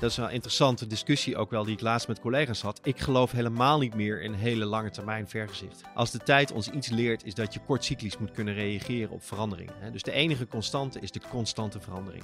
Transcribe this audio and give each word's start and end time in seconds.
Dat 0.00 0.10
is 0.10 0.16
een 0.16 0.30
interessante 0.30 0.86
discussie 0.86 1.36
ook 1.36 1.50
wel 1.50 1.64
die 1.64 1.74
ik 1.74 1.80
laatst 1.80 2.08
met 2.08 2.20
collega's 2.20 2.60
had. 2.60 2.80
Ik 2.82 2.98
geloof 2.98 3.30
helemaal 3.30 3.78
niet 3.78 3.94
meer 3.94 4.22
in 4.22 4.32
hele 4.32 4.64
lange 4.64 4.90
termijn 4.90 5.28
vergezicht. 5.28 5.82
Als 5.94 6.10
de 6.10 6.18
tijd 6.18 6.52
ons 6.52 6.68
iets 6.70 6.88
leert, 6.88 7.24
is 7.24 7.34
dat 7.34 7.54
je 7.54 7.60
kortcyclisch 7.66 8.18
moet 8.18 8.30
kunnen 8.30 8.54
reageren 8.54 9.10
op 9.10 9.24
veranderingen. 9.24 9.92
Dus 9.92 10.02
de 10.02 10.12
enige 10.12 10.46
constante 10.46 11.00
is 11.00 11.10
de 11.10 11.20
constante 11.30 11.80
verandering. 11.80 12.22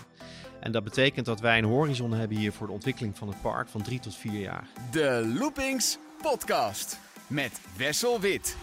En 0.61 0.73
dat 0.73 0.85
betekent 0.85 1.27
dat 1.27 1.41
wij 1.41 1.59
een 1.59 1.65
horizon 1.65 2.13
hebben 2.13 2.37
hier 2.37 2.53
voor 2.53 2.67
de 2.67 2.73
ontwikkeling 2.73 3.19
van 3.19 3.29
het 3.29 3.43
park 3.43 3.69
van 3.69 3.83
drie 3.83 4.01
tot 4.01 4.15
vier 4.15 4.41
jaar. 4.41 4.69
De 4.91 5.35
Loopings 5.39 5.99
Podcast 6.23 6.99
met 7.27 7.61
Wessel 7.77 8.21
Wit. 8.21 8.57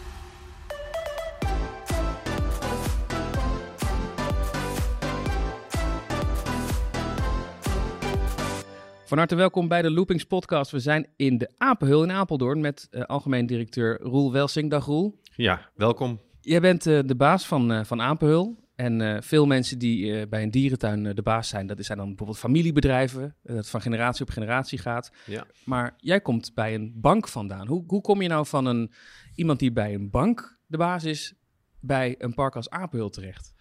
Van 9.14 9.22
harte 9.22 9.38
welkom 9.38 9.68
bij 9.68 9.82
de 9.82 9.90
Loopings 9.90 10.24
Podcast. 10.24 10.70
We 10.70 10.78
zijn 10.78 11.06
in 11.16 11.38
de 11.38 11.50
Apenhul 11.58 12.02
in 12.02 12.10
Apeldoorn 12.10 12.60
met 12.60 12.88
uh, 12.90 13.02
algemeen 13.02 13.46
directeur 13.46 14.00
Roel 14.00 14.32
Welsing. 14.32 14.70
Dag 14.70 14.84
Roel. 14.84 15.20
Ja, 15.36 15.70
welkom. 15.74 16.20
Jij 16.40 16.60
bent 16.60 16.86
uh, 16.86 17.00
de 17.04 17.14
baas 17.14 17.46
van, 17.46 17.72
uh, 17.72 17.84
van 17.84 18.00
Apenhul. 18.00 18.68
En 18.74 19.22
veel 19.22 19.46
mensen 19.46 19.78
die 19.78 20.28
bij 20.28 20.42
een 20.42 20.50
dierentuin 20.50 21.02
de 21.14 21.22
baas 21.22 21.48
zijn, 21.48 21.66
dat 21.66 21.84
zijn 21.84 21.98
dan 21.98 22.06
bijvoorbeeld 22.06 22.38
familiebedrijven, 22.38 23.36
dat 23.42 23.70
van 23.70 23.80
generatie 23.80 24.22
op 24.24 24.30
generatie 24.30 24.78
gaat. 24.78 25.12
Ja. 25.26 25.46
Maar 25.64 25.94
jij 25.96 26.20
komt 26.20 26.54
bij 26.54 26.74
een 26.74 26.92
bank 26.96 27.28
vandaan. 27.28 27.66
Hoe, 27.66 27.84
hoe 27.86 28.00
kom 28.00 28.22
je 28.22 28.28
nou 28.28 28.46
van 28.46 28.66
een, 28.66 28.92
iemand 29.34 29.58
die 29.58 29.72
bij 29.72 29.94
een 29.94 30.10
bank 30.10 30.58
de 30.66 30.76
baas 30.76 31.04
is, 31.04 31.34
bij 31.80 32.14
een 32.18 32.34
park 32.34 32.56
als 32.56 32.70
Apenhul 32.70 33.10
terecht? 33.10 33.52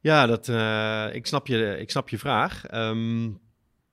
Ja, 0.00 0.26
dat, 0.26 0.48
ik, 1.14 1.26
snap 1.26 1.46
je, 1.46 1.76
ik 1.78 1.90
snap 1.90 2.08
je 2.08 2.18
vraag. 2.18 2.74
Um, 2.74 3.44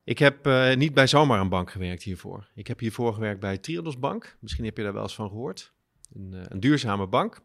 ik 0.03 0.19
heb 0.19 0.47
uh, 0.47 0.75
niet 0.75 0.93
bij 0.93 1.07
zomaar 1.07 1.39
een 1.39 1.49
bank 1.49 1.71
gewerkt 1.71 2.03
hiervoor. 2.03 2.47
Ik 2.55 2.67
heb 2.67 2.79
hiervoor 2.79 3.13
gewerkt 3.13 3.39
bij 3.39 3.57
Triodos 3.57 3.99
Bank. 3.99 4.37
Misschien 4.39 4.65
heb 4.65 4.77
je 4.77 4.83
daar 4.83 4.93
wel 4.93 5.03
eens 5.03 5.15
van 5.15 5.29
gehoord. 5.29 5.73
Een, 6.13 6.31
uh, 6.33 6.41
een 6.47 6.59
duurzame 6.59 7.07
bank. 7.07 7.41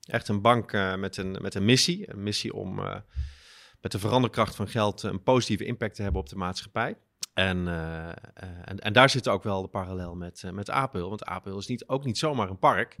Echt 0.00 0.28
een 0.28 0.40
bank 0.40 0.72
uh, 0.72 0.96
met, 0.96 1.16
een, 1.16 1.38
met 1.40 1.54
een 1.54 1.64
missie. 1.64 2.12
Een 2.12 2.22
missie 2.22 2.54
om 2.54 2.74
met 3.80 3.92
de 3.92 3.98
veranderkracht 3.98 4.56
van 4.56 4.68
geld 4.68 5.02
een 5.02 5.22
positieve 5.22 5.64
impact 5.64 5.94
te 5.94 6.02
hebben 6.02 6.20
op 6.20 6.28
de 6.28 6.36
maatschappij. 6.36 6.96
En, 7.34 7.68
en, 8.64 8.78
en, 8.78 8.92
daar 8.92 9.10
zit 9.10 9.28
ook 9.28 9.42
wel 9.42 9.62
de 9.62 9.68
parallel 9.68 10.14
met, 10.14 10.42
met 10.52 10.70
Apel. 10.70 11.08
Want 11.08 11.24
Apel 11.24 11.58
is 11.58 11.66
niet, 11.66 11.88
ook 11.88 12.04
niet 12.04 12.18
zomaar 12.18 12.50
een 12.50 12.58
park. 12.58 12.96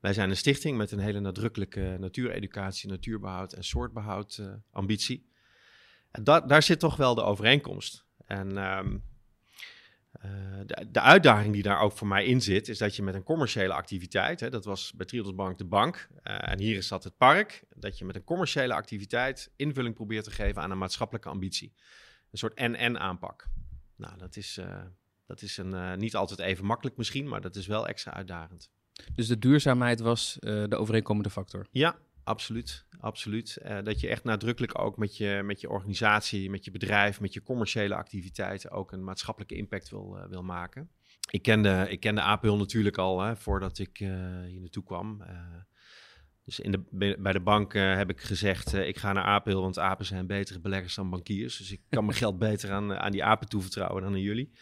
Wij 0.00 0.12
zijn 0.12 0.30
een 0.30 0.36
stichting 0.36 0.76
met 0.76 0.90
een 0.90 0.98
hele 0.98 1.20
nadrukkelijke 1.20 1.96
natuureducatie, 2.00 2.88
natuurbehoud 2.88 3.52
en 3.52 3.64
soortbehoud 3.64 4.42
ambitie. 4.70 5.30
En 6.12 6.24
da 6.24 6.40
daar 6.40 6.62
zit 6.62 6.78
toch 6.78 6.96
wel 6.96 7.14
de 7.14 7.22
overeenkomst. 7.22 8.04
En 8.32 8.76
um, 8.78 9.02
uh, 10.24 10.30
de, 10.66 10.86
de, 10.90 11.00
uitdaging 11.00 11.52
die 11.52 11.62
daar 11.62 11.80
ook 11.80 11.92
voor 11.92 12.06
mij 12.06 12.24
in 12.24 12.40
zit, 12.40 12.68
is 12.68 12.78
dat 12.78 12.96
je 12.96 13.02
met 13.02 13.14
een 13.14 13.22
commerciële 13.22 13.72
activiteit, 13.72 14.40
hè, 14.40 14.50
dat 14.50 14.64
was 14.64 14.92
bij 14.92 15.06
Triodos 15.06 15.34
Bank 15.34 15.58
de 15.58 15.64
bank, 15.64 16.08
uh, 16.24 16.50
en 16.50 16.58
hier 16.58 16.76
is 16.76 16.88
dat 16.88 17.04
het 17.04 17.16
park, 17.16 17.64
dat 17.74 17.98
je 17.98 18.04
met 18.04 18.16
een 18.16 18.24
commerciële 18.24 18.74
activiteit 18.74 19.52
invulling 19.56 19.94
probeert 19.94 20.24
te 20.24 20.30
geven 20.30 20.62
aan 20.62 20.70
een 20.70 20.78
maatschappelijke 20.78 21.28
ambitie. 21.28 21.72
Een 22.30 22.38
soort 22.38 22.54
en-en 22.54 22.98
aanpak. 22.98 23.46
Nou, 23.96 24.18
dat 24.18 24.36
is, 24.36 24.58
uh, 24.58 24.82
dat 25.26 25.42
is 25.42 25.56
een, 25.56 25.98
niet 25.98 26.16
altijd 26.16 26.40
even 26.40 26.64
makkelijk 26.64 26.96
misschien, 26.96 27.28
maar 27.28 27.40
dat 27.40 27.56
is 27.56 27.66
wel 27.66 27.88
extra 27.88 28.12
uitdagend. 28.12 28.70
Dus 29.14 29.26
de 29.26 29.38
duurzaamheid 29.38 30.00
was 30.00 30.36
de 30.40 30.76
overeenkomende 30.76 31.30
factor? 31.30 31.66
Ja, 31.70 31.98
Absoluut, 32.24 32.84
absoluut. 33.00 33.58
Uh, 33.64 33.78
dat 33.82 34.00
je 34.00 34.08
echt 34.08 34.24
nadrukkelijk 34.24 34.78
ook 34.78 34.96
met 34.96 35.16
je, 35.16 35.40
met 35.44 35.60
je 35.60 35.70
organisatie, 35.70 36.50
met 36.50 36.64
je 36.64 36.70
bedrijf, 36.70 37.20
met 37.20 37.32
je 37.32 37.42
commerciële 37.42 37.94
activiteiten 37.94 38.70
ook 38.70 38.92
een 38.92 39.04
maatschappelijke 39.04 39.56
impact 39.56 39.90
wil, 39.90 40.16
uh, 40.18 40.28
wil 40.28 40.42
maken. 40.42 40.90
Ik 41.30 41.42
kende, 41.42 41.86
ik 41.88 42.00
kende 42.00 42.20
APL 42.20 42.52
natuurlijk 42.52 42.98
al 42.98 43.20
hè, 43.20 43.36
voordat 43.36 43.78
ik 43.78 44.00
uh, 44.00 44.08
hier 44.46 44.60
naartoe 44.60 44.84
kwam. 44.84 45.22
dus 46.44 46.60
in 46.60 46.70
de, 46.70 47.16
bij 47.18 47.32
de 47.32 47.40
bank 47.40 47.72
heb 47.72 48.10
ik 48.10 48.20
gezegd, 48.20 48.74
ik 48.74 48.98
ga 48.98 49.12
naar 49.12 49.24
APL, 49.24 49.56
want 49.56 49.78
apen 49.78 50.04
zijn 50.04 50.26
betere 50.26 50.60
beleggers 50.60 50.94
dan 50.94 51.10
bankiers. 51.10 51.56
Dus 51.56 51.72
ik 51.72 51.80
kan 51.88 52.04
mijn 52.04 52.18
geld 52.24 52.38
beter 52.38 52.70
aan, 52.70 52.94
aan 52.94 53.12
die 53.12 53.24
apen 53.24 53.48
toevertrouwen 53.48 54.02
dan 54.02 54.12
aan 54.12 54.20
jullie. 54.20 54.52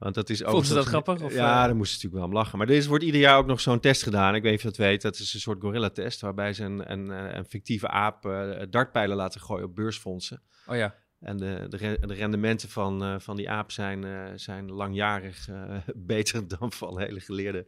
Want 0.00 0.14
dat 0.14 0.30
is 0.30 0.44
ook. 0.44 0.50
Vond 0.50 0.66
ze 0.66 0.74
dat 0.74 0.86
grappig? 0.86 1.20
Of 1.20 1.32
ja, 1.32 1.66
daar 1.66 1.76
moest 1.76 1.90
ze 1.90 1.96
natuurlijk 1.96 2.22
wel 2.22 2.32
om 2.32 2.38
lachen. 2.44 2.58
Maar 2.58 2.68
er 2.68 2.88
wordt 2.88 3.04
ieder 3.04 3.20
jaar 3.20 3.38
ook 3.38 3.46
nog 3.46 3.60
zo'n 3.60 3.80
test 3.80 4.02
gedaan. 4.02 4.34
Ik 4.34 4.42
weet 4.42 4.50
niet 4.50 4.60
of 4.60 4.62
je 4.62 4.76
dat 4.76 4.86
weet. 4.86 5.02
Dat 5.02 5.18
is 5.18 5.34
een 5.34 5.40
soort 5.40 5.60
gorilla-test. 5.60 6.20
Waarbij 6.20 6.52
ze 6.52 6.64
een, 6.64 6.92
een, 6.92 7.08
een 7.08 7.44
fictieve 7.44 7.88
aap 7.88 8.26
uh, 8.26 8.50
dartpijlen 8.70 9.16
laten 9.16 9.40
gooien 9.40 9.64
op 9.64 9.74
beursfondsen. 9.74 10.42
Oh 10.66 10.76
ja. 10.76 10.94
En 11.20 11.36
de, 11.36 11.66
de, 11.68 11.98
de 12.06 12.14
rendementen 12.14 12.68
van, 12.68 13.04
uh, 13.04 13.14
van 13.18 13.36
die 13.36 13.50
aap 13.50 13.70
zijn, 13.70 14.04
uh, 14.04 14.24
zijn 14.34 14.70
langjarig 14.70 15.48
beter 15.94 16.48
dan 16.58 16.72
van 16.72 17.00
hele 17.00 17.20
geleerde 17.20 17.66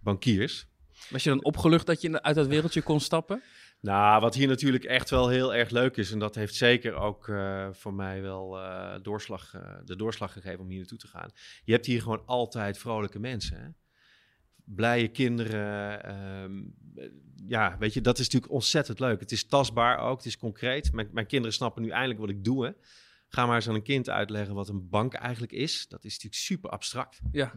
bankiers. 0.00 0.66
Was 1.10 1.22
je 1.22 1.30
dan 1.30 1.44
opgelucht 1.44 1.86
dat 1.86 2.00
je 2.00 2.22
uit 2.22 2.34
dat 2.34 2.46
wereldje 2.46 2.82
kon 2.82 3.00
stappen? 3.00 3.42
Nou, 3.80 4.20
wat 4.20 4.34
hier 4.34 4.48
natuurlijk 4.48 4.84
echt 4.84 5.10
wel 5.10 5.28
heel 5.28 5.54
erg 5.54 5.70
leuk 5.70 5.96
is, 5.96 6.12
en 6.12 6.18
dat 6.18 6.34
heeft 6.34 6.54
zeker 6.54 6.94
ook 6.94 7.28
uh, 7.28 7.68
voor 7.72 7.94
mij 7.94 8.22
wel 8.22 8.58
uh, 8.58 8.94
doorslag, 9.02 9.54
uh, 9.54 9.76
de 9.84 9.96
doorslag 9.96 10.32
gegeven 10.32 10.60
om 10.60 10.68
hier 10.68 10.78
naartoe 10.78 10.98
te 10.98 11.06
gaan. 11.06 11.30
Je 11.64 11.72
hebt 11.72 11.86
hier 11.86 12.02
gewoon 12.02 12.22
altijd 12.26 12.78
vrolijke 12.78 13.18
mensen. 13.18 13.60
Hè? 13.60 13.68
Blije 14.64 15.08
kinderen. 15.08 16.10
Um, 16.42 16.74
ja, 17.46 17.76
weet 17.78 17.94
je, 17.94 18.00
dat 18.00 18.18
is 18.18 18.24
natuurlijk 18.24 18.52
ontzettend 18.52 19.00
leuk. 19.00 19.20
Het 19.20 19.32
is 19.32 19.46
tastbaar 19.46 19.98
ook, 19.98 20.16
het 20.16 20.26
is 20.26 20.38
concreet. 20.38 20.92
Mijn, 20.92 21.08
mijn 21.12 21.26
kinderen 21.26 21.54
snappen 21.54 21.82
nu 21.82 21.88
eindelijk 21.88 22.20
wat 22.20 22.30
ik 22.30 22.44
doe. 22.44 22.64
Hè? 22.64 22.72
Ga 23.28 23.46
maar 23.46 23.54
eens 23.54 23.68
aan 23.68 23.74
een 23.74 23.82
kind 23.82 24.08
uitleggen 24.08 24.54
wat 24.54 24.68
een 24.68 24.88
bank 24.88 25.14
eigenlijk 25.14 25.52
is. 25.52 25.88
Dat 25.88 26.04
is 26.04 26.12
natuurlijk 26.12 26.42
super 26.42 26.70
abstract. 26.70 27.20
Ja. 27.32 27.52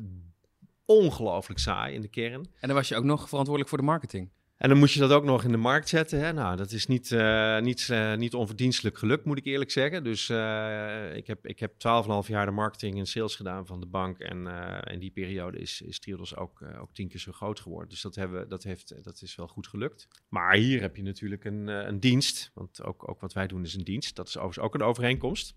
Ongelooflijk 0.85 1.59
saai 1.59 1.95
in 1.95 2.01
de 2.01 2.07
kern. 2.07 2.41
En 2.59 2.67
dan 2.67 2.73
was 2.73 2.87
je 2.87 2.95
ook 2.95 3.03
nog 3.03 3.29
verantwoordelijk 3.29 3.69
voor 3.69 3.77
de 3.77 3.83
marketing. 3.83 4.29
En 4.61 4.69
dan 4.69 4.77
moet 4.77 4.91
je 4.91 4.99
dat 4.99 5.11
ook 5.11 5.23
nog 5.23 5.43
in 5.43 5.51
de 5.51 5.57
markt 5.57 5.89
zetten. 5.89 6.19
Hè? 6.19 6.33
Nou, 6.33 6.57
dat 6.57 6.71
is 6.71 6.87
niet, 6.87 7.11
uh, 7.11 7.59
niet, 7.59 7.87
uh, 7.91 8.15
niet 8.15 8.33
onverdienstelijk 8.33 8.97
gelukt, 8.97 9.25
moet 9.25 9.37
ik 9.37 9.45
eerlijk 9.45 9.71
zeggen. 9.71 10.03
Dus 10.03 10.29
uh, 10.29 11.15
ik 11.15 11.27
heb, 11.27 11.47
ik 11.47 11.59
heb 11.59 11.71
12,5 11.73 12.27
jaar 12.27 12.45
de 12.45 12.51
marketing 12.51 12.97
en 12.97 13.05
sales 13.05 13.35
gedaan 13.35 13.65
van 13.65 13.79
de 13.79 13.85
bank. 13.85 14.19
En 14.19 14.47
in 14.91 14.99
die 14.99 15.11
periode 15.11 15.59
is, 15.59 15.81
is 15.81 15.99
Triodos 15.99 16.35
ook, 16.35 16.61
ook 16.79 16.93
tien 16.93 17.07
keer 17.07 17.19
zo 17.19 17.31
groot 17.31 17.59
geworden. 17.59 17.89
Dus 17.89 18.01
dat, 18.01 18.15
hebben, 18.15 18.49
dat, 18.49 18.63
heeft, 18.63 19.03
dat 19.03 19.21
is 19.21 19.35
wel 19.35 19.47
goed 19.47 19.67
gelukt. 19.67 20.07
Maar 20.29 20.55
hier 20.55 20.81
heb 20.81 20.95
je 20.95 21.03
natuurlijk 21.03 21.45
een, 21.45 21.67
een 21.67 21.99
dienst. 21.99 22.51
Want 22.53 22.83
ook, 22.83 23.09
ook 23.09 23.21
wat 23.21 23.33
wij 23.33 23.47
doen 23.47 23.63
is 23.63 23.75
een 23.75 23.83
dienst. 23.83 24.15
Dat 24.15 24.27
is 24.27 24.37
overigens 24.37 24.65
ook 24.65 24.73
een 24.73 24.83
overeenkomst. 24.83 25.55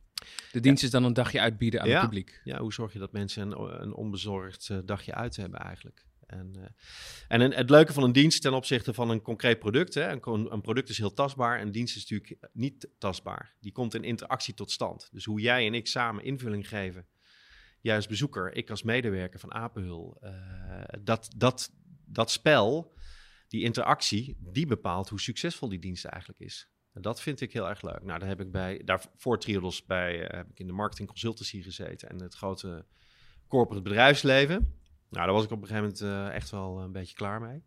De 0.52 0.60
dienst 0.60 0.80
ja. 0.80 0.86
is 0.86 0.92
dan 0.92 1.04
een 1.04 1.12
dagje 1.12 1.40
uitbieden 1.40 1.80
aan 1.80 1.88
ja. 1.88 1.94
het 1.94 2.04
publiek. 2.04 2.40
Ja, 2.44 2.58
hoe 2.58 2.72
zorg 2.72 2.92
je 2.92 2.98
dat 2.98 3.12
mensen 3.12 3.50
een, 3.50 3.82
een 3.82 3.94
onbezorgd 3.94 4.70
dagje 4.84 5.14
uit 5.14 5.36
hebben 5.36 5.58
eigenlijk? 5.58 6.04
En, 6.26 6.52
uh, 6.56 6.64
en 7.28 7.40
het 7.40 7.70
leuke 7.70 7.92
van 7.92 8.02
een 8.02 8.12
dienst 8.12 8.42
ten 8.42 8.54
opzichte 8.54 8.94
van 8.94 9.10
een 9.10 9.22
concreet 9.22 9.58
product. 9.58 9.94
Hè, 9.94 10.10
een, 10.10 10.60
product 10.60 10.88
is 10.88 10.98
heel 10.98 11.14
tastbaar, 11.14 11.60
een 11.60 11.72
dienst 11.72 11.96
is 11.96 12.10
natuurlijk 12.10 12.48
niet 12.52 12.88
tastbaar. 12.98 13.56
Die 13.60 13.72
komt 13.72 13.94
in 13.94 14.04
interactie 14.04 14.54
tot 14.54 14.70
stand. 14.70 15.08
Dus 15.12 15.24
hoe 15.24 15.40
jij 15.40 15.66
en 15.66 15.74
ik 15.74 15.86
samen 15.86 16.24
invulling 16.24 16.68
geven, 16.68 17.06
jij 17.80 17.96
als 17.96 18.06
bezoeker, 18.06 18.54
ik 18.54 18.70
als 18.70 18.82
medewerker 18.82 19.40
van 19.40 19.54
Apenhul, 19.54 20.18
uh, 20.22 20.30
dat, 21.00 21.34
dat, 21.36 21.72
dat 22.04 22.30
spel, 22.30 22.94
die 23.48 23.62
interactie, 23.62 24.36
die 24.40 24.66
bepaalt 24.66 25.08
hoe 25.08 25.20
succesvol 25.20 25.68
die 25.68 25.78
dienst 25.78 26.04
eigenlijk 26.04 26.40
is. 26.40 26.68
En 26.92 27.02
dat 27.02 27.20
vind 27.20 27.40
ik 27.40 27.52
heel 27.52 27.68
erg 27.68 27.82
leuk. 27.82 28.02
Nou, 28.02 28.18
daar 28.18 28.28
heb 28.28 28.40
ik 28.40 28.50
bij, 28.50 28.82
daar 28.84 29.06
voor 29.16 29.38
Triodos 29.38 29.84
bij, 29.84 30.22
uh, 30.22 30.36
heb 30.36 30.50
ik 30.50 30.58
in 30.58 30.66
de 30.66 30.72
marketing 30.72 31.08
consultancy 31.08 31.62
gezeten 31.62 32.08
en 32.08 32.20
het 32.20 32.34
grote 32.34 32.86
corporate 33.48 33.82
bedrijfsleven. 33.82 34.78
Nou, 35.14 35.26
daar 35.26 35.34
was 35.34 35.44
ik 35.44 35.50
op 35.50 35.62
een 35.62 35.66
gegeven 35.66 35.94
moment 36.00 36.28
uh, 36.28 36.34
echt 36.34 36.50
wel 36.50 36.80
een 36.80 36.92
beetje 36.92 37.14
klaar 37.14 37.40
mee. 37.40 37.62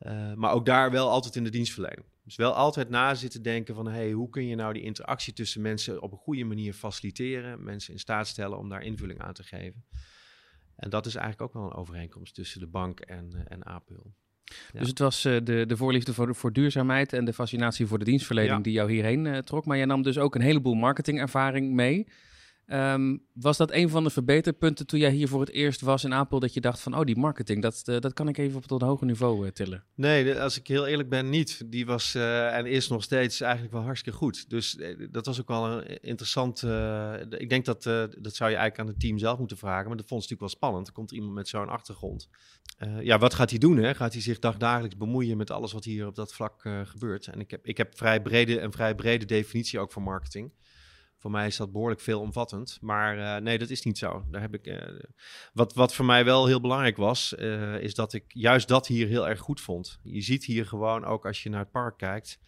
Uh, 0.00 0.34
maar 0.34 0.52
ook 0.52 0.66
daar 0.66 0.90
wel 0.90 1.10
altijd 1.10 1.36
in 1.36 1.44
de 1.44 1.50
dienstverlening. 1.50 2.06
Dus 2.22 2.36
wel 2.36 2.52
altijd 2.52 2.88
na 2.88 3.14
zitten 3.14 3.42
denken 3.42 3.74
van... 3.74 3.88
Hey, 3.88 4.10
hoe 4.10 4.28
kun 4.28 4.46
je 4.46 4.54
nou 4.54 4.72
die 4.72 4.82
interactie 4.82 5.32
tussen 5.32 5.62
mensen 5.62 6.02
op 6.02 6.12
een 6.12 6.18
goede 6.18 6.44
manier 6.44 6.72
faciliteren... 6.72 7.64
mensen 7.64 7.92
in 7.92 7.98
staat 7.98 8.26
stellen 8.26 8.58
om 8.58 8.68
daar 8.68 8.82
invulling 8.82 9.20
aan 9.20 9.32
te 9.32 9.42
geven. 9.42 9.84
En 10.76 10.90
dat 10.90 11.06
is 11.06 11.14
eigenlijk 11.14 11.42
ook 11.42 11.62
wel 11.62 11.70
een 11.70 11.78
overeenkomst 11.78 12.34
tussen 12.34 12.60
de 12.60 12.66
bank 12.66 13.00
en, 13.00 13.30
uh, 13.34 13.40
en 13.48 13.62
APUL. 13.62 14.14
Ja. 14.44 14.78
Dus 14.78 14.88
het 14.88 14.98
was 14.98 15.24
uh, 15.24 15.36
de, 15.42 15.66
de 15.66 15.76
voorliefde 15.76 16.14
voor, 16.14 16.34
voor 16.34 16.52
duurzaamheid 16.52 17.12
en 17.12 17.24
de 17.24 17.32
fascinatie 17.32 17.86
voor 17.86 17.98
de 17.98 18.04
dienstverlening 18.04 18.56
ja. 18.56 18.62
die 18.62 18.72
jou 18.72 18.92
hierheen 18.92 19.24
uh, 19.24 19.38
trok. 19.38 19.64
Maar 19.64 19.76
jij 19.76 19.86
nam 19.86 20.02
dus 20.02 20.18
ook 20.18 20.34
een 20.34 20.40
heleboel 20.40 20.74
marketingervaring 20.74 21.72
mee. 21.72 22.06
Um, 22.72 23.22
was 23.32 23.56
dat 23.56 23.72
een 23.72 23.88
van 23.88 24.04
de 24.04 24.10
verbeterpunten 24.10 24.86
toen 24.86 24.98
jij 24.98 25.10
hier 25.10 25.28
voor 25.28 25.40
het 25.40 25.50
eerst 25.50 25.80
was 25.80 26.04
in 26.04 26.14
Apel, 26.14 26.40
dat 26.40 26.54
je 26.54 26.60
dacht 26.60 26.80
van, 26.80 26.94
oh, 26.94 27.04
die 27.04 27.16
marketing, 27.16 27.62
dat, 27.62 27.82
uh, 27.86 27.98
dat 27.98 28.12
kan 28.12 28.28
ik 28.28 28.38
even 28.38 28.56
op 28.56 28.66
tot 28.66 28.82
een 28.82 28.88
hoger 28.88 29.06
niveau 29.06 29.46
uh, 29.46 29.52
tillen? 29.52 29.84
Nee, 29.94 30.40
als 30.40 30.58
ik 30.58 30.66
heel 30.66 30.86
eerlijk 30.86 31.08
ben, 31.08 31.30
niet. 31.30 31.70
Die 31.70 31.86
was 31.86 32.14
uh, 32.14 32.56
en 32.56 32.66
is 32.66 32.88
nog 32.88 33.02
steeds 33.02 33.40
eigenlijk 33.40 33.72
wel 33.72 33.82
hartstikke 33.82 34.18
goed. 34.18 34.50
Dus 34.50 34.78
dat 35.10 35.26
was 35.26 35.40
ook 35.40 35.48
wel 35.48 35.66
een 35.66 36.00
interessant. 36.02 36.62
ik 37.30 37.48
denk 37.48 37.64
dat, 37.64 37.82
dat 38.18 38.34
zou 38.34 38.50
je 38.50 38.56
eigenlijk 38.56 38.78
aan 38.78 38.86
het 38.86 39.00
team 39.00 39.18
zelf 39.18 39.38
moeten 39.38 39.56
vragen, 39.56 39.88
maar 39.88 39.96
dat 39.96 40.06
vond 40.06 40.22
ze 40.22 40.28
natuurlijk 40.28 40.40
wel 40.40 40.48
spannend. 40.70 40.86
Er 40.86 40.92
komt 40.92 41.12
iemand 41.12 41.34
met 41.34 41.48
zo'n 41.48 41.68
achtergrond. 41.68 42.28
ja, 43.00 43.18
wat 43.18 43.34
gaat 43.34 43.50
hij 43.50 43.58
doen? 43.58 43.76
Hè? 43.76 43.94
Gaat 43.94 44.12
hij 44.12 44.22
zich 44.22 44.38
dagdagelijks 44.38 44.96
bemoeien 44.96 45.36
met 45.36 45.50
alles 45.50 45.72
wat 45.72 45.84
hier 45.84 46.06
op 46.06 46.14
dat 46.14 46.34
vlak 46.34 46.68
gebeurt? 46.84 47.26
En 47.26 47.40
ik 47.40 47.50
heb, 47.50 47.66
ik 47.66 47.76
heb 47.76 47.96
vrij 47.96 48.22
brede, 48.22 48.60
een 48.60 48.72
vrij 48.72 48.94
brede 48.94 49.24
definitie 49.24 49.78
ook 49.78 49.92
van 49.92 50.02
marketing 50.02 50.50
Voor 51.26 51.34
mij 51.34 51.46
is 51.46 51.56
dat 51.56 51.72
behoorlijk 51.72 52.00
veelomvattend. 52.00 52.78
Maar 52.80 53.18
uh, 53.18 53.36
nee, 53.36 53.58
dat 53.58 53.70
is 53.70 53.82
niet 53.82 53.98
zo. 53.98 54.24
Daar 54.30 54.40
heb 54.40 54.54
ik, 54.54 54.66
uh, 54.66 55.00
wat, 55.52 55.74
wat 55.74 55.94
voor 55.94 56.04
mij 56.04 56.24
wel 56.24 56.46
heel 56.46 56.60
belangrijk 56.60 56.96
was, 56.96 57.34
uh, 57.38 57.80
is 57.80 57.94
dat 57.94 58.12
ik 58.12 58.24
juist 58.28 58.68
dat 58.68 58.86
hier 58.86 59.06
heel 59.06 59.28
erg 59.28 59.40
goed 59.40 59.60
vond. 59.60 59.98
Je 60.02 60.20
ziet 60.20 60.44
hier 60.44 60.66
gewoon 60.66 61.04
ook 61.04 61.26
als 61.26 61.42
je 61.42 61.48
naar 61.48 61.60
het 61.60 61.70
park 61.70 61.98
kijkt. 61.98 62.38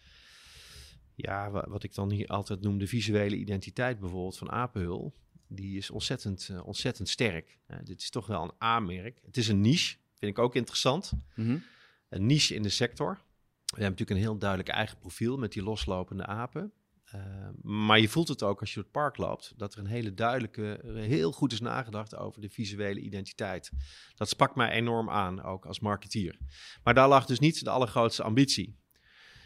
Ja, 1.15 1.51
wat 1.51 1.83
ik 1.83 1.93
dan 1.93 2.11
hier 2.11 2.27
altijd 2.27 2.61
noem 2.61 2.77
de 2.77 2.87
visuele 2.87 3.35
identiteit 3.35 3.99
bijvoorbeeld 3.99 4.37
van 4.37 4.51
Apenhul. 4.51 5.13
Die 5.47 5.77
is 5.77 5.89
ontzettend, 5.89 6.51
ontzettend 6.63 7.09
sterk. 7.09 7.59
dit 7.83 8.01
is 8.01 8.09
toch 8.09 8.27
wel 8.27 8.43
een 8.43 8.67
A-merk. 8.67 9.19
Het 9.25 9.37
is 9.37 9.47
een 9.47 9.61
niche, 9.61 9.97
vind 10.13 10.31
ik 10.31 10.39
ook 10.39 10.55
interessant. 10.55 11.11
Mm 11.35 11.45
-hmm. 11.45 11.63
Een 12.09 12.25
niche 12.25 12.55
in 12.55 12.61
de 12.61 12.69
sector. 12.69 13.13
We 13.13 13.81
hebben 13.81 13.89
natuurlijk 13.89 14.09
een 14.09 14.25
heel 14.25 14.37
duidelijk 14.37 14.69
eigen 14.69 14.97
profiel 14.97 15.37
met 15.37 15.51
die 15.51 15.63
loslopende 15.63 16.25
apen. 16.25 16.73
Uh, 17.15 17.21
maar 17.61 17.99
je 17.99 18.09
voelt 18.09 18.27
het 18.27 18.43
ook 18.43 18.59
als 18.59 18.69
je 18.69 18.75
door 18.75 18.83
het 18.83 18.91
park 18.91 19.17
loopt, 19.17 19.53
dat 19.57 19.73
er 19.73 19.79
een 19.79 19.85
hele 19.85 20.13
duidelijke, 20.13 20.79
heel 20.95 21.31
goed 21.31 21.51
is 21.51 21.59
nagedacht 21.59 22.15
over 22.15 22.41
de 22.41 22.49
visuele 22.49 22.99
identiteit. 22.99 23.71
Dat 24.15 24.29
sprak 24.29 24.55
mij 24.55 24.71
enorm 24.71 25.09
aan, 25.09 25.43
ook 25.43 25.65
als 25.65 25.79
marketeer. 25.79 26.37
Maar 26.83 26.93
daar 26.93 27.07
lag 27.07 27.25
dus 27.25 27.39
niet 27.39 27.63
de 27.63 27.69
allergrootste 27.69 28.23
ambitie. 28.23 28.77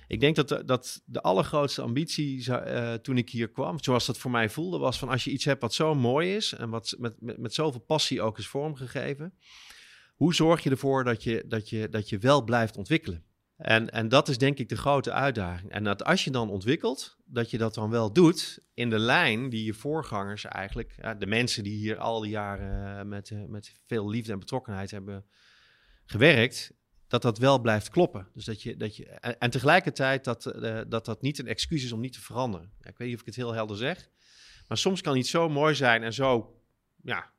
Ik 0.08 0.20
denk 0.20 0.36
dat 0.36 0.50
de, 0.50 0.66
dat 0.66 1.02
de 1.06 1.22
allergrootste 1.22 1.82
ambitie 1.82 2.46
uh, 2.48 2.94
toen 2.94 3.18
ik 3.18 3.30
hier 3.30 3.50
kwam, 3.50 3.84
zoals 3.84 4.06
dat 4.06 4.18
voor 4.18 4.32
mij 4.32 4.50
voelde, 4.50 4.78
was 4.78 5.00
van 5.00 5.10
als 5.10 5.24
je 5.24 5.32
iets 5.32 5.46
hebt 5.46 5.62
wat 5.62 5.74
zo 5.74 5.96
mooi 5.96 6.36
is 6.36 6.54
en 6.54 6.70
wat 6.70 6.96
met, 6.98 7.22
met, 7.22 7.38
met 7.38 7.54
zoveel 7.54 7.82
passie 7.82 8.22
ook 8.22 8.38
is 8.38 8.48
vormgegeven, 8.48 9.34
hoe 10.16 10.34
zorg 10.34 10.64
je 10.64 10.70
ervoor 10.70 11.04
dat 11.04 11.24
je, 11.24 11.44
dat 11.48 11.70
je, 11.70 11.90
dat 11.90 12.10
je 12.10 12.18
wel 12.18 12.44
blijft 12.44 12.78
ontwikkelen? 12.78 13.24
En, 13.58 13.90
en 13.90 14.10
dat 14.10 14.28
is 14.28 14.38
denk 14.38 14.58
ik 14.58 14.70
de 14.70 14.78
grote 14.78 15.12
uitdaging. 15.12 15.72
En 15.72 15.84
dat 15.84 16.04
als 16.04 16.24
je 16.24 16.32
dan 16.32 16.50
ontwikkelt, 16.50 17.18
dat 17.26 17.50
je 17.50 17.58
dat 17.58 17.74
dan 17.74 17.90
wel 17.90 18.14
doet 18.14 18.60
in 18.74 18.90
de 18.90 19.00
lijn 19.00 19.50
die 19.50 19.66
je 19.66 19.74
voorgangers 19.74 20.46
eigenlijk, 20.46 21.18
de 21.20 21.26
mensen 21.26 21.64
die 21.64 21.78
hier 21.78 21.98
al 21.98 22.22
die 22.22 22.32
jaren 22.32 23.00
eh, 23.00 23.06
met, 23.06 23.30
uh, 23.30 23.46
met 23.46 23.80
veel 23.86 24.10
liefde 24.10 24.32
en 24.32 24.40
betrokkenheid 24.40 24.92
hebben 24.92 25.26
gewerkt, 26.06 26.74
dat 27.08 27.22
dat 27.22 27.38
wel 27.38 27.60
blijft 27.60 27.90
kloppen. 27.90 28.28
Dus 28.34 28.46
dat 28.46 28.62
je, 28.62 28.78
dat 28.78 28.96
je, 28.96 29.06
en, 29.06 29.50
tegelijkertijd 29.50 30.24
dat, 30.24 30.54
uh, 30.56 30.82
dat 30.88 31.06
dat 31.06 31.22
niet 31.22 31.40
een 31.40 31.48
excuus 31.48 31.84
is 31.84 31.92
om 31.92 32.00
niet 32.00 32.14
te 32.14 32.22
veranderen. 32.22 32.72
Ik 32.82 32.98
weet 32.98 33.08
niet 33.08 33.16
of 33.16 33.22
ik 33.22 33.28
het 33.28 33.36
heel 33.36 33.54
helder 33.54 33.78
zeg, 33.78 34.10
maar 34.68 34.78
soms 34.78 35.02
kan 35.02 35.18
iets 35.18 35.30
zo 35.30 35.50
mooi 35.50 35.76
zijn 35.76 36.04
en 36.04 36.14
zo, 36.14 36.60
ja, 37.04 37.32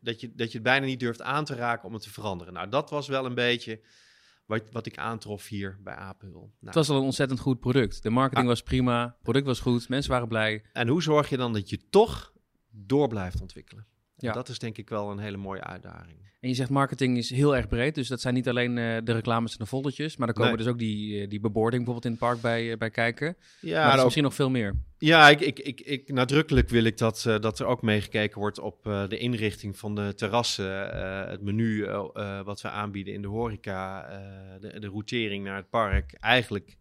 dat, 0.00 0.20
je, 0.20 0.34
dat 0.34 0.48
je 0.48 0.54
het 0.54 0.62
bijna 0.62 0.86
niet 0.86 1.00
durft 1.00 1.22
aan 1.22 1.44
te 1.44 1.54
raken 1.54 1.88
om 1.88 1.94
het 1.94 2.02
te 2.02 2.10
veranderen. 2.10 2.52
Nou, 2.52 2.68
dat 2.68 2.90
was 2.90 3.08
wel 3.08 3.24
een 3.24 3.34
beetje 3.34 3.80
wat, 4.50 4.62
wat 4.72 4.86
ik 4.86 4.98
aantrof 4.98 5.48
hier 5.48 5.78
bij 5.82 5.94
Apel. 5.94 6.28
Nou, 6.30 6.50
het 6.60 6.74
was 6.74 6.88
al 6.88 6.96
een 6.96 7.02
ontzettend 7.02 7.40
goed 7.40 7.60
product. 7.60 8.02
De 8.02 8.10
marketing 8.10 8.46
Ah. 8.46 8.52
was 8.52 8.62
prima, 8.62 9.04
het 9.04 9.22
product 9.22 9.46
was 9.46 9.60
goed, 9.60 9.88
mensen 9.88 10.10
waren 10.10 10.28
blij. 10.28 10.64
En 10.72 10.88
hoe 10.88 11.02
zorg 11.02 11.28
je 11.28 11.36
dan 11.36 11.52
dat 11.52 11.70
je 11.70 11.88
toch 11.90 12.32
door 12.70 13.08
blijft 13.08 13.40
ontwikkelen? 13.40 13.86
Ja. 14.22 14.32
Dat 14.32 14.48
is 14.48 14.58
denk 14.58 14.78
ik 14.78 14.88
wel 14.88 15.10
een 15.10 15.18
hele 15.18 15.36
mooie 15.36 15.64
uitdaging. 15.64 16.18
En 16.40 16.48
je 16.48 16.54
zegt 16.54 16.70
marketing 16.70 17.16
is 17.16 17.30
heel 17.30 17.56
erg 17.56 17.68
breed, 17.68 17.94
dus 17.94 18.08
dat 18.08 18.20
zijn 18.20 18.34
niet 18.34 18.48
alleen 18.48 18.78
eh, 18.78 18.96
de 19.04 19.12
reclames 19.12 19.52
en 19.52 19.58
de 19.58 19.66
foldertjes, 19.66 20.16
maar 20.16 20.28
er 20.28 20.34
komen 20.34 20.48
Nee. 20.54 20.58
dus 20.62 20.66
ook 20.72 20.78
die, 20.78 21.20
eh, 21.22 21.28
die 21.28 21.40
bebording 21.40 21.84
bijvoorbeeld 21.84 22.04
in 22.04 22.10
het 22.10 22.20
park 22.20 22.40
bij, 22.40 22.70
eh, 22.72 22.78
bij 22.78 22.90
kijken. 22.90 23.36
Ja, 23.60 23.86
maar 23.86 23.96
ook- 23.96 24.02
misschien 24.04 24.24
nog 24.24 24.34
veel 24.34 24.50
meer. 24.50 24.74
ja 24.98 25.28
ik, 25.28 25.40
ik, 25.40 25.58
ik, 25.58 25.80
ik, 25.80 26.12
nadrukkelijk 26.12 26.68
wil 26.68 26.84
ik 26.84 26.98
dat, 26.98 27.22
dat 27.40 27.58
er 27.58 27.66
ook 27.66 27.82
meegekeken 27.82 28.38
wordt 28.40 28.58
op 28.58 28.84
de 29.08 29.18
inrichting 29.18 29.78
van 29.78 29.94
de 29.94 30.14
terrassen, 30.14 30.88
het 31.30 31.42
menu 31.42 31.86
wat 32.44 32.60
we 32.60 32.68
aanbieden 32.68 33.14
in 33.14 33.22
de 33.22 33.28
horeca, 33.28 34.08
de, 34.60 34.80
de 34.80 34.86
routering 34.88 35.44
naar 35.44 35.56
het 35.56 35.70
park. 35.70 36.12
Eigenlijk 36.12 36.76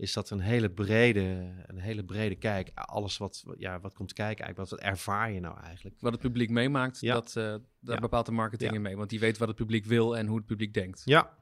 is 0.00 0.12
dat 0.12 0.30
een 0.30 0.40
hele 0.40 0.70
brede, 0.70 1.20
een 1.66 1.78
hele 1.78 2.04
brede 2.04 2.34
kijk. 2.34 2.70
Alles 2.74 3.16
wat, 3.18 3.44
ja, 3.58 3.80
wat 3.80 3.94
komt 3.94 4.12
kijken, 4.12 4.44
eigenlijk, 4.44 4.70
wat, 4.70 4.80
wat 4.80 4.88
ervaar 4.90 5.32
je 5.32 5.40
nou 5.40 5.60
eigenlijk? 5.60 5.96
Wat 6.00 6.12
het 6.12 6.20
publiek 6.20 6.50
meemaakt, 6.50 7.00
Ja. 7.00 7.14
dat, 7.14 7.26
eh, 7.28 7.34
daar 7.80 7.94
Ja. 7.94 7.96
bepaalt 8.00 8.26
de 8.26 8.32
marketing 8.32 8.72
in 8.72 8.82
mee. 8.82 8.96
Want 8.96 9.10
die 9.10 9.20
weet 9.20 9.38
wat 9.38 9.48
het 9.48 9.56
publiek 9.56 9.84
wil 9.84 10.16
en 10.16 10.26
hoe 10.26 10.36
het 10.36 10.46
publiek 10.46 10.74
denkt. 10.74 11.02
Ja. 11.04 11.38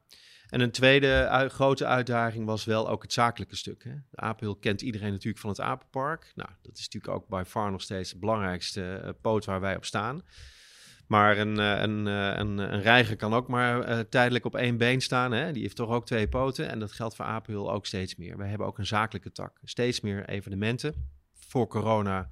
En 0.49 0.60
een 0.60 0.70
tweede 0.70 1.46
grote 1.52 1.87
uitdaging 1.87 2.46
was 2.46 2.64
wel 2.64 2.88
ook 2.88 3.02
het 3.02 3.12
zakelijke 3.12 3.56
stuk. 3.56 3.84
Hè? 3.84 3.94
De 4.10 4.16
Apenhul 4.16 4.56
kent 4.56 4.82
iedereen 4.82 5.11
natuurlijk 5.11 5.38
van 5.38 5.50
het 5.50 5.61
Apenpark. 5.61 6.32
Nou, 6.34 6.50
dat 6.62 6.76
is 6.78 6.84
natuurlijk 6.88 7.12
ook 7.14 7.28
bij 7.28 7.44
far 7.44 7.70
nog 7.70 7.82
steeds 7.82 8.11
de 8.12 8.19
belangrijkste 8.19 8.94
eh, 8.94 9.11
poot 9.20 9.44
waar 9.44 9.61
wij 9.61 9.76
op 9.76 9.84
staan. 9.84 10.22
Maar 11.08 11.38
een, 11.38 11.58
eh, 11.58 11.81
een, 11.81 12.06
eh, 12.06 12.32
een, 12.37 12.58
een 12.58 12.82
reiger 12.82 13.16
kan 13.16 13.34
ook 13.34 13.49
maar 13.49 13.82
eh, 13.82 13.99
tijdelijk 13.99 14.44
op 14.44 14.56
één 14.56 14.76
been 14.76 15.00
staan. 15.00 15.32
Hè? 15.32 15.52
Die 15.52 15.62
heeft 15.62 15.76
toch 15.76 15.90
ook 15.90 16.06
twee 16.06 16.28
poten. 16.28 16.69
En 16.69 16.78
dat 16.78 16.93
geldt 16.93 17.16
voor 17.16 17.25
Apenhul 17.25 17.72
ook 17.72 17.87
steeds 17.87 18.16
meer. 18.16 18.37
Wij 18.37 18.49
hebben 18.49 18.66
ook 18.66 18.78
een 18.78 18.87
zakelijke 18.87 19.32
tak. 19.32 19.58
Steeds 19.64 20.00
meer 20.00 20.28
evenementen. 20.28 20.94
Voor 21.34 21.66
corona 21.66 22.28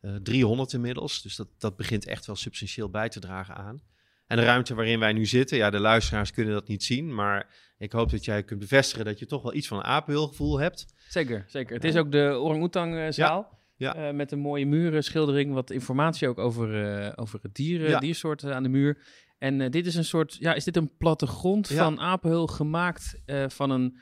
eh 0.00 0.14
300 0.14 0.72
inmiddels. 0.72 1.22
Dus 1.22 1.36
dat, 1.36 1.48
dat 1.58 1.76
begint 1.76 2.06
echt 2.06 2.26
wel 2.26 2.36
substantieel 2.36 2.90
bij 2.90 3.08
te 3.08 3.20
dragen 3.20 3.54
aan. 3.54 3.82
En 4.26 4.36
de 4.36 4.44
ruimte 4.44 4.74
waarin 4.74 4.98
wij 4.98 5.12
nu 5.12 5.26
zitten, 5.26 5.56
ja, 5.56 5.70
de 5.70 5.80
luisteraars 5.80 6.30
kunnen 6.30 6.54
dat 6.54 6.68
niet 6.68 6.84
zien. 6.84 7.14
Maar 7.14 7.46
ik 7.78 7.92
hoop 7.92 8.10
dat 8.10 8.24
jij 8.24 8.42
kunt 8.42 8.60
bevestigen 8.60 9.04
dat 9.04 9.18
je 9.18 9.26
toch 9.26 9.42
wel 9.42 9.54
iets 9.54 9.68
van 9.68 9.78
een 9.78 9.84
apenhulgevoel 9.84 10.58
hebt. 10.58 10.86
Zeker, 11.08 11.44
zeker. 11.46 11.74
Het 11.74 11.84
is 11.84 11.96
ook 11.96 12.12
de 12.12 12.38
orang-oetang-zaal. 12.38 13.48
Ja. 13.50 13.60
Eh, 13.90 14.10
met 14.14 14.32
een 14.32 14.38
mooie 14.38 14.66
murenschildering, 14.66 15.52
wat 15.52 15.70
informatie 15.70 16.28
ook 16.28 16.38
over, 16.38 16.84
eh, 17.04 17.12
over 17.14 17.38
het 17.42 17.54
dier, 17.54 17.88
Ja. 17.88 17.98
diersoort 17.98 18.42
eh, 18.42 18.50
aan 18.50 18.62
de 18.62 18.68
muur. 18.68 18.98
En 19.38 19.70
dit 19.70 19.86
is 19.86 19.94
een 19.94 20.04
soort, 20.04 20.36
ja, 20.38 20.54
is 20.54 20.64
dit 20.64 20.76
een 20.76 20.96
plattegrond 20.98 21.68
Ja. 21.68 21.84
van 21.84 22.00
Apenhul 22.00 22.46
gemaakt 22.46 23.20
van 23.48 23.70
een 23.70 23.98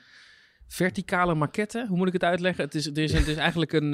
verticale 0.66 1.34
maquette? 1.34 1.84
Hoe 1.88 1.96
moet 1.96 2.06
ik 2.06 2.12
het 2.12 2.24
uitleggen? 2.24 2.64
Het 2.64 2.74
is, 2.74 2.84
het 2.84 2.98
is, 2.98 3.12
het 3.12 3.26
is 3.26 3.36
eigenlijk 3.36 3.72
een, 3.72 3.92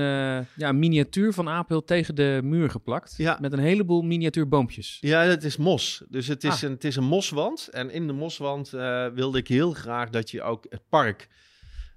ja, 0.56 0.72
miniatuur 0.72 1.32
van 1.32 1.48
Apenhul 1.48 1.84
tegen 1.84 2.14
de 2.14 2.40
muur 2.44 2.70
geplakt. 2.70 3.14
Ja. 3.16 3.38
Met 3.40 3.52
een 3.52 3.58
heleboel 3.58 4.02
miniatuurboompjes. 4.02 4.96
Ja, 5.00 5.20
het 5.22 5.44
is 5.44 5.56
mos. 5.56 6.04
Dus 6.08 6.26
het 6.26 6.44
is, 6.44 6.50
Ah. 6.54 6.62
een, 6.62 6.70
het 6.70 6.84
is 6.84 6.96
een 6.96 7.04
moswand. 7.04 7.68
En 7.68 7.90
in 7.90 8.06
de 8.06 8.12
moswand 8.12 8.70
wilde 9.14 9.38
ik 9.38 9.48
heel 9.48 9.72
graag 9.72 10.10
dat 10.10 10.30
je 10.30 10.42
ook 10.42 10.66
het 10.68 10.82
park 10.88 11.28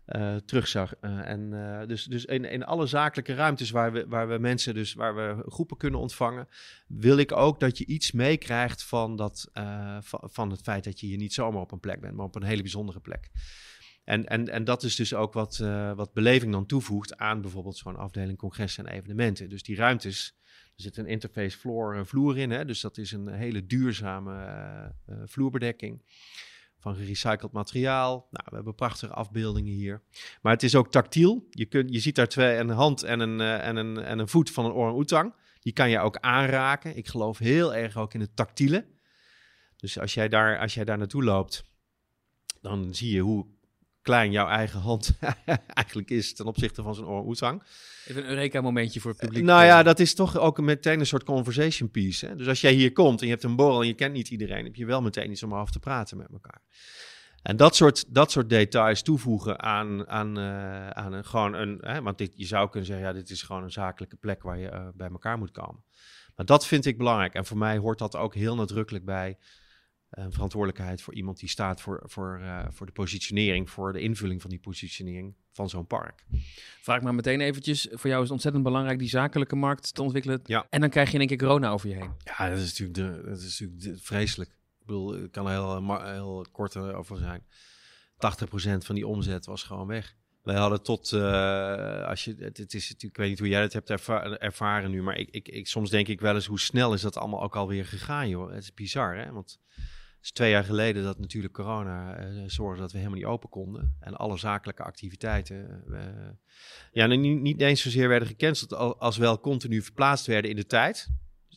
eh, 0.10 0.36
terugzag. 0.36 0.96
Eh, 0.96 1.28
en 1.28 1.52
uh, 1.52 1.88
dus, 1.88 2.04
dus 2.04 2.26
in, 2.26 2.46
in 2.46 2.66
alle 2.66 2.86
zakelijke 2.86 3.34
ruimtes 3.34 3.70
waar 3.70 3.92
we, 3.92 4.06
waar 4.08 4.28
we 4.28 4.38
mensen, 4.38 4.74
dus 4.74 4.94
waar 4.94 5.16
we 5.16 5.44
groepen 5.46 5.78
kunnen 5.78 6.00
ontvangen, 6.00 6.48
wil 6.88 7.18
ik 7.18 7.32
ook 7.32 7.60
dat 7.60 7.78
je 7.78 7.86
iets 7.86 8.12
meekrijgt 8.12 8.84
van, 8.84 9.16
dat, 9.16 9.50
uh, 9.54 9.98
van, 10.02 10.52
het 10.52 10.62
feit 10.62 10.84
dat 10.84 11.00
je 11.00 11.08
hier 11.08 11.18
niet 11.18 11.34
zomaar 11.34 11.62
op 11.62 11.72
een 11.72 11.80
plek 11.80 12.02
bent, 12.02 12.16
maar 12.16 12.26
op 12.26 12.36
een 12.36 12.44
hele 12.44 12.62
bijzondere 12.62 13.00
plek. 13.00 13.30
En, 14.04 14.26
en, 14.26 14.48
en 14.48 14.64
dat 14.64 14.84
is 14.84 14.96
dus 14.96 15.14
ook 15.14 15.34
wat, 15.34 15.60
uh, 15.62 15.94
wat 15.94 16.14
beleving 16.14 16.52
dan 16.52 16.66
toevoegt 16.66 17.18
aan 17.18 17.42
bijvoorbeeld 17.42 17.78
zo'n 17.78 17.98
afdeling 17.98 18.38
congressen 18.38 18.86
en 18.86 18.94
evenementen. 18.94 19.50
Dus 19.50 19.64
die 19.64 19.76
ruimtes, 19.76 20.38
er 20.44 20.84
zit 20.84 20.98
een 20.98 21.08
interface 21.08 21.58
floor, 21.58 22.06
vloer 22.06 22.38
in, 22.38 22.52
hè, 22.52 22.66
dus 22.66 22.82
dat 22.82 22.98
is 22.98 23.12
een 23.12 23.28
hele 23.28 23.66
duurzame 23.66 24.34
uh, 25.10 25.16
vloerbedekking 25.26 26.02
van 26.80 26.96
gerecycled 26.96 27.52
materiaal. 27.52 28.28
Nou, 28.32 28.46
we 28.50 28.56
hebben 28.56 28.76
prachtige 28.76 29.14
afbeeldingen 29.14 29.74
hier. 29.74 30.02
Maar 30.42 30.54
het 30.54 30.64
is 30.64 30.76
ook 30.76 30.92
tactiel. 30.92 31.48
Je, 31.50 31.66
kunt, 31.66 31.94
je 31.94 32.00
ziet 32.00 32.16
daar 32.16 32.28
twee, 32.28 32.58
een 32.58 32.70
hand 32.70 33.04
en 33.04 33.20
een, 33.20 33.40
uh, 33.40 33.68
en 33.68 33.76
een, 33.76 33.98
en 33.98 34.20
een 34.20 34.28
voet 34.28 34.52
van 34.52 34.66
een 34.66 34.72
orang-oetang. 34.72 35.34
Die 35.60 35.74
kan 35.74 35.90
je 35.90 36.00
ook 36.00 36.18
aanraken. 36.18 36.98
Ik 36.98 37.08
geloof 37.08 37.38
heel 37.38 37.76
erg 37.76 37.98
ook 37.98 38.14
in 38.14 38.20
het 38.20 38.36
tactiele. 38.36 38.86
Dus 39.76 40.00
als 40.00 40.14
jij 40.14 40.30
daar, 40.30 40.60
als 40.60 40.74
jij 40.74 40.86
daar 40.86 40.98
naartoe 40.98 41.24
loopt, 41.24 41.64
dan 42.62 42.94
zie 42.94 43.12
je 43.12 43.22
hoe 43.22 43.46
klein 44.02 44.32
jouw 44.32 44.48
eigen 44.48 44.80
hand 44.80 45.18
eigenlijk 45.74 46.10
is 46.10 46.34
ten 46.34 46.46
opzichte 46.46 46.84
van 46.84 46.96
zo'n 46.96 47.06
orang-oetang. 47.06 47.64
Even 48.06 48.24
een 48.24 48.30
Eureka-momentje 48.30 49.00
voor 49.00 49.12
het 49.12 49.20
publiek. 49.20 49.44
Nou 49.44 49.64
ja, 49.64 49.84
dat 49.84 50.00
is 50.00 50.16
toch 50.16 50.38
ook 50.38 50.62
meteen 50.62 51.00
een 51.00 51.06
soort 51.06 51.24
conversation 51.24 51.92
piece. 51.92 52.26
Hè? 52.26 52.36
Dus 52.36 52.48
als 52.48 52.62
jij 52.62 52.74
hier 52.74 52.92
komt 52.92 53.20
en 53.20 53.26
je 53.26 53.32
hebt 53.32 53.44
een 53.44 53.56
borrel 53.56 53.82
en 53.82 53.88
je 53.88 53.94
kent 53.94 54.14
niet 54.14 54.30
iedereen, 54.30 54.64
heb 54.64 54.76
je 54.76 54.86
wel 54.86 55.02
meteen 55.02 55.32
iets 55.32 55.44
om 55.44 55.56
over 55.56 55.74
te 55.74 55.80
praten 55.80 56.18
met 56.18 56.32
elkaar. 56.32 56.62
En 57.42 57.58
dat 57.58 57.76
soort, 57.76 58.14
dat 58.14 58.32
soort 58.32 58.50
details 58.50 59.02
toevoegen 59.02 59.60
aan, 59.60 60.08
aan, 60.08 60.40
uh, 60.40 60.90
aan 60.90 61.14
een, 61.14 61.26
gewoon 61.26 61.54
een. 61.54 61.78
Hè, 61.82 62.02
want 62.02 62.18
dit, 62.18 62.32
je 62.36 62.46
zou 62.46 62.70
kunnen 62.70 62.88
zeggen, 62.88 63.08
ja, 63.08 63.14
dit 63.14 63.30
is 63.30 63.42
gewoon 63.42 63.64
een 63.64 63.72
zakelijke 63.72 64.16
plek 64.16 64.44
waar 64.44 64.58
je 64.58 64.72
uh, 64.72 64.88
bij 64.94 65.10
elkaar 65.10 65.38
moet 65.38 65.52
komen. 65.52 65.84
Maar 66.36 66.46
dat 66.46 66.66
vind 66.66 66.86
ik 66.86 66.98
belangrijk. 66.98 67.34
En 67.34 67.46
voor 67.46 67.58
mij 67.58 67.78
hoort 67.78 68.00
dat 68.00 68.16
ook 68.16 68.36
heel 68.36 68.56
nadrukkelijk 68.56 69.06
bij 69.06 69.38
een 70.10 70.32
verantwoordelijkheid 70.32 71.02
voor 71.02 71.14
iemand 71.14 71.40
die 71.40 71.50
staat 71.50 71.82
voor, 71.82 72.04
voor, 72.06 72.40
uh, 72.42 72.66
voor 72.70 72.86
de 72.86 72.92
positionering, 72.92 73.70
voor 73.70 73.94
de 73.94 74.00
invulling 74.00 74.42
van 74.42 74.50
die 74.50 74.60
positionering 74.60 75.36
van 75.52 75.70
zo'n 75.70 75.88
park. 75.88 76.26
Vraag 76.82 77.02
maar 77.02 77.16
meteen 77.16 77.42
eventjes, 77.42 77.88
voor 77.92 78.10
jou 78.10 78.16
is 78.16 78.24
het 78.24 78.32
ontzettend 78.32 78.64
belangrijk 78.64 79.00
die 79.00 79.10
zakelijke 79.10 79.56
markt 79.56 79.94
te 79.94 80.02
ontwikkelen. 80.02 80.40
Ja. 80.44 80.68
En 80.70 80.82
dan 80.82 80.90
krijg 80.90 81.08
je 81.08 81.14
in 81.14 81.20
één 81.20 81.28
keer 81.28 81.38
corona 81.38 81.70
over 81.70 81.90
je 81.90 81.96
heen. 81.96 82.12
Ja, 82.24 82.50
dat 82.50 82.58
is 82.58 82.80
natuurlijk, 82.80 82.94
de, 82.94 83.30
dat 83.30 83.38
is 83.40 83.60
natuurlijk 83.60 83.82
de, 83.82 84.04
vreselijk. 84.04 84.50
Ik 84.50 84.86
bedoel, 84.86 85.24
ik 85.24 85.32
kan 85.32 85.48
er 85.48 85.52
heel, 85.52 86.04
heel 86.04 86.46
kort 86.52 86.76
over 86.76 87.18
zijn. 87.18 87.44
80% 88.14 88.86
van 88.86 88.96
die 88.96 89.08
omzet 89.08 89.46
was 89.46 89.64
gewoon 89.64 89.88
weg. 89.88 90.18
Wij 90.44 90.56
hadden 90.56 90.84
tot, 90.84 91.12
uh, 91.12 92.08
als 92.08 92.24
je, 92.24 92.36
het, 92.40 92.58
het, 92.58 92.74
is 92.74 92.90
natuurlijk, 92.90 93.04
ik 93.04 93.18
weet 93.18 93.30
niet 93.30 93.40
hoe 93.40 93.48
jij 93.48 93.62
het 93.62 93.74
hebt 93.74 93.90
erva 93.90 94.24
ervaren 94.24 94.92
nu, 94.92 95.02
maar 95.02 95.18
ik, 95.18 95.30
ik, 95.30 95.48
ik, 95.48 95.68
soms 95.68 95.90
denk 95.90 96.08
ik 96.08 96.22
wel 96.22 96.36
eens 96.36 96.46
hoe 96.46 96.60
snel 96.60 96.94
is 96.94 97.02
dat 97.02 97.18
allemaal 97.18 97.42
ook 97.42 97.56
alweer 97.56 97.86
gegaan, 97.86 98.30
joh. 98.30 98.52
Het 98.52 98.64
is 98.64 98.74
bizar, 98.74 99.16
hè? 99.16 99.32
Want 99.32 99.60
is 100.22 100.32
twee 100.32 100.52
jaar 100.52 100.64
geleden 100.64 101.04
dat 101.04 101.20
natuurlijk 101.20 101.54
corona 101.54 102.28
uh, 102.28 102.44
zorgde 102.48 102.82
dat 102.82 102.92
we 102.92 102.98
helemaal 102.98 103.20
niet 103.20 103.28
open 103.28 103.50
konden. 103.50 103.96
En 104.00 104.16
alle 104.16 104.38
zakelijke 104.38 104.84
activiteiten 104.84 105.84
uh, 105.90 106.00
ja, 106.92 107.06
niet, 107.06 107.42
niet 107.42 107.62
eens 107.62 107.82
zozeer 107.82 108.08
werden 108.08 108.28
gecanceld, 108.28 108.74
als 109.00 109.18
wel 109.18 109.40
continu 109.40 109.82
verplaatst 109.82 110.26
werden 110.26 110.52
in 110.52 110.56
de 110.56 110.66
tijd. 110.66 111.10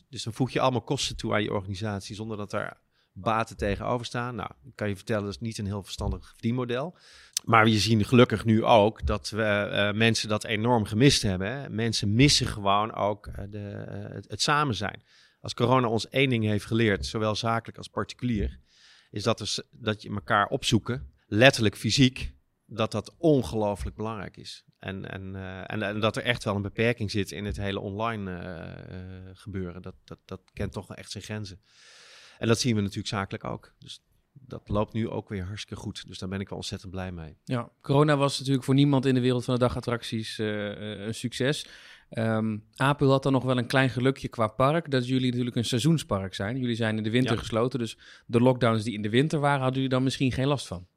Dus 0.09 0.23
dan 0.23 0.33
voeg 0.33 0.51
je 0.51 0.59
allemaal 0.59 0.81
kosten 0.81 1.15
toe 1.15 1.33
aan 1.33 1.43
je 1.43 1.53
organisatie 1.53 2.15
zonder 2.15 2.37
dat 2.37 2.53
er 2.53 2.77
baten 3.13 3.57
tegenover 3.57 4.05
staan. 4.05 4.35
Nou, 4.35 4.49
ik 4.63 4.75
kan 4.75 4.89
je 4.89 4.95
vertellen, 4.95 5.23
dat 5.23 5.33
is 5.33 5.39
niet 5.39 5.57
een 5.57 5.65
heel 5.65 5.83
verstandig 5.83 6.27
verdienmodel. 6.27 6.95
Maar 7.43 7.63
we 7.63 7.79
zien 7.79 8.05
gelukkig 8.05 8.45
nu 8.45 8.63
ook 8.63 9.05
dat 9.05 9.29
we 9.29 9.69
uh, 9.71 9.97
mensen 9.97 10.29
dat 10.29 10.43
enorm 10.43 10.85
gemist 10.85 11.21
hebben. 11.21 11.51
Hè. 11.51 11.69
Mensen 11.69 12.15
missen 12.15 12.47
gewoon 12.47 12.93
ook 12.93 13.29
de, 13.49 13.59
het, 14.27 14.41
samen 14.41 14.75
zijn. 14.75 15.03
Als 15.43 15.53
corona 15.53 15.87
ons 15.87 16.09
één 16.09 16.29
ding 16.29 16.43
heeft 16.43 16.65
geleerd, 16.65 17.05
zowel 17.05 17.35
zakelijk 17.35 17.77
als 17.77 17.87
particulier, 17.87 18.59
is 19.11 19.23
dat, 19.23 19.63
dat 19.71 20.01
je 20.01 20.09
elkaar 20.09 20.47
opzoeken, 20.47 21.11
letterlijk 21.27 21.77
fysiek, 21.77 22.33
dat 22.65 22.91
dat 22.91 23.15
ongelooflijk 23.17 23.95
belangrijk 23.95 24.37
is. 24.37 24.63
En, 24.79 25.09
en, 25.09 25.35
en, 25.67 25.81
en, 25.81 25.99
dat 25.99 26.15
er 26.15 26.23
echt 26.23 26.43
wel 26.43 26.55
een 26.55 26.61
beperking 26.61 27.11
zit 27.11 27.31
in 27.31 27.45
het 27.45 27.57
hele 27.57 27.79
online 27.79 29.33
gebeuren. 29.33 29.81
Dat, 29.81 29.95
dat, 30.03 30.19
dat 30.25 30.41
kent 30.53 30.71
toch 30.71 30.95
echt 30.95 31.11
zijn 31.11 31.23
grenzen. 31.23 31.61
En 32.37 32.47
dat 32.47 32.59
zien 32.59 32.75
we 32.75 32.81
natuurlijk 32.81 33.07
zakelijk 33.07 33.43
ook. 33.43 33.73
Dus 33.79 34.03
dat 34.31 34.69
loopt 34.69 34.93
nu 34.93 35.09
ook 35.09 35.29
weer 35.29 35.45
hartstikke 35.45 35.81
goed. 35.83 36.07
Dus 36.07 36.17
daar 36.17 36.29
ben 36.29 36.39
ik 36.39 36.49
wel 36.49 36.57
ontzettend 36.57 36.91
blij 36.91 37.11
mee. 37.11 37.37
Ja, 37.43 37.69
corona 37.81 38.17
was 38.17 38.39
natuurlijk 38.39 38.65
voor 38.65 38.75
niemand 38.75 39.05
in 39.05 39.13
de 39.13 39.21
wereld 39.21 39.43
van 39.43 39.53
de 39.53 39.59
dagattracties 39.59 40.37
een 40.37 41.15
succes. 41.15 41.65
Um, 42.17 42.63
Apel 42.75 43.09
had 43.09 43.23
dan 43.23 43.31
nog 43.31 43.43
wel 43.43 43.57
een 43.57 43.65
klein 43.65 43.89
gelukje 43.89 44.27
qua 44.27 44.47
park, 44.47 44.91
dat 44.91 45.07
jullie 45.07 45.29
natuurlijk 45.29 45.55
een 45.55 45.65
seizoenspark 45.65 46.33
zijn. 46.33 46.57
Jullie 46.57 46.75
zijn 46.75 46.97
in 46.97 47.03
de 47.03 47.09
winter 47.09 47.37
gesloten, 47.37 47.79
dus 47.79 47.97
de 48.25 48.39
lockdowns 48.39 48.83
die 48.83 48.93
in 48.93 49.01
de 49.01 49.09
winter 49.09 49.39
waren, 49.39 49.57
hadden 49.61 49.75
jullie 49.75 49.89
dan 49.89 50.03
misschien 50.03 50.31
geen 50.31 50.47
last 50.47 50.67
van? 50.67 50.87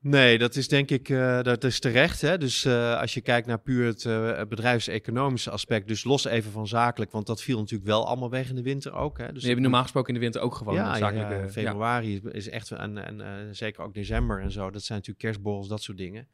Nee, 0.00 0.38
dat 0.38 0.56
is 0.56 0.68
denk 0.68 0.90
ik 0.90 1.08
uh, 1.08 1.42
dat 1.42 1.64
is 1.64 1.80
terecht. 1.80 2.20
Hè? 2.20 2.38
Dus 2.38 2.64
uh, 2.64 3.00
als 3.00 3.14
je 3.14 3.20
kijkt 3.20 3.46
naar 3.46 3.60
puur 3.60 3.86
het 3.86 4.04
uh, 4.04 4.40
bedrijfseconomische 4.48 5.50
aspect, 5.50 5.88
dus 5.88 6.04
los 6.04 6.24
even 6.24 6.52
van 6.52 6.66
zakelijk, 6.66 7.10
want 7.10 7.26
dat 7.26 7.42
viel 7.42 7.58
natuurlijk 7.58 7.88
wel 7.88 8.06
allemaal 8.06 8.30
weg 8.30 8.48
in 8.48 8.54
de 8.54 8.62
winter 8.62 8.92
ook. 8.92 9.18
Hè? 9.18 9.32
Dus 9.32 9.42
je 9.42 9.48
hebt 9.48 9.60
normaal 9.60 9.82
gesproken 9.82 10.08
in 10.08 10.14
de 10.14 10.20
winter 10.20 10.40
ook 10.40 10.54
gewoon 10.54 10.74
ja, 10.74 10.96
zakelijke... 10.96 11.34
Ja, 11.34 11.48
februari 11.48 12.20
ja. 12.22 12.30
is 12.30 12.48
echt, 12.48 12.70
en, 12.70 13.20
en 13.20 13.48
zeker 13.56 13.84
ook 13.84 13.94
december 13.94 14.40
en 14.40 14.50
zo, 14.50 14.70
dat 14.70 14.82
zijn 14.82 14.98
natuurlijk 14.98 15.24
kerstborrels, 15.24 15.68
dat 15.68 15.82
soort 15.82 15.98
dingen. 15.98 16.28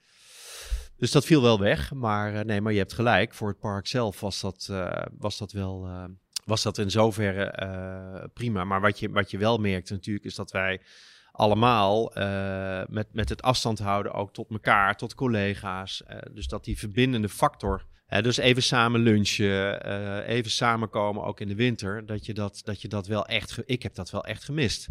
Dus 0.98 1.10
dat 1.10 1.24
viel 1.24 1.42
wel 1.42 1.58
weg, 1.58 1.92
maar 1.92 2.44
nee, 2.44 2.60
maar 2.60 2.72
je 2.72 2.78
hebt 2.78 2.92
gelijk. 2.92 3.34
Voor 3.34 3.48
het 3.48 3.58
park 3.58 3.86
zelf 3.86 4.20
was 4.20 4.40
dat, 4.40 4.72
was 5.18 5.38
dat 5.38 5.52
wel, 5.52 5.88
was 6.44 6.62
dat 6.62 6.78
in 6.78 6.90
zoverre 6.90 8.30
prima. 8.34 8.64
Maar 8.64 8.80
wat 8.80 8.98
je, 8.98 9.10
wat 9.10 9.30
je 9.30 9.38
wel 9.38 9.58
merkt 9.58 9.90
natuurlijk, 9.90 10.24
is 10.24 10.34
dat 10.34 10.50
wij 10.50 10.80
allemaal 11.32 12.12
met, 12.88 13.06
met 13.12 13.28
het 13.28 13.42
afstand 13.42 13.78
houden 13.78 14.12
ook 14.12 14.32
tot 14.32 14.50
elkaar, 14.50 14.96
tot 14.96 15.14
collega's. 15.14 16.02
Dus 16.32 16.46
dat 16.46 16.64
die 16.64 16.78
verbindende 16.78 17.28
factor, 17.28 17.86
dus 18.20 18.36
even 18.36 18.62
samen 18.62 19.00
lunchen, 19.00 19.82
even 20.26 20.50
samenkomen 20.50 21.24
ook 21.24 21.40
in 21.40 21.48
de 21.48 21.54
winter, 21.54 22.06
dat 22.06 22.26
je 22.26 22.34
dat, 22.34 22.60
dat 22.64 22.82
je 22.82 22.88
dat 22.88 23.06
wel 23.06 23.26
echt, 23.26 23.58
ik 23.64 23.82
heb 23.82 23.94
dat 23.94 24.10
wel 24.10 24.24
echt 24.24 24.44
gemist. 24.44 24.88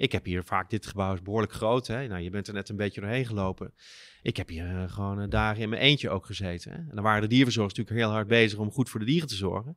Ik 0.00 0.12
heb 0.12 0.24
hier 0.24 0.44
vaak, 0.44 0.70
dit 0.70 0.86
gebouw 0.86 1.12
is 1.12 1.22
behoorlijk 1.22 1.52
groot, 1.52 1.86
hè? 1.86 2.06
Nou, 2.06 2.20
je 2.22 2.30
bent 2.30 2.48
er 2.48 2.54
net 2.54 2.68
een 2.68 2.76
beetje 2.76 3.00
doorheen 3.00 3.26
gelopen. 3.26 3.74
Ik 4.22 4.36
heb 4.36 4.48
hier 4.48 4.88
gewoon 4.88 5.28
dagen 5.28 5.62
in 5.62 5.68
mijn 5.68 5.82
eentje 5.82 6.10
ook 6.10 6.26
gezeten. 6.26 6.72
Hè? 6.72 6.76
En 6.76 6.94
dan 6.94 7.02
waren 7.02 7.22
de 7.22 7.28
dierverzorgers 7.28 7.74
natuurlijk 7.74 8.06
heel 8.06 8.14
hard 8.14 8.28
bezig 8.28 8.58
om 8.58 8.70
goed 8.70 8.88
voor 8.88 9.00
de 9.00 9.06
dieren 9.06 9.28
te 9.28 9.34
zorgen. 9.34 9.76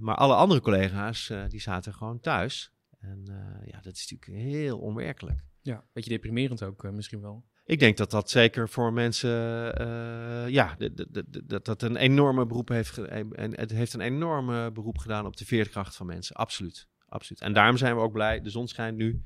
maar 0.00 0.14
alle 0.14 0.34
andere 0.34 0.60
collega's, 0.60 1.32
die 1.48 1.60
zaten 1.60 1.94
gewoon 1.94 2.20
thuis. 2.20 2.72
En 3.00 3.24
ja, 3.64 3.80
dat 3.80 3.96
is 3.96 4.10
natuurlijk 4.10 4.42
heel 4.42 4.78
onwerkelijk. 4.78 5.44
Ja, 5.60 5.84
beetje 5.92 6.10
deprimerend 6.10 6.62
ook 6.62 6.90
misschien 6.90 7.20
wel. 7.20 7.44
Ik 7.64 7.78
denk 7.78 7.96
dat 7.96 8.10
dat 8.10 8.30
zeker 8.30 8.68
voor 8.68 8.92
mensen, 8.92 9.30
uh, 9.80 10.48
ja, 10.48 10.76
dat 11.46 11.64
dat 11.64 11.82
een 11.82 11.96
enorme 11.96 12.46
beroep 12.46 12.68
heeft, 12.68 12.98
en 12.98 13.58
het 13.60 13.70
heeft 13.70 13.92
een 13.92 14.00
enorme 14.00 14.72
beroep 14.72 14.98
gedaan 14.98 15.26
op 15.26 15.36
de 15.36 15.44
veerkracht 15.44 15.96
van 15.96 16.06
mensen. 16.06 16.36
Absoluut, 16.36 16.88
absoluut. 17.12 17.42
En 17.42 17.52
daarom 17.52 17.76
zijn 17.76 17.94
we 17.94 18.00
ook 18.00 18.12
blij, 18.12 18.40
de 18.40 18.50
zon 18.50 18.68
schijnt 18.68 18.96
nu, 18.96 19.22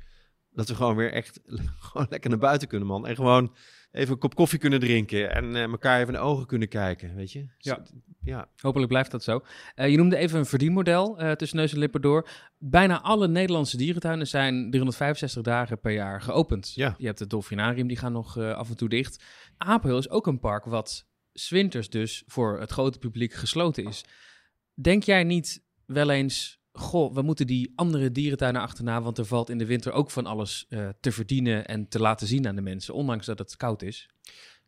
dat 0.50 0.68
we 0.68 0.74
gewoon 0.74 0.96
weer 0.96 1.12
echt 1.12 1.40
gewoon 1.86 2.06
lekker 2.10 2.30
naar 2.30 2.38
buiten 2.38 2.68
kunnen, 2.68 2.88
man. 2.88 3.06
En 3.06 3.14
gewoon 3.14 3.54
even 3.90 4.12
een 4.12 4.18
kop 4.18 4.34
koffie 4.34 4.58
kunnen 4.58 4.80
drinken 4.80 5.34
en 5.34 5.44
uh, 5.44 5.62
elkaar 5.62 6.00
even 6.00 6.14
in 6.14 6.20
de 6.20 6.26
ogen 6.26 6.46
kunnen 6.46 6.68
kijken, 6.68 7.14
weet 7.14 7.32
je? 7.32 7.46
Ja. 7.58 7.82
ja. 8.22 8.48
Hopelijk 8.56 8.88
blijft 8.88 9.10
dat 9.10 9.24
zo. 9.24 9.40
Uh, 9.76 9.88
je 9.88 9.96
noemde 9.96 10.16
even 10.16 10.38
een 10.38 10.46
verdienmodel 10.46 11.22
uh, 11.22 11.32
tussen 11.32 11.58
neus 11.58 11.72
en 11.72 11.78
lippen 11.78 12.00
door. 12.00 12.28
Bijna 12.58 13.00
alle 13.00 13.28
Nederlandse 13.28 13.76
dierentuinen 13.76 14.26
zijn 14.26 14.54
365 14.54 15.42
dagen 15.42 15.80
per 15.80 15.92
jaar 15.92 16.22
geopend. 16.22 16.72
Ja. 16.74 16.94
Je 16.98 17.06
hebt 17.06 17.18
het 17.18 17.30
Dolfinarium, 17.30 17.86
die 17.86 17.96
gaan 17.96 18.12
nog 18.12 18.38
af 18.38 18.68
en 18.68 18.76
toe 18.76 18.88
dicht. 18.88 19.24
Apenhul 19.56 19.98
is 19.98 20.10
ook 20.10 20.26
een 20.26 20.38
park 20.38 20.64
wat 20.64 21.06
zwinters 21.32 21.90
dus 21.90 22.22
voor 22.26 22.60
het 22.60 22.70
grote 22.70 22.98
publiek 22.98 23.32
gesloten 23.32 23.84
is. 23.84 24.04
Denk 24.74 25.02
jij 25.02 25.24
niet 25.24 25.64
wel 25.86 26.10
eens 26.10 26.60
goh, 26.78 27.14
we 27.14 27.22
moeten 27.22 27.46
die 27.46 27.72
andere 27.74 28.12
dierentuinen 28.12 28.60
achterna, 28.62 29.02
want 29.02 29.18
er 29.18 29.26
valt 29.26 29.50
in 29.50 29.58
de 29.58 29.66
winter 29.66 29.92
ook 29.92 30.10
van 30.10 30.26
alles 30.26 30.66
uh, 30.68 30.88
te 31.00 31.12
verdienen 31.12 31.66
en 31.66 31.88
te 31.88 32.00
laten 32.00 32.26
zien 32.26 32.48
aan 32.48 32.54
de 32.56 32.62
mensen, 32.62 32.94
ondanks 32.94 33.26
dat 33.26 33.38
het 33.38 33.56
koud 33.56 33.82
is. 33.82 34.10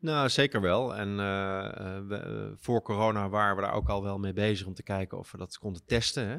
Nou, 0.01 0.29
zeker 0.29 0.61
wel. 0.61 0.97
En 0.97 1.09
uh, 1.09 1.17
we, 2.09 2.53
voor 2.57 2.83
corona 2.83 3.29
waren 3.29 3.57
we 3.57 3.63
daar 3.63 3.73
ook 3.73 3.89
al 3.89 4.03
wel 4.03 4.19
mee 4.19 4.33
bezig 4.33 4.67
om 4.67 4.75
te 4.75 4.83
kijken 4.83 5.19
of 5.19 5.33
we 5.33 5.39
dat 5.39 5.59
konden 5.59 5.83
testen. 5.87 6.29
Hè? 6.29 6.39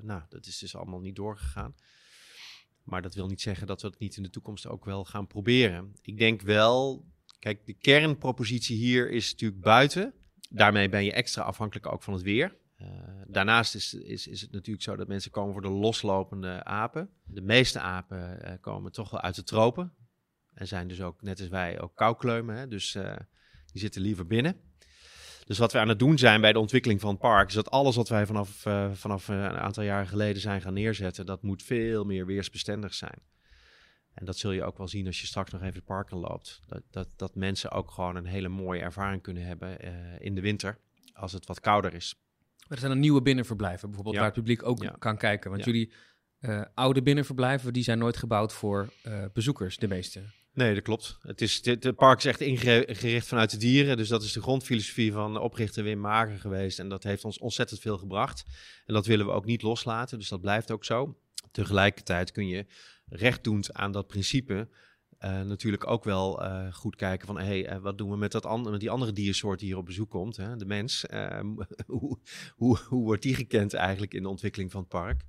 nou, 0.00 0.22
dat 0.28 0.46
is 0.46 0.58
dus 0.58 0.76
allemaal 0.76 1.00
niet 1.00 1.16
doorgegaan. 1.16 1.74
Maar 2.82 3.02
dat 3.02 3.14
wil 3.14 3.26
niet 3.26 3.40
zeggen 3.40 3.66
dat 3.66 3.82
we 3.82 3.88
het 3.88 3.98
niet 3.98 4.16
in 4.16 4.22
de 4.22 4.30
toekomst 4.30 4.66
ook 4.66 4.84
wel 4.84 5.04
gaan 5.04 5.26
proberen. 5.26 5.92
Ik 6.02 6.18
denk 6.18 6.42
wel, 6.42 7.04
kijk, 7.38 7.66
de 7.66 7.74
kernpropositie 7.74 8.76
hier 8.76 9.10
is 9.10 9.30
natuurlijk 9.30 9.60
buiten. 9.60 10.14
Daarmee 10.50 10.88
ben 10.88 11.04
je 11.04 11.12
extra 11.12 11.42
afhankelijk 11.42 11.92
ook 11.92 12.02
van 12.02 12.12
het 12.12 12.22
weer. 12.22 12.56
Uh, 12.82 12.88
daarnaast 13.26 13.74
is, 13.74 13.94
is, 13.94 14.26
is 14.26 14.40
het 14.40 14.52
natuurlijk 14.52 14.84
zo 14.84 14.96
dat 14.96 15.08
mensen 15.08 15.30
komen 15.30 15.52
voor 15.52 15.62
de 15.62 15.68
loslopende 15.68 16.64
apen. 16.64 17.10
De 17.24 17.40
meeste 17.40 17.80
apen 17.80 18.38
uh, 18.44 18.52
komen 18.60 18.92
toch 18.92 19.10
wel 19.10 19.20
uit 19.20 19.34
de 19.34 19.42
tropen. 19.42 19.94
En 20.54 20.66
zijn 20.66 20.88
dus 20.88 21.02
ook, 21.02 21.22
net 21.22 21.40
als 21.40 21.48
wij, 21.48 21.80
ook 21.80 21.96
koukleumen. 21.96 22.56
Hè? 22.56 22.68
Dus 22.68 22.94
uh, 22.94 23.16
die 23.72 23.80
zitten 23.80 24.02
liever 24.02 24.26
binnen. 24.26 24.60
Dus 25.44 25.58
wat 25.58 25.72
we 25.72 25.78
aan 25.78 25.88
het 25.88 25.98
doen 25.98 26.18
zijn 26.18 26.40
bij 26.40 26.52
de 26.52 26.58
ontwikkeling 26.58 27.00
van 27.00 27.10
het 27.10 27.18
park, 27.18 27.48
is 27.48 27.54
dat 27.54 27.70
alles 27.70 27.96
wat 27.96 28.08
wij 28.08 28.26
vanaf, 28.26 28.48
vanaf 28.92 29.28
een 29.28 29.56
aantal 29.56 29.82
jaren 29.82 30.06
geleden 30.06 30.42
zijn 30.42 30.60
gaan 30.60 30.74
neerzetten, 30.74 31.26
dat 31.26 31.42
moet 31.42 31.62
veel 31.62 32.04
meer 32.04 32.26
weersbestendig 32.26 32.94
zijn. 32.94 33.22
En 34.14 34.24
dat 34.24 34.38
zul 34.38 34.50
je 34.50 34.64
ook 34.64 34.78
wel 34.78 34.88
zien 34.88 35.06
als 35.06 35.20
je 35.20 35.26
straks 35.26 35.50
nog 35.50 35.62
even 35.62 35.74
het 35.74 35.84
park 35.84 36.10
loopt. 36.10 36.60
Dat, 36.66 36.82
dat, 36.90 37.08
dat 37.16 37.34
mensen 37.34 37.70
ook 37.70 37.90
gewoon 37.90 38.16
een 38.16 38.26
hele 38.26 38.48
mooie 38.48 38.80
ervaring 38.80 39.22
kunnen 39.22 39.46
hebben 39.46 39.80
in 40.20 40.34
de 40.34 40.40
winter, 40.40 40.78
als 41.12 41.32
het 41.32 41.46
wat 41.46 41.60
kouder 41.60 41.94
is. 41.94 42.14
Er 42.68 42.78
zijn 42.78 42.90
er 42.90 42.96
nieuwe 42.96 43.22
binnenverblijven, 43.22 43.88
bijvoorbeeld, 43.88 44.16
waar 44.16 44.24
het 44.24 44.34
publiek 44.34 44.62
ook 44.62 44.94
kan 44.98 45.16
kijken. 45.16 45.50
Want 45.50 45.64
jullie 45.64 45.92
uh, 46.40 46.62
oude 46.74 47.02
binnenverblijven, 47.02 47.72
die 47.72 47.82
zijn 47.82 47.98
nooit 47.98 48.16
gebouwd 48.16 48.52
voor 48.52 48.92
uh, 49.06 49.24
bezoekers, 49.32 49.76
de 49.76 49.88
meeste. 49.88 50.22
Nee, 50.52 50.74
dat 50.74 50.82
klopt. 50.82 51.18
Het, 51.20 51.40
is, 51.40 51.62
dit, 51.62 51.84
het 51.84 51.96
park 51.96 52.18
is 52.18 52.24
echt 52.24 52.40
ingericht 52.40 53.26
vanuit 53.26 53.50
de 53.50 53.56
dieren. 53.56 53.96
Dus 53.96 54.08
dat 54.08 54.22
is 54.22 54.32
de 54.32 54.40
grondfilosofie 54.40 55.12
van 55.12 55.32
de 55.32 55.40
oprichter 55.40 55.84
Wim 55.84 56.00
Mager 56.00 56.38
geweest. 56.38 56.78
En 56.78 56.88
dat 56.88 57.02
heeft 57.02 57.24
ons 57.24 57.38
ontzettend 57.38 57.80
veel 57.80 57.98
gebracht. 57.98 58.44
En 58.86 58.94
dat 58.94 59.06
willen 59.06 59.26
we 59.26 59.32
ook 59.32 59.44
niet 59.44 59.62
loslaten. 59.62 60.18
Dus 60.18 60.28
dat 60.28 60.40
blijft 60.40 60.70
ook 60.70 60.84
zo. 60.84 61.18
Tegelijkertijd 61.50 62.32
kun 62.32 62.48
je 62.48 62.66
rechtdoend 63.08 63.72
aan 63.72 63.92
dat 63.92 64.06
principe 64.06 64.68
uh, 65.26 65.40
natuurlijk 65.40 65.86
ook 65.86 66.04
wel 66.04 66.42
uh, 66.42 66.72
goed 66.72 66.96
kijken 66.96 67.26
van, 67.26 67.38
hey, 67.38 67.72
uh, 67.72 67.78
wat 67.78 67.98
doen 67.98 68.10
we 68.10 68.16
met, 68.16 68.32
dat 68.32 68.70
met 68.70 68.80
die 68.80 68.90
andere 68.90 69.12
diersoort 69.12 69.58
die 69.58 69.68
hier 69.68 69.76
op 69.76 69.84
bezoek 69.84 70.10
komt, 70.10 70.36
hè? 70.36 70.56
de 70.56 70.66
mens. 70.66 71.04
hoe, 71.86 72.18
hoe, 72.56 72.78
hoe 72.78 73.04
wordt 73.04 73.22
die 73.22 73.34
gekend 73.34 73.74
eigenlijk 73.74 74.14
in 74.14 74.22
de 74.22 74.28
ontwikkeling 74.28 74.70
van 74.70 74.80
het 74.80 74.88
park? 74.88 75.24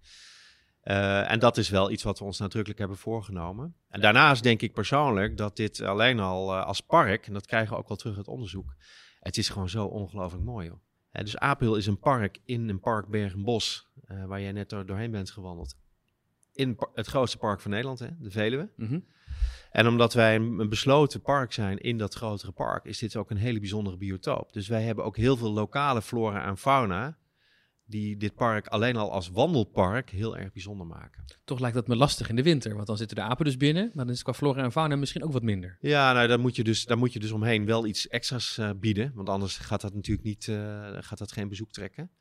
en 1.27 1.39
dat 1.39 1.57
is 1.57 1.69
wel 1.69 1.91
iets 1.91 2.03
wat 2.03 2.19
we 2.19 2.25
ons 2.25 2.39
nadrukkelijk 2.39 2.79
hebben 2.79 2.97
voorgenomen. 2.97 3.75
En 3.89 4.01
daarnaast 4.01 4.43
denk 4.43 4.61
ik 4.61 4.73
persoonlijk 4.73 5.37
dat 5.37 5.55
dit 5.55 5.81
alleen 5.81 6.19
al 6.19 6.55
als 6.55 6.81
park, 6.81 7.27
en 7.27 7.33
dat 7.33 7.45
krijgen 7.45 7.73
we 7.73 7.79
ook 7.79 7.87
wel 7.87 7.97
terug 7.97 8.17
uit 8.17 8.27
onderzoek, 8.27 8.75
het 9.19 9.37
is 9.37 9.49
gewoon 9.49 9.69
zo 9.69 9.85
ongelooflijk 9.85 10.43
mooi. 10.43 10.71
Dus 11.11 11.37
Apel 11.37 11.75
is 11.75 11.87
een 11.87 11.99
park 11.99 12.39
in 12.45 12.69
een 12.69 12.79
park 12.79 13.07
Bergenbos, 13.07 13.87
waar 14.27 14.41
jij 14.41 14.51
net 14.51 14.69
door, 14.69 14.85
doorheen 14.85 15.11
bent 15.11 15.31
gewandeld. 15.31 15.75
In 16.57 16.77
het 16.93 17.07
grootste 17.07 17.37
park 17.37 17.61
van 17.61 17.71
Nederland, 17.71 17.99
hè, 17.99 18.07
de 18.19 18.31
Veluwe. 18.31 18.69
Mm 18.75 18.87
-hmm. 18.87 19.05
En 19.71 19.87
omdat 19.87 20.13
wij 20.13 20.35
een 20.35 20.69
besloten 20.69 21.21
park 21.21 21.53
zijn 21.53 21.77
in 21.77 21.97
dat 21.97 22.13
grotere 22.13 22.51
park, 22.51 22.85
is 22.85 22.97
dit 22.97 23.15
ook 23.15 23.29
een 23.29 23.37
hele 23.37 23.59
bijzondere 23.59 23.97
biotoop. 23.97 24.53
Dus 24.53 24.67
wij 24.67 24.83
hebben 24.83 25.05
ook 25.05 25.17
heel 25.17 25.37
veel 25.37 25.51
lokale 25.51 26.01
flora 26.01 26.45
en 26.45 26.57
fauna 26.57 27.17
die 27.85 28.17
dit 28.17 28.35
park 28.35 28.67
alleen 28.67 28.95
al 28.95 29.11
als 29.11 29.29
wandelpark 29.29 30.09
heel 30.09 30.37
erg 30.37 30.51
bijzonder 30.51 30.87
maken. 30.87 31.25
Toch 31.43 31.59
lijkt 31.59 31.75
dat 31.75 31.87
me 31.87 31.95
lastig 31.95 32.29
in 32.29 32.35
de 32.35 32.43
winter, 32.43 32.75
want 32.75 32.87
dan 32.87 32.97
zitten 32.97 33.15
de 33.15 33.21
apen 33.21 33.45
dus 33.45 33.57
binnen, 33.57 33.91
maar 33.93 34.05
dan 34.05 34.13
is 34.13 34.23
qua 34.23 34.33
flora 34.33 34.63
en 34.63 34.71
fauna 34.71 34.95
misschien 34.95 35.23
ook 35.23 35.31
wat 35.31 35.43
minder. 35.43 35.77
Ja, 35.81 36.13
nou, 36.13 36.27
daar 36.27 36.39
moet 36.39 36.55
je 36.55 36.63
dus, 36.63 36.85
daar 36.85 36.97
moet 36.97 37.13
je 37.13 37.19
dus 37.19 37.31
omheen 37.31 37.65
wel 37.65 37.85
iets 37.85 38.07
extra's 38.07 38.57
uh, 38.57 38.69
bieden, 38.75 39.11
want 39.15 39.29
anders 39.29 39.57
gaat 39.57 39.81
dat 39.81 39.93
natuurlijk 39.93 40.27
niet, 40.27 40.47
uh, 40.47 40.57
gaat 40.99 41.17
dat 41.17 41.31
geen 41.31 41.49
bezoek 41.49 41.71
trekken. 41.71 42.11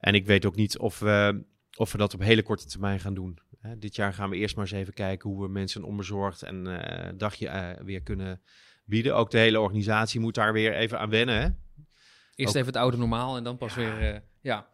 En 0.00 0.14
ik 0.14 0.26
weet 0.26 0.46
ook 0.46 0.56
niet 0.56 0.78
of 0.78 0.98
we, 0.98 1.44
of 1.76 1.92
we 1.92 1.98
dat 1.98 2.14
op 2.14 2.20
hele 2.20 2.42
korte 2.42 2.66
termijn 2.66 3.00
gaan 3.00 3.14
doen. 3.14 3.38
Hè, 3.66 3.78
dit 3.78 3.94
jaar 3.96 4.12
gaan 4.14 4.30
we 4.30 4.36
eerst 4.36 4.56
maar 4.56 4.64
eens 4.64 4.74
even 4.74 4.94
kijken 4.94 5.30
hoe 5.30 5.42
we 5.42 5.48
mensen 5.48 5.82
onbezorgd 5.84 6.42
en 6.42 6.66
eh, 6.82 7.12
dagje 7.16 7.48
eh, 7.48 7.84
weer 7.84 8.02
kunnen 8.02 8.40
bieden. 8.84 9.16
Ook 9.16 9.30
de 9.30 9.38
hele 9.38 9.60
organisatie 9.60 10.20
moet 10.20 10.34
daar 10.34 10.52
weer 10.52 10.74
even 10.74 10.98
aan 10.98 11.10
wennen. 11.10 11.34
Hè? 11.40 11.48
Eerst 12.34 12.54
Ook- 12.54 12.60
even 12.60 12.66
het 12.72 12.76
oude 12.82 12.96
normaal 12.96 13.36
en 13.36 13.44
dan 13.44 13.56
pas 13.56 13.74
Ja. 13.74 13.80
weer. 13.80 14.14
eh, 14.14 14.20
ja. 14.40 14.66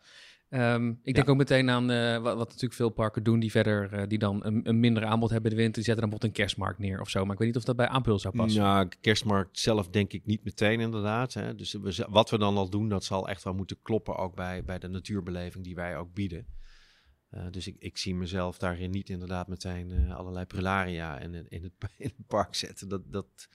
Ehm, 0.49 0.93
ik 1.03 1.15
denk 1.15 1.29
ook 1.29 1.37
meteen 1.37 1.71
aan 1.71 1.87
wat, 2.23 2.37
wat 2.37 2.47
natuurlijk 2.49 2.75
veel 2.75 2.89
parken 2.91 3.23
doen, 3.23 3.41
die 3.41 3.51
verder 3.51 4.09
die 4.09 4.19
dan 4.19 4.45
een, 4.45 4.69
een 4.69 4.81
minder 4.81 5.05
aanbod 5.05 5.31
hebben 5.31 5.51
in 5.51 5.57
de 5.57 5.63
winter. 5.63 5.83
Die 5.83 5.93
zetten 5.93 6.01
dan 6.11 6.11
bijvoorbeeld 6.11 6.25
een 6.39 6.45
kerstmarkt 6.45 6.79
neer 6.79 7.01
of 7.01 7.09
zo. 7.11 7.23
Maar 7.25 7.33
ik 7.33 7.39
weet 7.39 7.49
niet 7.49 7.57
of 7.57 7.65
dat 7.65 7.77
bij 7.77 7.89
Ampul 7.89 8.19
zou 8.19 8.37
passen. 8.37 8.63
Nou, 8.63 8.89
kerstmarkt 9.01 9.59
zelf 9.59 9.89
denk 9.89 10.13
ik 10.13 10.27
niet 10.27 10.45
meteen 10.45 10.81
inderdaad. 10.81 11.33
Hè. 11.35 11.55
Dus 11.55 11.73
we, 11.73 12.07
wat 12.09 12.31
we 12.31 12.39
dan 12.39 12.57
al 12.57 12.71
doen, 12.71 12.89
dat 12.89 13.05
zal 13.05 13.29
echt 13.29 13.45
wel 13.45 13.55
moeten 13.55 13.77
kloppen 13.83 14.17
ook 14.17 14.35
bij, 14.35 14.65
bij 14.65 14.79
de 14.79 14.89
natuurbeleving 14.89 15.65
die 15.65 15.75
wij 15.75 15.97
ook 15.97 16.15
bieden. 16.15 16.47
Eh, 17.31 17.47
dus 17.51 17.67
ik, 17.67 17.77
ik 17.79 17.99
zie 17.99 18.15
mezelf 18.15 18.59
daarin 18.59 18.91
niet 18.91 19.09
inderdaad 19.09 19.49
meteen 19.49 19.91
eh, 19.91 20.17
allerlei 20.17 20.45
prelaria 20.45 21.19
in, 21.19 21.35
in, 21.35 21.47
in, 21.49 21.63
het, 21.63 21.73
in 21.97 22.13
het 22.17 22.27
park 22.27 22.55
zetten. 22.55 22.89
Dat, 22.89 23.13
dat, 23.13 23.49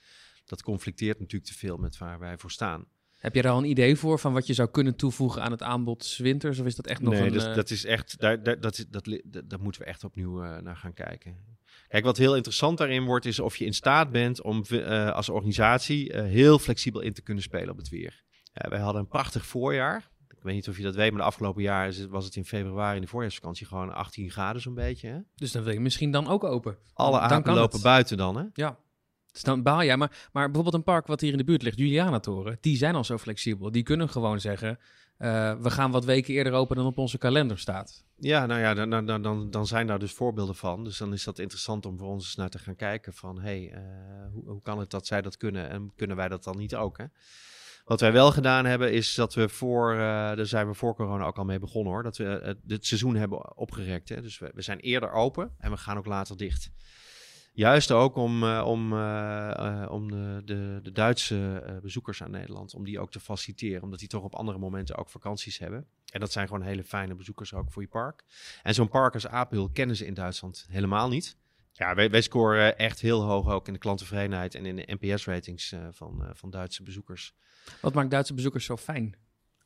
dat 0.44 0.62
conflicteert 0.62 1.18
natuurlijk 1.18 1.50
te 1.50 1.58
veel 1.58 1.76
met 1.76 1.98
waar 1.98 2.18
wij 2.18 2.38
voor 2.38 2.50
staan. 2.50 2.84
Heb 3.16 3.34
je 3.34 3.42
daar 3.42 3.52
al 3.52 3.58
een 3.58 3.70
idee 3.70 3.96
voor 3.96 4.18
van 4.18 4.32
wat 4.32 4.46
je 4.46 4.54
zou 4.54 4.70
kunnen 4.70 4.96
toevoegen 4.96 5.42
aan 5.42 5.50
het 5.50 5.62
aanbod 5.62 6.16
winters? 6.16 6.58
Of 6.58 6.66
is 6.66 6.74
dat 6.74 6.86
echt 6.86 7.00
nog 7.00 7.12
nee, 7.12 7.22
een... 7.22 7.32
dus, 7.32 7.44
eh, 7.44 7.54
dat 7.54 7.70
is 7.70 7.84
echt, 7.84 8.20
daar, 8.20 8.42
daar, 8.42 8.60
dat, 8.60 8.78
is- 8.78 8.86
dat, 8.88 9.04
dat, 9.24 9.50
daar 9.50 9.60
moeten 9.60 9.80
we 9.80 9.86
echt 9.86 10.04
opnieuw 10.04 10.60
naar 10.60 10.76
gaan 10.76 10.94
kijken. 10.94 11.54
Kijk, 11.88 12.04
wat 12.04 12.16
heel 12.16 12.36
interessant 12.36 12.78
daarin 12.78 13.04
wordt, 13.04 13.24
is 13.24 13.38
of 13.40 13.56
je 13.56 13.64
in 13.64 13.74
staat 13.74 14.10
bent 14.10 14.42
om 14.42 14.64
als 15.12 15.28
organisatie 15.28 16.20
heel 16.20 16.58
flexibel 16.58 17.00
in 17.00 17.12
te 17.12 17.22
kunnen 17.22 17.42
spelen 17.42 17.70
op 17.70 17.76
het 17.76 17.88
weer. 17.88 18.24
Wij 18.52 18.80
hadden 18.80 19.00
een 19.00 19.08
prachtig 19.08 19.46
voorjaar. 19.46 20.10
Ik 20.46 20.52
weet 20.52 20.60
niet 20.66 20.74
of 20.74 20.76
je 20.76 20.82
dat 20.86 20.94
weet, 20.94 21.10
maar 21.10 21.20
de 21.20 21.26
afgelopen 21.26 21.62
jaar 21.62 21.86
is 21.88 21.98
het- 21.98 22.10
was 22.10 22.24
het 22.24 22.36
in 22.36 22.44
februari 22.44 22.96
in 22.96 23.02
de 23.02 23.08
voorjaarsvakantie 23.08 23.66
gewoon 23.66 23.94
18 23.94 24.30
graden 24.30 24.62
zo'n 24.62 24.74
beetje. 24.74 25.08
Hè? 25.08 25.18
Dus 25.34 25.52
dan 25.52 25.62
wil 25.62 25.72
je 25.72 25.80
misschien 25.80 26.10
dan 26.10 26.26
ook 26.28 26.44
open. 26.44 26.76
Alle 26.94 27.18
Dan 27.20 27.30
apen 27.30 27.54
lopen 27.54 27.72
het. 27.72 27.82
buiten 27.82 28.16
dan, 28.16 28.36
hè? 28.36 28.44
Ja. 28.52 28.78
Dus 29.32 29.42
dan 29.42 29.62
baal 29.62 29.84
jij. 29.84 29.96
Maar, 29.96 30.28
maar 30.32 30.44
bijvoorbeeld 30.44 30.74
een 30.74 30.82
park 30.92 31.06
wat 31.06 31.20
hier 31.20 31.32
in 31.32 31.38
de 31.38 31.44
buurt 31.44 31.62
ligt, 31.62 31.78
Julianatoren, 31.78 32.58
die 32.60 32.76
zijn 32.76 32.94
al 32.94 33.04
zo 33.04 33.18
flexibel. 33.18 33.70
Die 33.70 33.82
kunnen 33.82 34.08
gewoon 34.08 34.40
zeggen, 34.40 34.78
eh, 35.18 35.54
we 35.60 35.70
gaan 35.70 35.90
wat 35.90 36.04
weken 36.04 36.34
eerder 36.34 36.52
open 36.52 36.76
dan 36.76 36.86
op 36.86 36.98
onze 36.98 37.18
kalender 37.18 37.58
staat. 37.58 38.04
Ja, 38.18 38.46
nou 38.46 38.60
ja, 38.60 38.74
dan, 38.74 38.90
dan- 38.90 39.06
dan, 39.06 39.22
dan, 39.22 39.50
dan 39.50 39.66
zijn 39.66 39.86
daar 39.86 39.98
dus 39.98 40.12
voorbeelden 40.12 40.54
van. 40.54 40.84
Dus 40.84 40.98
dan 40.98 41.12
is 41.12 41.24
dat 41.24 41.38
interessant 41.38 41.86
om 41.86 41.98
voor 41.98 42.08
ons 42.08 42.24
eens 42.24 42.34
naar 42.36 42.50
te 42.50 42.58
gaan 42.58 42.76
kijken 42.76 43.14
van... 43.14 43.36
hé, 43.40 43.42
hey, 43.42 43.72
eh, 43.72 43.82
hoe, 44.32 44.44
hoe 44.50 44.62
kan 44.62 44.78
het 44.78 44.90
dat 44.90 45.06
zij 45.06 45.22
dat 45.22 45.36
kunnen 45.36 45.68
en 45.70 45.92
kunnen 45.96 46.16
wij 46.16 46.28
dat 46.28 46.44
dan 46.44 46.56
niet 46.56 46.74
ook, 46.76 46.98
hè? 46.98 47.04
Wat 47.86 48.00
wij 48.00 48.12
wel 48.12 48.32
gedaan 48.32 48.64
hebben 48.64 48.92
is 48.92 49.14
dat 49.14 49.34
we 49.34 49.48
voor... 49.48 49.94
daar 49.96 50.46
zijn 50.46 50.68
we 50.68 50.74
voor 50.74 50.94
corona 50.94 51.24
ook 51.24 51.38
al 51.38 51.44
mee 51.44 51.58
begonnen, 51.58 51.92
hoor. 51.92 52.02
Dat 52.02 52.16
we 52.16 52.38
eh, 52.38 52.54
het 52.66 52.86
seizoen 52.86 53.16
hebben 53.16 53.56
opgerekt, 53.56 54.08
hè. 54.08 54.22
Dus 54.22 54.38
we, 54.38 54.52
zijn 54.54 54.78
eerder 54.78 55.10
open 55.10 55.54
en 55.58 55.70
we 55.70 55.76
gaan 55.76 55.98
ook 55.98 56.06
later 56.06 56.36
dicht. 56.36 56.70
Juist 57.52 57.90
ook 57.90 58.16
om, 58.16 58.42
eh, 58.42 58.64
om, 58.66 58.92
om 59.88 60.10
de, 60.10 60.42
de, 60.44 60.80
de 60.82 60.92
Duitse 60.92 61.62
bezoekers 61.82 62.22
aan 62.22 62.30
Nederland... 62.30 62.74
om 62.74 62.84
die 62.84 63.00
ook 63.00 63.10
te 63.10 63.20
faciliteren. 63.20 63.82
Omdat 63.82 63.98
die 63.98 64.08
toch 64.08 64.22
op 64.22 64.34
andere 64.34 64.58
momenten 64.58 64.96
ook 64.96 65.08
vakanties 65.08 65.58
hebben. 65.58 65.86
En 66.12 66.20
dat 66.20 66.32
zijn 66.32 66.46
gewoon 66.46 66.62
hele 66.62 66.84
fijne 66.84 67.14
bezoekers 67.14 67.54
ook 67.54 67.72
voor 67.72 67.82
je 67.82 67.88
park. 67.88 68.24
En 68.62 68.74
zo'n 68.74 68.88
park 68.88 69.14
als 69.14 69.26
Apel 69.26 69.70
kennen 69.70 69.96
ze 69.96 70.06
in 70.06 70.14
Duitsland 70.14 70.66
helemaal 70.68 71.08
niet. 71.08 71.36
Ja, 71.76 71.94
wij, 71.94 72.10
wij 72.10 72.20
scoren 72.20 72.78
echt 72.78 73.00
heel 73.00 73.22
hoog 73.22 73.48
ook 73.48 73.66
in 73.66 73.72
de 73.72 73.78
klanttevredenheid 73.78 74.54
en 74.54 74.66
in 74.66 74.76
de 74.76 74.96
NPS-ratings 75.00 75.72
eh, 75.72 75.86
van, 75.90 76.24
eh, 76.24 76.30
van 76.32 76.50
Duitse 76.50 76.82
bezoekers. 76.82 77.34
Wat 77.80 77.94
maakt 77.94 78.10
Duitse 78.10 78.34
bezoekers 78.34 78.64
zo 78.64 78.76
fijn? 78.76 79.16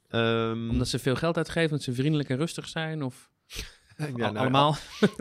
Ehm, 0.09 0.71
Omdat 0.71 0.89
ze 0.89 0.99
veel 0.99 1.17
geld 1.17 1.37
uitgeven, 1.37 1.71
omdat 1.71 1.83
ze 1.83 1.95
vriendelijk 1.95 2.29
en 2.29 2.37
rustig 2.37 2.69
zijn? 2.69 3.03
Of 3.03 3.31
ja, 3.97 4.07
al- 4.07 4.13
nou, 4.17 4.37
allemaal? 4.37 4.77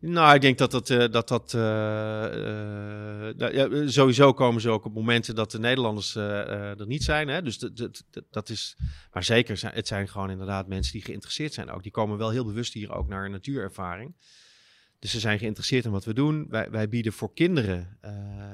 Nou, 0.00 0.34
ik 0.34 0.40
denk 0.40 0.58
dat 0.58 0.70
dat, 0.70 0.90
eh, 0.90 1.10
dat, 1.10 1.28
dat 1.28 1.52
nou, 1.52 3.54
ja, 3.54 3.88
sowieso 3.88 4.32
komen 4.32 4.60
ze 4.60 4.70
ook 4.70 4.84
op 4.84 4.94
momenten 4.94 5.34
dat 5.34 5.50
de 5.50 5.58
Nederlanders 5.58 6.14
er 6.14 6.86
niet 6.86 7.04
zijn. 7.04 7.28
Hè? 7.28 7.42
Dus 7.42 7.58
dat, 7.58 8.04
dat, 8.30 8.48
is, 8.48 8.76
maar 9.12 9.24
zeker, 9.24 9.74
het 9.74 9.86
zijn 9.86 10.08
gewoon 10.08 10.30
inderdaad 10.30 10.68
mensen 10.68 10.92
die 10.92 11.04
geïnteresseerd 11.04 11.52
zijn 11.52 11.70
ook. 11.70 11.82
Die 11.82 11.92
komen 11.92 12.18
wel 12.18 12.30
heel 12.30 12.44
bewust 12.44 12.72
hier 12.72 12.92
ook 12.92 13.08
naar 13.08 13.24
een 13.24 13.30
natuurervaring. 13.30 14.14
Dus 15.04 15.12
ze 15.12 15.20
zijn 15.20 15.38
geïnteresseerd 15.38 15.84
in 15.84 15.90
wat 15.90 16.04
we 16.04 16.14
doen. 16.14 16.46
Wij, 16.48 16.70
wij 16.70 16.88
bieden 16.88 17.12
voor 17.12 17.34
kinderen 17.34 17.98
eh, 18.00 18.12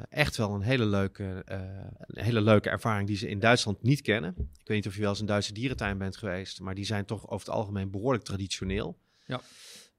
echt 0.09 0.37
wel 0.37 0.55
een 0.55 0.61
hele, 0.61 0.85
leuke, 0.85 1.42
eh, 1.44 1.61
een 1.98 2.25
hele 2.25 2.40
leuke 2.40 2.70
ervaring 2.70 3.07
die 3.07 3.16
ze 3.16 3.29
in 3.29 3.38
Duitsland 3.38 3.83
niet 3.83 4.01
kennen. 4.01 4.35
Ik 4.38 4.66
weet 4.66 4.77
niet 4.77 4.87
of 4.87 4.94
je 4.94 5.01
wel 5.01 5.11
eens 5.11 5.20
een 5.20 5.27
Duitse 5.27 5.53
dierentuin 5.53 5.98
bent 5.98 6.16
geweest, 6.16 6.61
maar 6.61 6.75
die 6.75 6.85
zijn 6.85 7.05
toch 7.05 7.29
over 7.29 7.46
het 7.46 7.57
algemeen 7.57 7.90
behoorlijk 7.90 8.25
traditioneel. 8.25 8.98
Ja. 9.27 9.40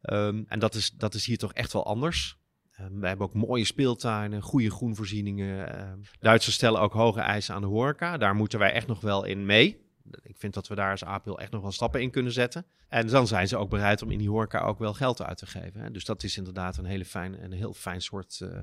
Ehm, 0.01 0.43
en 0.47 0.59
dat 0.59 0.75
is, 0.75 0.91
dat 0.91 1.13
is 1.13 1.25
hier 1.25 1.37
toch 1.37 1.53
echt 1.53 1.73
wel 1.73 1.85
anders. 1.85 2.37
Ehm, 2.71 2.99
we 2.99 3.07
hebben 3.07 3.25
ook 3.27 3.33
mooie 3.33 3.65
speeltuinen, 3.65 4.41
goede 4.41 4.71
groenvoorzieningen. 4.71 5.77
Ehm, 5.77 5.99
Duitsers 6.19 6.55
stellen 6.55 6.81
ook 6.81 6.93
hoge 6.93 7.21
eisen 7.21 7.55
aan 7.55 7.61
de 7.61 7.67
horeca. 7.67 8.17
Daar 8.17 8.35
moeten 8.35 8.59
wij 8.59 8.71
echt 8.71 8.87
nog 8.87 9.01
wel 9.01 9.23
in 9.23 9.45
mee. 9.45 9.90
Ik 10.21 10.37
vind 10.37 10.53
dat 10.53 10.67
we 10.67 10.75
daar 10.75 10.91
als 10.91 11.03
APL 11.03 11.39
echt 11.39 11.51
nog 11.51 11.61
wel 11.61 11.71
stappen 11.71 12.01
in 12.01 12.11
kunnen 12.11 12.31
zetten. 12.31 12.65
En 12.87 13.07
dan 13.07 13.27
zijn 13.27 13.47
ze 13.47 13.57
ook 13.57 13.69
bereid 13.69 14.01
om 14.01 14.11
in 14.11 14.17
die 14.17 14.29
horeca 14.29 14.59
ook 14.59 14.79
wel 14.79 14.93
geld 14.93 15.21
uit 15.21 15.37
te 15.37 15.45
geven. 15.45 15.81
Hè. 15.81 15.91
Dus 15.91 16.05
dat 16.05 16.23
is 16.23 16.37
inderdaad 16.37 16.77
een, 16.77 16.85
hele 16.85 17.05
fijn, 17.05 17.43
een 17.43 17.51
heel 17.51 17.73
fijn 17.73 18.01
soort 18.01 18.39
eh, 18.41 18.59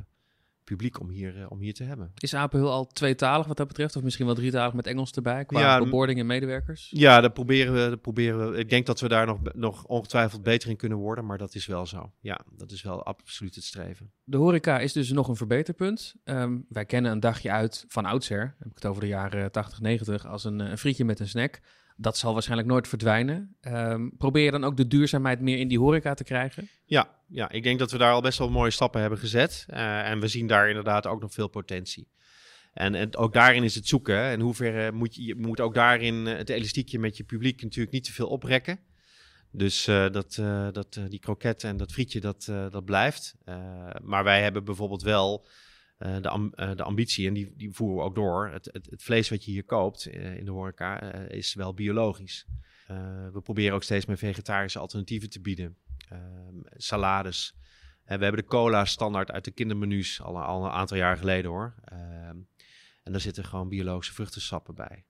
publiek 0.68 1.00
om 1.00 1.08
hier, 1.08 1.40
eh, 1.40 1.50
om 1.50 1.58
hier 1.60 1.74
te 1.74 1.84
hebben. 1.84 2.12
Is 2.18 2.34
Apel 2.34 2.70
al 2.70 2.86
tweetalig 2.86 3.46
wat 3.46 3.56
dat 3.56 3.66
betreft? 3.68 3.96
Of 3.96 4.02
misschien 4.02 4.26
wel 4.26 4.34
drietalig 4.34 4.74
met 4.74 4.86
Engels 4.86 5.10
erbij? 5.12 5.44
Qua 5.44 5.60
Ja, 5.60 5.78
beboarding 5.78 6.18
en 6.18 6.26
medewerkers? 6.26 6.88
Ja, 6.90 7.20
dat 7.20 7.34
proberen 7.34 7.74
we. 7.74 7.88
Dat 7.90 8.00
proberen 8.00 8.50
we. 8.50 8.58
Ik 8.58 8.70
denk 8.70 8.86
dat 8.86 9.00
we 9.00 9.08
daar 9.08 9.26
nog, 9.26 9.38
nog 9.54 9.84
ongetwijfeld 9.84 10.42
beter 10.42 10.70
in 10.70 10.76
kunnen 10.76 10.98
worden. 10.98 11.26
Maar 11.26 11.38
dat 11.38 11.54
is 11.54 11.66
wel 11.66 11.86
zo. 11.86 12.12
Ja, 12.20 12.40
dat 12.56 12.70
is 12.70 12.82
wel 12.82 13.04
absoluut 13.04 13.54
het 13.54 13.64
streven. 13.64 14.12
De 14.24 14.36
horeca 14.36 14.78
is 14.78 14.92
dus 14.92 15.10
nog 15.10 15.28
een 15.28 15.36
verbeterpunt. 15.36 16.14
Ehm, 16.24 16.58
wij 16.68 16.84
kennen 16.84 17.12
een 17.12 17.20
dagje 17.20 17.50
uit 17.50 17.84
van 17.88 18.04
oudsher, 18.04 18.54
heb 18.58 18.68
ik 18.68 18.74
het 18.74 18.86
over 18.86 19.00
de 19.00 19.08
jaren 19.08 19.52
80, 19.52 19.80
90, 19.80 20.26
als 20.26 20.44
een, 20.44 20.60
eh, 20.60 20.70
een 20.70 20.78
frietje 20.78 21.04
met 21.04 21.20
een 21.20 21.28
snack. 21.28 21.60
Dat 22.00 22.18
zal 22.18 22.32
waarschijnlijk 22.32 22.68
nooit 22.68 22.88
verdwijnen. 22.88 23.56
Ehm, 23.60 24.08
probeer 24.18 24.44
je 24.44 24.50
dan 24.50 24.64
ook 24.64 24.76
de 24.76 24.86
duurzaamheid 24.86 25.40
meer 25.40 25.58
in 25.58 25.68
die 25.68 25.78
horeca 25.78 26.14
te 26.14 26.24
krijgen? 26.24 26.68
Ja, 26.84 27.14
ja, 27.28 27.50
ik 27.50 27.62
denk 27.62 27.78
dat 27.78 27.90
we 27.90 27.98
daar 27.98 28.12
al 28.12 28.20
best 28.20 28.38
wel 28.38 28.50
mooie 28.50 28.70
stappen 28.70 29.00
hebben 29.00 29.18
gezet. 29.18 29.64
Eh, 29.68 30.10
en 30.10 30.20
we 30.20 30.28
zien 30.28 30.46
daar 30.46 30.68
inderdaad 30.68 31.06
ook 31.06 31.20
nog 31.20 31.32
veel 31.32 31.48
potentie. 31.48 32.08
En, 32.72 32.94
en 32.94 33.16
ook 33.16 33.32
daarin 33.32 33.62
is 33.62 33.74
het 33.74 33.86
zoeken. 33.86 34.32
In 34.32 34.40
hoeverre 34.40 34.92
moet 34.92 35.14
je, 35.14 35.34
moet 35.34 35.60
ook 35.60 35.74
daarin 35.74 36.26
eh, 36.26 36.36
het 36.36 36.48
elastiekje 36.48 36.98
met 36.98 37.16
je 37.16 37.24
publiek 37.24 37.62
natuurlijk 37.62 37.92
niet 37.92 38.04
te 38.04 38.12
veel 38.12 38.28
oprekken. 38.28 38.78
Dus 39.50 39.86
eh, 39.86 40.10
dat, 40.10 40.36
eh, 40.40 40.68
dat, 40.72 40.96
eh, 40.96 41.04
die 41.08 41.18
kroketten 41.18 41.68
en 41.68 41.76
dat 41.76 41.92
frietje, 41.92 42.20
dat, 42.20 42.46
eh, 42.50 42.70
dat 42.70 42.84
blijft. 42.84 43.34
Eh, 43.44 43.56
maar 44.02 44.24
wij 44.24 44.42
hebben 44.42 44.64
bijvoorbeeld 44.64 45.02
wel 45.02 45.44
eh, 45.44 45.50
de, 45.98 46.28
am- 46.28 46.52
eh, 46.54 46.76
de 46.76 46.82
ambitie, 46.82 47.26
en 47.26 47.34
die, 47.34 47.52
die 47.56 47.70
voeren 47.70 47.96
we 47.96 48.02
ook 48.02 48.14
door. 48.14 48.48
Het, 48.48 48.68
het, 48.72 48.86
het 48.90 49.02
vlees 49.02 49.28
wat 49.28 49.44
je 49.44 49.50
hier 49.50 49.64
koopt 49.64 50.06
eh, 50.06 50.36
in 50.36 50.44
de 50.44 50.50
horeca 50.50 51.00
eh, 51.00 51.36
is 51.36 51.54
wel 51.54 51.74
biologisch. 51.74 52.46
Eh, 52.86 53.28
we 53.32 53.40
proberen 53.40 53.74
ook 53.74 53.82
steeds 53.82 54.06
meer 54.06 54.18
vegetarische 54.18 54.78
alternatieven 54.78 55.30
te 55.30 55.40
bieden. 55.40 55.76
Ehm, 56.08 56.54
salades. 56.76 57.54
We 58.04 58.24
hebben 58.24 58.40
de 58.40 58.48
cola 58.48 58.84
standaard 58.84 59.30
uit 59.30 59.44
de 59.44 59.50
kindermenu's 59.50 60.20
al, 60.20 60.42
al 60.42 60.64
een 60.64 60.70
aantal 60.70 60.96
jaar 60.96 61.16
geleden 61.16 61.50
hoor. 61.50 61.74
Ehm, 61.84 62.36
en 63.02 63.12
daar 63.12 63.20
zitten 63.20 63.44
gewoon 63.44 63.68
biologische 63.68 64.14
vruchtensappen 64.14 64.74
bij. 64.74 65.04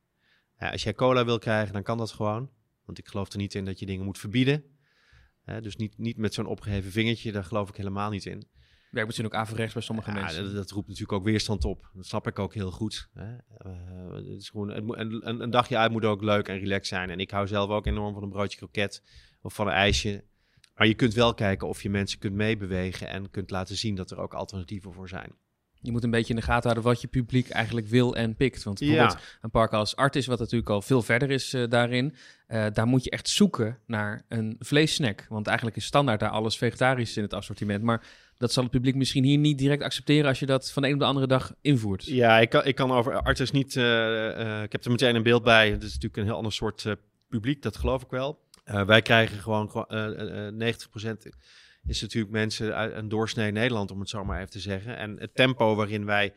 Als 0.58 0.82
jij 0.82 0.94
cola 0.94 1.24
wil 1.24 1.38
krijgen, 1.38 1.72
dan 1.72 1.82
kan 1.82 1.98
dat 1.98 2.12
gewoon. 2.12 2.50
Want 2.84 2.98
ik 2.98 3.08
geloof 3.08 3.32
er 3.32 3.38
niet 3.38 3.54
in 3.54 3.64
dat 3.64 3.78
je 3.78 3.86
dingen 3.86 4.04
moet 4.04 4.18
verbieden. 4.18 4.64
Dus 5.60 5.76
niet, 5.76 5.98
niet 5.98 6.16
met 6.16 6.34
zo'n 6.34 6.46
opgeheven 6.46 6.90
vingertje, 6.90 7.32
daar 7.32 7.44
geloof 7.44 7.68
ik 7.68 7.76
helemaal 7.76 8.10
niet 8.10 8.26
in. 8.26 8.48
Werkt 8.90 9.06
misschien 9.06 9.26
ook 9.28 9.34
averechts 9.34 9.72
bij 9.74 9.82
sommige 9.82 10.10
Ja, 10.10 10.20
mensen. 10.20 10.44
dat, 10.44 10.54
dat 10.54 10.70
roept 10.70 10.86
natuurlijk 10.88 11.12
ook 11.12 11.24
weerstand 11.24 11.64
op. 11.64 11.90
Dat 11.94 12.06
snap 12.06 12.26
ik 12.26 12.38
ook 12.38 12.54
heel 12.54 12.70
goed. 12.70 13.08
Hè. 13.14 13.36
Eh, 13.58 14.12
het 14.14 14.26
is 14.26 14.48
gewoon, 14.48 14.68
het 14.68 14.84
moet- 14.84 14.96
een, 14.98 15.28
een, 15.28 15.40
een 15.40 15.50
dagje 15.50 15.76
uit 15.76 15.92
moet 15.92 16.04
ook 16.04 16.22
leuk 16.22 16.48
en 16.48 16.58
relaxed 16.58 16.86
zijn. 16.86 17.10
En 17.10 17.18
ik 17.20 17.30
hou 17.30 17.46
zelf 17.46 17.70
ook 17.70 17.86
enorm 17.86 18.14
van 18.14 18.22
een 18.22 18.28
broodje 18.30 18.56
kroket 18.58 19.02
of 19.42 19.54
van 19.54 19.66
een 19.66 19.72
ijsje. 19.72 20.24
Maar 20.74 20.86
je 20.86 20.94
kunt 20.94 21.14
wel 21.14 21.34
kijken 21.34 21.68
of 21.68 21.82
je 21.82 21.90
mensen 21.90 22.18
kunt 22.18 22.34
meebewegen 22.34 23.08
en 23.08 23.30
kunt 23.30 23.50
laten 23.50 23.76
zien 23.76 23.94
dat 23.94 24.10
er 24.10 24.18
ook 24.18 24.34
alternatieven 24.34 24.92
voor 24.92 25.08
zijn. 25.08 25.32
Je 25.80 25.92
moet 25.92 26.04
een 26.04 26.10
beetje 26.10 26.34
in 26.34 26.38
de 26.40 26.42
gaten 26.46 26.62
houden 26.62 26.82
wat 26.84 27.00
je 27.00 27.06
publiek 27.08 27.48
eigenlijk 27.48 27.86
wil 27.86 28.16
en 28.16 28.36
pikt. 28.36 28.62
Want 28.62 28.78
bijvoorbeeld 28.78 29.18
een 29.40 29.50
park 29.50 29.72
als 29.72 29.96
Artis, 29.96 30.26
wat 30.26 30.38
natuurlijk 30.38 30.70
al 30.70 30.82
veel 30.82 31.02
verder 31.02 31.30
is 31.30 31.52
eh, 31.54 31.68
daarin, 31.68 32.14
eh, 32.46 32.66
daar 32.72 32.86
moet 32.86 33.04
je 33.04 33.10
echt 33.10 33.28
zoeken 33.28 33.78
naar 33.86 34.24
een 34.28 34.56
vleessnack. 34.58 35.26
Want 35.28 35.46
eigenlijk 35.46 35.76
is 35.76 35.84
standaard 35.84 36.20
daar 36.20 36.30
alles 36.30 36.56
vegetarisch 36.58 37.16
in 37.16 37.22
het 37.22 37.34
assortiment. 37.34 37.82
Maar 37.82 38.06
dat 38.38 38.52
zal 38.52 38.62
het 38.62 38.72
publiek 38.72 38.94
misschien 38.94 39.24
hier 39.24 39.38
niet 39.38 39.58
direct 39.58 39.82
accepteren 39.82 40.28
als 40.28 40.38
je 40.38 40.46
dat 40.46 40.72
van 40.72 40.82
de 40.82 40.88
een 40.88 40.94
op 40.94 41.00
de 41.00 41.06
andere 41.06 41.26
dag 41.26 41.54
invoert. 41.60 42.04
Ja, 42.04 42.38
ik 42.38 42.50
kan, 42.50 42.64
ik 42.64 42.74
kan 42.74 42.90
over 42.90 43.22
Artis 43.22 43.50
niet. 43.50 43.76
eh, 43.76 44.56
eh, 44.56 44.62
ik 44.62 44.72
heb 44.72 44.84
er 44.84 44.90
meteen 44.90 45.14
een 45.14 45.22
beeld 45.22 45.42
bij. 45.42 45.70
Het 45.70 45.82
is 45.82 45.88
natuurlijk 45.92 46.16
een 46.16 46.24
heel 46.24 46.36
ander 46.36 46.52
soort 46.52 46.84
eh, 46.84 46.92
publiek, 47.28 47.62
dat 47.62 47.76
geloof 47.76 48.02
ik 48.02 48.10
wel. 48.10 48.46
Wij 48.86 49.02
krijgen 49.02 49.38
gewoon 49.38 49.70
gewoon, 49.70 49.86
eh, 49.86 50.46
eh, 50.46 50.54
90% 50.54 51.28
is 51.86 52.00
natuurlijk 52.00 52.32
mensen 52.32 52.74
uit 52.74 52.94
een 52.94 53.08
doorsnee 53.08 53.52
Nederland, 53.52 53.90
om 53.90 54.00
het 54.00 54.08
zo 54.08 54.24
maar 54.24 54.38
even 54.38 54.50
te 54.50 54.60
zeggen. 54.60 54.96
En 54.96 55.16
het 55.18 55.34
tempo 55.34 55.74
waarin 55.74 56.04
wij, 56.04 56.34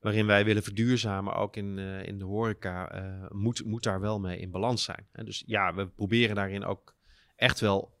waarin 0.00 0.26
wij 0.26 0.44
willen 0.44 0.62
verduurzamen, 0.62 1.34
ook 1.34 1.56
in, 1.56 1.78
in 1.78 2.18
de 2.18 2.24
horeca, 2.24 2.92
moet, 3.32 3.64
moet 3.64 3.82
daar 3.82 4.00
wel 4.00 4.20
mee 4.20 4.38
in 4.38 4.50
balans 4.50 4.84
zijn. 4.84 5.06
Dus 5.12 5.42
ja, 5.46 5.74
we 5.74 5.86
proberen 5.86 6.34
daarin 6.34 6.64
ook 6.64 6.94
echt 7.36 7.60
wel 7.60 7.98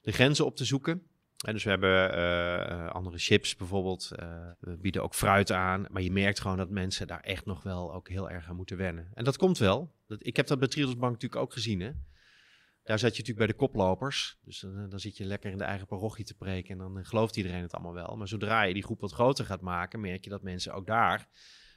de 0.00 0.12
grenzen 0.12 0.46
op 0.46 0.56
te 0.56 0.64
zoeken. 0.64 1.02
En 1.46 1.52
dus 1.52 1.64
we 1.64 1.70
hebben 1.70 2.18
uh, 2.18 2.90
andere 2.90 3.18
chips 3.18 3.56
bijvoorbeeld. 3.56 4.10
Uh, 4.22 4.50
we 4.60 4.76
bieden 4.76 5.02
ook 5.02 5.14
fruit 5.14 5.52
aan. 5.52 5.86
Maar 5.90 6.02
je 6.02 6.12
merkt 6.12 6.40
gewoon 6.40 6.56
dat 6.56 6.70
mensen 6.70 7.06
daar 7.06 7.20
echt 7.20 7.46
nog 7.46 7.62
wel 7.62 7.94
ook 7.94 8.08
heel 8.08 8.30
erg 8.30 8.48
aan 8.48 8.56
moeten 8.56 8.76
wennen. 8.76 9.10
En 9.14 9.24
dat 9.24 9.36
komt 9.36 9.58
wel. 9.58 9.94
Dat, 10.06 10.26
ik 10.26 10.36
heb 10.36 10.46
dat 10.46 10.58
bij 10.58 10.68
Triodos 10.68 10.96
Bank 10.96 11.12
natuurlijk 11.12 11.42
ook 11.42 11.52
gezien. 11.52 11.80
Hè? 11.80 11.90
Daar 12.82 12.98
zat 12.98 13.16
je 13.16 13.22
natuurlijk 13.22 13.38
bij 13.38 13.46
de 13.46 13.54
koplopers. 13.54 14.38
Dus 14.42 14.60
dan, 14.60 14.88
dan 14.88 15.00
zit 15.00 15.16
je 15.16 15.24
lekker 15.24 15.50
in 15.50 15.58
de 15.58 15.64
eigen 15.64 15.86
parochie 15.86 16.24
te 16.24 16.34
preken. 16.34 16.70
En 16.70 16.78
dan 16.78 17.04
gelooft 17.04 17.36
iedereen 17.36 17.62
het 17.62 17.72
allemaal 17.72 17.94
wel. 17.94 18.16
Maar 18.16 18.28
zodra 18.28 18.62
je 18.62 18.74
die 18.74 18.84
groep 18.84 19.00
wat 19.00 19.12
groter 19.12 19.44
gaat 19.44 19.60
maken, 19.60 20.00
merk 20.00 20.24
je 20.24 20.30
dat 20.30 20.42
mensen 20.42 20.74
ook 20.74 20.86
daar 20.86 21.28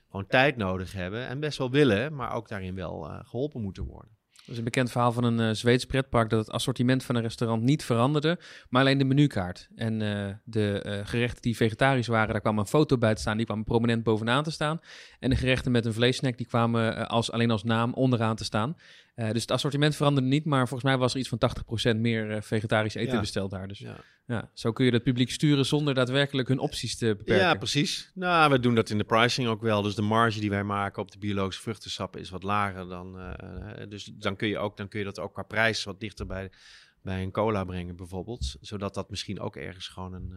gewoon 0.09 0.27
tijd 0.27 0.57
nodig 0.57 0.93
hebben. 0.93 1.27
En 1.27 1.39
best 1.39 1.57
wel 1.57 1.71
willen, 1.71 2.15
maar 2.15 2.33
ook 2.33 2.47
daarin 2.47 2.75
wel 2.75 3.01
geholpen 3.23 3.61
moeten 3.61 3.83
worden. 3.83 4.17
Is 4.51 4.57
een 4.57 4.63
bekend 4.63 4.91
verhaal 4.91 5.11
van 5.11 5.23
een 5.23 5.39
uh, 5.39 5.49
Zweeds 5.51 5.85
pretpark 5.85 6.29
dat 6.29 6.39
het 6.39 6.51
assortiment 6.51 7.03
van 7.03 7.15
een 7.15 7.21
restaurant 7.21 7.63
niet 7.63 7.83
veranderde, 7.83 8.39
maar 8.69 8.81
alleen 8.81 8.97
de 8.97 9.03
menukaart. 9.03 9.67
En 9.75 10.01
uh, 10.01 10.27
de 10.43 10.83
uh, 10.85 11.07
gerechten 11.07 11.41
die 11.41 11.55
vegetarisch 11.55 12.07
waren, 12.07 12.31
daar 12.31 12.41
kwam 12.41 12.59
een 12.59 12.67
foto 12.67 12.97
bij 12.97 13.15
te 13.15 13.21
staan, 13.21 13.37
die 13.37 13.45
kwam 13.45 13.63
prominent 13.63 14.03
bovenaan 14.03 14.43
te 14.43 14.51
staan. 14.51 14.79
En 15.19 15.29
de 15.29 15.35
gerechten 15.35 15.71
met 15.71 15.85
een 15.85 15.93
vleessnack, 15.93 16.37
die 16.37 16.47
kwamen 16.47 17.07
als, 17.09 17.31
alleen 17.31 17.51
als 17.51 17.63
naam 17.63 17.93
onderaan 17.93 18.35
te 18.35 18.43
staan. 18.43 18.75
Uh, 19.15 19.31
dus 19.31 19.41
het 19.41 19.51
assortiment 19.51 19.95
veranderde 19.95 20.29
niet, 20.29 20.45
maar 20.45 20.67
volgens 20.67 20.83
mij 20.83 20.97
was 20.97 21.13
er 21.13 21.19
iets 21.19 21.29
van 21.29 21.39
80% 21.93 21.97
meer 21.97 22.31
uh, 22.31 22.41
vegetarisch 22.41 22.93
eten 22.93 23.19
besteld 23.19 23.51
daar. 23.51 23.67
Dus 23.67 23.79
ja. 23.79 24.03
ja. 24.25 24.49
zo 24.53 24.71
kun 24.71 24.85
je 24.85 24.91
het 24.91 25.03
publiek 25.03 25.31
sturen 25.31 25.65
zonder 25.65 25.93
daadwerkelijk 25.93 26.47
hun 26.47 26.59
opties 26.59 26.97
te 26.97 27.05
beperken. 27.05 27.45
Ja, 27.45 27.53
precies. 27.53 28.11
Nou, 28.13 28.51
we 28.51 28.59
doen 28.59 28.75
dat 28.75 28.89
in 28.89 28.97
de 28.97 29.03
pricing 29.03 29.47
ook 29.47 29.61
wel. 29.61 29.81
Dus 29.81 29.95
de 29.95 30.01
marge 30.01 30.39
die 30.39 30.49
wij 30.49 30.63
maken 30.63 31.01
op 31.01 31.11
de 31.11 31.17
biologische 31.17 31.61
vruchtensappen 31.61 32.21
is 32.21 32.29
wat 32.29 32.43
lager 32.43 32.87
dan. 32.87 33.19
Uh, 33.19 33.33
dus 33.89 34.03
dan 34.03 34.35
kun 34.35 34.47
je 34.47 34.57
ook, 34.57 34.77
dan 34.77 34.87
kun 34.87 34.99
je 34.99 35.05
dat 35.05 35.19
ook 35.19 35.33
qua 35.33 35.43
prijs 35.43 35.83
wat 35.83 35.99
dichter 35.99 36.25
bij, 36.25 36.51
bij 37.01 37.23
een 37.23 37.31
cola 37.31 37.63
brengen, 37.63 37.95
bijvoorbeeld. 37.95 38.55
Zodat 38.61 38.93
dat 38.93 39.09
misschien 39.09 39.39
ook 39.39 39.55
ergens 39.55 39.87
gewoon 39.87 40.13
een, 40.13 40.33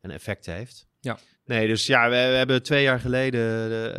een 0.00 0.10
effect 0.10 0.46
heeft. 0.46 0.86
Ja. 1.04 1.18
Nee, 1.44 1.66
dus 1.66 1.86
ja, 1.86 2.04
we, 2.04 2.10
we 2.10 2.16
hebben 2.16 2.62
twee 2.62 2.82
jaar 2.82 3.00
geleden 3.00 3.42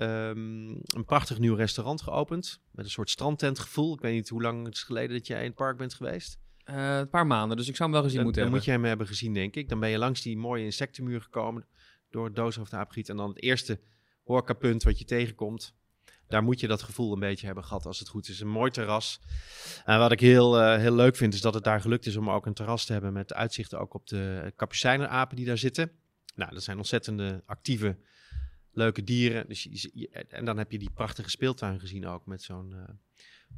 um, 0.09 0.67
een 0.85 1.05
prachtig 1.05 1.39
nieuw 1.39 1.55
restaurant 1.55 2.01
geopend. 2.01 2.59
Met 2.71 2.85
een 2.85 2.91
soort 2.91 3.09
strandtentgevoel. 3.09 3.93
Ik 3.93 4.01
weet 4.01 4.13
niet 4.13 4.29
hoe 4.29 4.41
lang 4.41 4.65
het 4.65 4.75
is 4.75 4.83
geleden 4.83 5.17
dat 5.17 5.27
jij 5.27 5.39
in 5.39 5.45
het 5.45 5.55
park 5.55 5.77
bent 5.77 5.93
geweest. 5.93 6.39
Uh, 6.65 6.97
een 6.97 7.09
paar 7.09 7.27
maanden, 7.27 7.57
dus 7.57 7.67
ik 7.67 7.75
zou 7.75 7.89
hem 7.89 7.99
wel 7.99 8.09
gezien 8.09 8.23
dan, 8.23 8.25
moeten 8.25 8.43
dan 8.43 8.51
hebben. 8.51 8.65
moet 8.65 8.65
je 8.65 8.71
hem 8.71 8.97
hebben 8.97 9.07
gezien, 9.07 9.33
denk 9.33 9.55
ik. 9.55 9.69
Dan 9.69 9.79
ben 9.79 9.89
je 9.89 9.97
langs 9.97 10.21
die 10.21 10.37
mooie 10.37 10.63
insectenmuur 10.63 11.21
gekomen 11.21 11.65
door 12.09 12.25
het 12.25 12.35
dooshoofd 12.35 12.73
aapgiet. 12.73 13.09
En 13.09 13.17
dan 13.17 13.29
het 13.29 13.41
eerste 13.41 13.79
horecapunt 14.23 14.83
wat 14.83 14.99
je 14.99 15.05
tegenkomt. 15.05 15.73
Daar 16.27 16.43
moet 16.43 16.59
je 16.59 16.67
dat 16.67 16.81
gevoel 16.81 17.13
een 17.13 17.19
beetje 17.19 17.45
hebben 17.45 17.63
gehad 17.63 17.85
als 17.85 17.99
het 17.99 18.07
goed 18.07 18.29
is. 18.29 18.39
Een 18.39 18.47
mooi 18.47 18.71
terras. 18.71 19.19
En 19.85 19.99
wat 19.99 20.11
ik 20.11 20.19
heel, 20.19 20.61
uh, 20.61 20.77
heel 20.77 20.95
leuk 20.95 21.15
vind 21.15 21.33
is 21.33 21.41
dat 21.41 21.53
het 21.53 21.63
daar 21.63 21.81
gelukt 21.81 22.05
is 22.05 22.15
om 22.15 22.29
ook 22.29 22.45
een 22.45 22.53
terras 22.53 22.85
te 22.85 22.93
hebben 22.93 23.13
met 23.13 23.33
uitzichten 23.33 23.79
ook 23.79 23.93
op 23.93 24.07
de 24.07 24.53
kapucijnenapen 24.55 25.35
die 25.35 25.45
daar 25.45 25.57
zitten. 25.57 25.91
Nou, 26.35 26.53
dat 26.53 26.63
zijn 26.63 26.77
ontzettende 26.77 27.43
actieve, 27.45 27.97
leuke 28.71 29.03
dieren. 29.03 29.47
Dus 29.47 29.67
je, 29.93 30.09
en 30.29 30.45
dan 30.45 30.57
heb 30.57 30.71
je 30.71 30.79
die 30.79 30.91
prachtige 30.93 31.29
speeltuin 31.29 31.79
gezien 31.79 32.07
ook 32.07 32.25
met 32.25 32.41
zo'n... 32.41 32.71
Uh, 32.73 32.83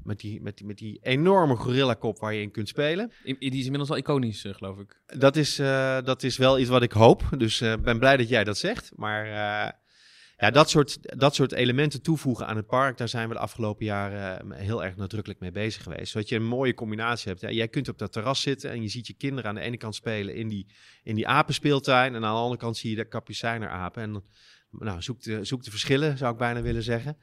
met 0.03 0.19
die, 0.19 0.41
met, 0.41 0.57
die, 0.57 0.65
met 0.65 0.77
die 0.77 0.99
enorme 1.01 1.55
gorilla-kop 1.55 2.19
waar 2.19 2.33
je 2.33 2.41
in 2.41 2.51
kunt 2.51 2.67
spelen. 2.67 3.11
Die 3.23 3.37
is 3.39 3.63
inmiddels 3.63 3.89
wel 3.89 3.97
iconisch, 3.97 4.45
uh, 4.45 4.53
geloof 4.53 4.79
ik. 4.79 5.01
Dat 5.05 5.35
is, 5.35 5.59
uh, 5.59 6.01
dat 6.01 6.23
is 6.23 6.37
wel 6.37 6.59
iets 6.59 6.69
wat 6.69 6.81
ik 6.81 6.91
hoop. 6.91 7.29
Dus 7.37 7.61
ik 7.61 7.81
ben 7.81 7.99
blij 7.99 8.17
dat 8.17 8.29
jij 8.29 8.43
dat 8.43 8.57
zegt. 8.57 8.91
Maar 8.95 9.79
ja, 10.37 10.51
dat 10.51 10.69
soort, 10.69 11.19
dat 11.19 11.35
soort 11.35 11.51
elementen 11.51 12.01
toevoegen 12.01 12.47
aan 12.47 12.55
het 12.55 12.67
park, 12.67 12.97
daar 12.97 13.09
zijn 13.09 13.27
we 13.27 13.33
de 13.33 13.39
afgelopen 13.39 13.85
jaren 13.85 14.51
heel 14.51 14.83
erg 14.83 14.95
nadrukkelijk 14.95 15.39
mee 15.39 15.51
bezig 15.51 15.83
geweest. 15.83 16.11
Zodat 16.11 16.29
je 16.29 16.35
een 16.35 16.45
mooie 16.45 16.73
combinatie 16.73 17.31
hebt. 17.31 17.53
Jij 17.53 17.67
kunt 17.67 17.89
op 17.89 17.97
dat 17.97 18.11
terras 18.11 18.41
zitten 18.41 18.69
en 18.69 18.81
je 18.81 18.87
ziet 18.87 19.07
je 19.07 19.13
kinderen 19.13 19.49
aan 19.49 19.55
de 19.55 19.61
ene 19.61 19.77
kant 19.77 19.95
spelen 19.95 20.35
in 20.35 20.47
die, 20.47 20.73
in 21.03 21.15
die 21.15 21.27
apenspeeltuin. 21.27 22.15
En 22.15 22.23
aan 22.23 22.33
de 22.33 22.39
andere 22.39 22.59
kant 22.59 22.77
zie 22.77 22.89
je 22.89 22.95
de 22.95 23.07
kapucijnerapen. 23.07 24.03
En 24.03 24.23
nou, 24.69 25.01
zoek 25.01 25.21
de, 25.21 25.43
zoek 25.43 25.63
de 25.63 25.69
verschillen, 25.69 26.17
zou 26.17 26.31
ik 26.31 26.37
bijna 26.37 26.61
willen 26.61 26.83
zeggen. 26.83 27.17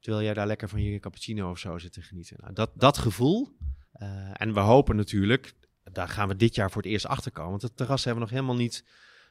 Terwijl 0.00 0.24
jij 0.24 0.34
daar 0.34 0.46
lekker 0.46 0.68
van 0.68 0.82
je 0.82 0.98
cappuccino 0.98 1.50
of 1.50 1.58
zo 1.58 1.78
zit 1.78 1.92
te 1.92 2.02
genieten. 2.02 2.36
Nou, 2.40 2.52
dat, 2.52 2.70
dat 2.74 2.98
gevoel. 2.98 3.56
Uh, 4.02 4.30
en 4.32 4.54
we 4.54 4.60
hopen 4.60 4.96
natuurlijk, 4.96 5.52
daar 5.92 6.08
gaan 6.08 6.28
we 6.28 6.36
dit 6.36 6.54
jaar 6.54 6.70
voor 6.70 6.82
het 6.82 6.90
eerst 6.90 7.06
achter 7.06 7.32
komen. 7.32 7.50
Want 7.50 7.62
het 7.62 7.76
terras 7.76 8.04
hebben 8.04 8.22
we 8.22 8.30
nog 8.30 8.38
helemaal 8.38 8.62
niet 8.62 8.84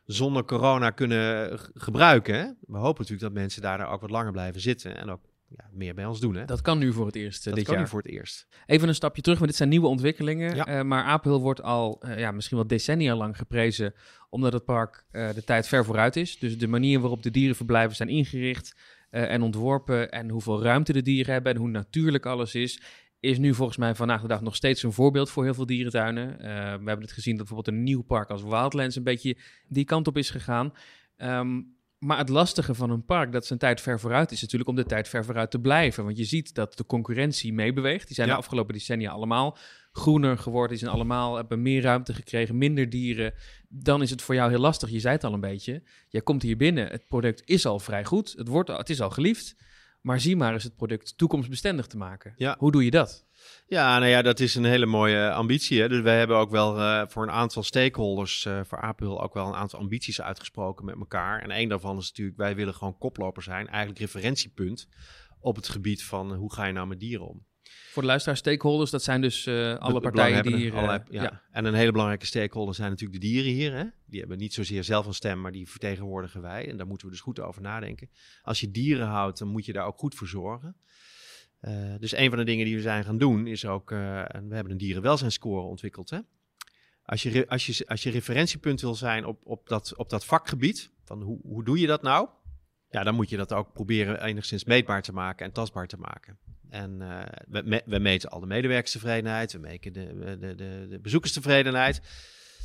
zonder 0.08 0.44
corona 0.44 0.90
kunnen 0.90 1.60
gebruiken. 1.74 2.36
Hè? 2.36 2.46
We 2.62 2.78
hopen 2.78 3.02
natuurlijk 3.02 3.22
dat 3.22 3.34
mensen 3.34 3.62
daar 3.62 3.92
ook 3.92 4.02
wat 4.02 4.10
langer 4.10 4.32
blijven 4.32 4.62
zitten 4.62 4.98
en 4.98 5.10
ook 5.10 5.22
ja, 5.48 5.70
meer 5.72 5.94
bij 5.94 6.06
ons 6.06 6.20
doen. 6.20 6.36
Hè? 6.36 6.46
Dat 6.46 6.62
kan 6.62 6.78
nu 6.78 6.94
voor 6.94 7.06
het 7.06 7.16
eerst 7.16 7.44
dat 7.44 7.56
dit 7.56 7.64
kan 7.64 7.74
jaar. 7.74 7.84
nu 7.84 7.90
voor 7.90 8.02
het 8.02 8.12
eerst. 8.12 8.48
Even 8.66 8.88
een 8.88 8.96
stapje 8.96 9.22
terug, 9.22 9.38
maar 9.38 9.48
dit 9.48 9.56
zijn 9.56 9.70
nieuwe 9.70 9.88
ontwikkelingen. 9.88 10.56
Ja. 10.56 10.78
Uh, 10.78 10.84
maar 10.84 11.04
Apelhill 11.04 11.40
wordt 11.40 11.62
al 11.62 12.04
uh, 12.06 12.20
ja, 12.20 12.32
misschien 12.32 12.58
wel 12.58 12.68
decennia 12.68 13.16
lang 13.16 13.38
geprezen, 13.38 13.94
omdat 14.30 14.54
het 14.54 14.66
park 14.66 15.06
uh, 15.12 15.34
de 15.34 15.44
tijd 15.44 15.68
ver 15.68 15.86
vooruit 15.86 16.16
is. 16.16 16.40
Dus 16.40 16.58
de 16.58 16.68
manier 16.68 17.00
waarop 17.00 17.24
de 17.24 17.32
dierenverblijven 17.32 17.96
zijn 17.96 18.10
ingericht 18.10 18.76
en 19.10 19.42
ontworpen 19.42 20.12
en 20.12 20.30
hoeveel 20.30 20.64
ruimte 20.64 20.94
de 20.94 21.02
dieren 21.02 21.34
hebben 21.34 21.54
en 21.54 21.60
hoe 21.60 21.70
natuurlijk 21.70 22.26
alles 22.26 22.56
is, 22.56 22.82
is 23.20 23.38
nu 23.38 23.54
volgens 23.54 23.78
mij 23.78 23.96
vandaag 23.96 24.22
de 24.22 24.28
dag 24.28 24.42
nog 24.42 24.56
steeds 24.56 24.84
een 24.84 24.92
voorbeeld 24.92 25.30
voor 25.30 25.44
heel 25.44 25.54
veel 25.54 25.66
dierentuinen. 25.66 26.32
Uh, 26.32 26.38
we 26.38 26.50
hebben 26.86 27.02
het 27.02 27.12
gezien 27.12 27.38
dat 27.38 27.46
bijvoorbeeld 27.48 27.78
een 27.78 27.84
nieuw 27.84 28.02
park 28.02 28.30
als 28.30 28.44
Wildlands 28.44 28.96
een 28.96 29.04
beetje 29.04 29.38
die 29.68 29.86
kant 29.86 30.08
op 30.08 30.18
is 30.18 30.30
gegaan. 30.30 30.74
Um, 31.18 31.76
maar 31.98 32.18
het 32.18 32.30
lastige 32.30 32.76
van 32.76 32.90
een 32.90 33.06
park 33.06 33.32
dat 33.32 33.46
zijn 33.46 33.60
tijd 33.60 33.82
ver 33.82 34.00
vooruit 34.00 34.32
is 34.32 34.42
natuurlijk 34.42 34.70
om 34.70 34.76
de 34.76 34.86
tijd 34.86 35.08
ver 35.08 35.26
vooruit 35.26 35.52
te 35.52 35.60
blijven. 35.60 36.04
Want 36.04 36.18
je 36.18 36.24
ziet 36.24 36.56
dat 36.56 36.78
de 36.78 36.86
concurrentie 36.86 37.54
meebeweegt. 37.54 38.06
Die 38.06 38.16
zijn 38.16 38.28
Ja. 38.28 38.34
de 38.34 38.40
afgelopen 38.40 38.74
decennia 38.74 39.12
allemaal 39.12 39.58
groener 39.92 40.38
geworden. 40.38 40.70
Die 40.70 40.80
zijn 40.80 40.92
allemaal, 40.92 41.36
hebben 41.36 41.62
meer 41.62 41.82
ruimte 41.82 42.14
gekregen, 42.14 42.58
minder 42.58 42.90
dieren. 42.90 43.34
Dan 43.70 44.02
is 44.02 44.10
het 44.10 44.22
voor 44.22 44.36
jou 44.36 44.50
heel 44.50 44.60
lastig. 44.60 44.90
Je 44.90 45.00
zei 45.00 45.14
het 45.14 45.24
al 45.24 45.34
een 45.34 45.40
beetje. 45.40 45.84
Jij 46.10 46.22
komt 46.22 46.42
hier 46.42 46.58
binnen, 46.58 46.88
het 46.88 47.08
product 47.08 47.42
is 47.46 47.66
al 47.66 47.80
vrij 47.80 48.06
goed. 48.06 48.34
Het, 48.38 48.48
wordt, 48.48 48.70
het 48.70 48.90
is 48.90 49.02
al 49.02 49.10
geliefd. 49.10 49.56
Maar 50.08 50.20
zie 50.20 50.36
maar 50.36 50.54
eens 50.54 50.64
het 50.64 50.76
product 50.76 51.18
toekomstbestendig 51.18 51.88
te 51.88 51.98
maken. 51.98 52.34
Ja. 52.38 52.56
Hoe 52.60 52.72
doe 52.72 52.84
je 52.84 52.92
dat? 52.92 53.26
Ja, 53.66 54.00
nou 54.00 54.12
ja, 54.12 54.22
dat 54.22 54.40
is 54.40 54.56
een 54.56 54.64
hele 54.64 54.86
mooie 54.86 55.32
ambitie. 55.32 55.82
Hè? 55.82 55.90
Dus 55.90 56.02
wij 56.02 56.18
hebben 56.18 56.38
ook 56.38 56.50
wel 56.50 56.80
eh, 56.80 57.04
voor 57.08 57.24
een 57.24 57.32
aantal 57.32 57.64
stakeholders, 57.64 58.46
eh, 58.46 58.60
voor 58.64 58.82
Apel, 58.82 59.22
ook 59.22 59.34
wel 59.34 59.48
een 59.48 59.56
aantal 59.56 59.80
ambities 59.80 60.22
uitgesproken 60.22 60.86
met 60.86 60.96
elkaar. 61.00 61.42
En 61.42 61.52
één 61.52 61.70
daarvan 61.70 61.98
is 61.98 62.08
natuurlijk, 62.08 62.38
wij 62.38 62.56
willen 62.56 62.74
gewoon 62.74 62.98
koploper 62.98 63.44
zijn, 63.44 63.68
eigenlijk 63.68 64.00
referentiepunt 64.00 64.88
op 65.40 65.56
het 65.56 65.70
gebied 65.70 66.04
van 66.04 66.34
hoe 66.34 66.54
ga 66.54 66.66
je 66.66 66.74
nou 66.74 66.88
met 66.88 67.00
dieren 67.00 67.28
om. 67.28 67.46
Voor 67.92 68.02
de 68.02 68.08
luisteraars, 68.08 68.40
stakeholders, 68.40 68.92
dat 68.92 69.04
zijn 69.04 69.22
dus 69.22 69.46
eh, 69.46 69.76
alle 69.76 70.00
partijen 70.00 70.44
die 70.44 70.56
hier... 70.56 70.72
eh, 70.72 70.78
allerlei- 70.78 71.04
ja. 71.10 71.42
En 71.52 71.66
een 71.66 71.74
hele 71.74 71.92
belangrijke 71.92 72.26
stakeholder 72.26 72.76
zijn 72.76 72.90
natuurlijk 72.90 73.22
de 73.22 73.28
dieren 73.28 73.52
hier. 73.52 73.74
Hè? 73.74 73.84
Die 74.06 74.20
hebben 74.20 74.38
niet 74.38 74.54
zozeer 74.54 74.84
zelf 74.84 75.06
een 75.06 75.14
stem, 75.14 75.42
maar 75.42 75.52
die 75.52 75.70
vertegenwoordigen 75.70 76.42
wij. 76.42 76.70
En 76.70 76.78
daar 76.78 76.88
moeten 76.88 77.08
we 77.08 77.14
dus 77.14 77.22
goed 77.22 77.40
over 77.40 77.62
nadenken. 77.62 78.10
Als 78.42 78.60
je 78.60 78.72
dieren 78.72 79.08
houdt, 79.08 79.40
dan 79.40 79.48
moet 79.48 79.66
je 79.66 79.74
daar 79.74 79.86
ook 79.86 79.98
goed 79.98 80.16
voor 80.16 80.28
zorgen. 80.28 80.76
Eh, 81.60 81.94
dus 82.00 82.16
een 82.16 82.30
van 82.30 82.38
de 82.38 82.46
dingen 82.46 82.66
die 82.66 82.76
we 82.76 82.82
zijn 82.82 83.04
gaan 83.04 83.18
doen 83.18 83.48
is 83.48 83.66
ook, 83.66 83.92
en 83.92 84.48
we 84.48 84.56
hebben 84.56 84.72
een 84.72 84.78
dierenwelzijnscore 84.78 85.62
ontwikkeld. 85.62 86.10
Hè? 86.10 86.20
Als, 87.04 87.24
je, 87.24 87.48
als, 87.48 87.66
je, 87.66 87.88
als 87.88 88.04
je 88.04 88.10
referentiepunt 88.10 88.82
wil 88.82 88.96
zijn 88.96 89.26
op, 89.26 89.40
op, 89.44 89.68
dat, 89.68 89.96
op 89.96 90.10
dat 90.10 90.26
vakgebied, 90.26 90.92
van 91.04 91.22
hoe, 91.22 91.40
hoe 91.42 91.64
doe 91.64 91.80
je 91.80 91.88
dat 91.88 92.02
nou? 92.02 92.28
Ja, 92.90 93.04
dan 93.04 93.16
moet 93.16 93.30
je 93.30 93.38
dat 93.38 93.54
ook 93.54 93.74
proberen 93.74 94.24
enigszins 94.24 94.64
meetbaar 94.64 95.02
te 95.02 95.14
maken 95.14 95.46
en 95.46 95.52
tastbaar 95.52 95.88
te 95.88 95.98
maken. 95.98 96.38
En 96.70 97.02
eh, 97.02 97.22
we, 97.48 97.62
me- 97.66 97.82
we 97.86 98.00
meten 98.00 98.30
al 98.30 98.40
de 98.40 98.46
medewerkerstevredenheid, 98.46 99.52
we 99.52 99.60
meten 99.60 99.94
de, 99.94 100.38
de, 100.40 100.56
de, 100.56 100.88
de 100.90 101.00
bezoekerstevredenheid. 101.00 102.02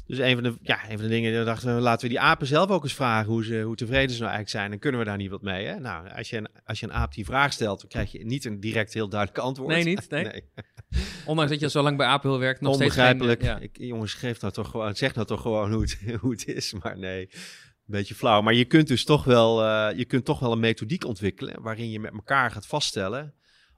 Dus 0.07 0.19
een 0.19 0.35
van 0.35 0.43
de, 0.43 0.55
ja, 0.63 0.83
een 0.83 0.99
van 0.99 1.03
de 1.03 1.09
dingen, 1.09 1.45
dachten 1.45 1.75
we, 1.75 1.81
laten 1.81 2.03
we 2.03 2.09
die 2.09 2.21
apen 2.21 2.47
zelf 2.47 2.71
ook 2.71 2.83
eens 2.83 2.95
vragen 2.95 3.31
hoe, 3.33 3.45
ze, 3.45 3.61
hoe 3.61 3.77
tevreden 3.77 4.11
ze 4.11 4.23
nou 4.23 4.31
eigenlijk 4.33 4.51
zijn. 4.51 4.73
En 4.73 4.79
kunnen 4.79 5.01
we 5.01 5.07
daar 5.07 5.17
niet 5.17 5.31
wat 5.31 5.43
mee? 5.43 5.67
Hè? 5.67 5.79
Nou, 5.79 6.09
als 6.11 6.31
je, 6.31 6.37
een, 6.37 6.49
als 6.65 6.81
je 6.81 6.87
een 6.87 6.93
aap 6.93 7.15
die 7.15 7.25
vraag 7.25 7.53
stelt, 7.53 7.81
dan 7.81 7.89
krijg 7.89 8.13
je 8.13 8.25
niet 8.25 8.45
een 8.45 8.61
direct 8.61 8.95
heel 8.95 9.09
duidelijk 9.09 9.41
antwoord. 9.41 9.75
Nee, 9.75 9.85
niet? 9.85 10.11
Nee? 10.11 10.43
Ondanks 11.27 11.51
dat 11.51 11.61
je 11.61 11.71
zo 11.71 11.83
lang 11.83 11.97
bij 11.97 12.07
Apel 12.07 12.39
werkt, 12.39 12.61
nog 12.61 12.75
steeds. 12.75 12.91
Onbegrijpelijk. 12.91 13.43
ja. 13.43 13.61
Jongens, 13.73 14.15
geef 14.15 14.41
nou 14.41 14.53
toch 14.53 14.71
gewoon, 14.71 14.95
zeg 14.95 15.15
nou 15.15 15.27
toch 15.27 15.41
gewoon 15.41 15.73
hoe 15.73 15.83
het, 15.83 15.99
hoe 16.21 16.31
het 16.31 16.47
is. 16.47 16.73
Maar 16.73 16.99
nee, 16.99 17.21
een 17.33 17.39
beetje 17.87 18.15
flauw. 18.15 18.41
Maar 18.41 18.55
je 18.55 18.65
kunt 18.65 18.89
dus 18.89 19.05
toch 19.05 19.25
wel, 19.25 19.65
eh, 19.65 19.99
je 19.99 20.05
kunt 20.05 20.25
toch 20.25 20.39
wel 20.39 20.53
een 20.53 20.61
methodiek 20.61 21.05
ontwikkelen 21.05 21.63
waarin 21.63 21.91
je 21.91 22.01
met 22.01 22.13
elkaar 22.13 22.51
gaat 22.51 22.67
vaststellen 22.67 23.35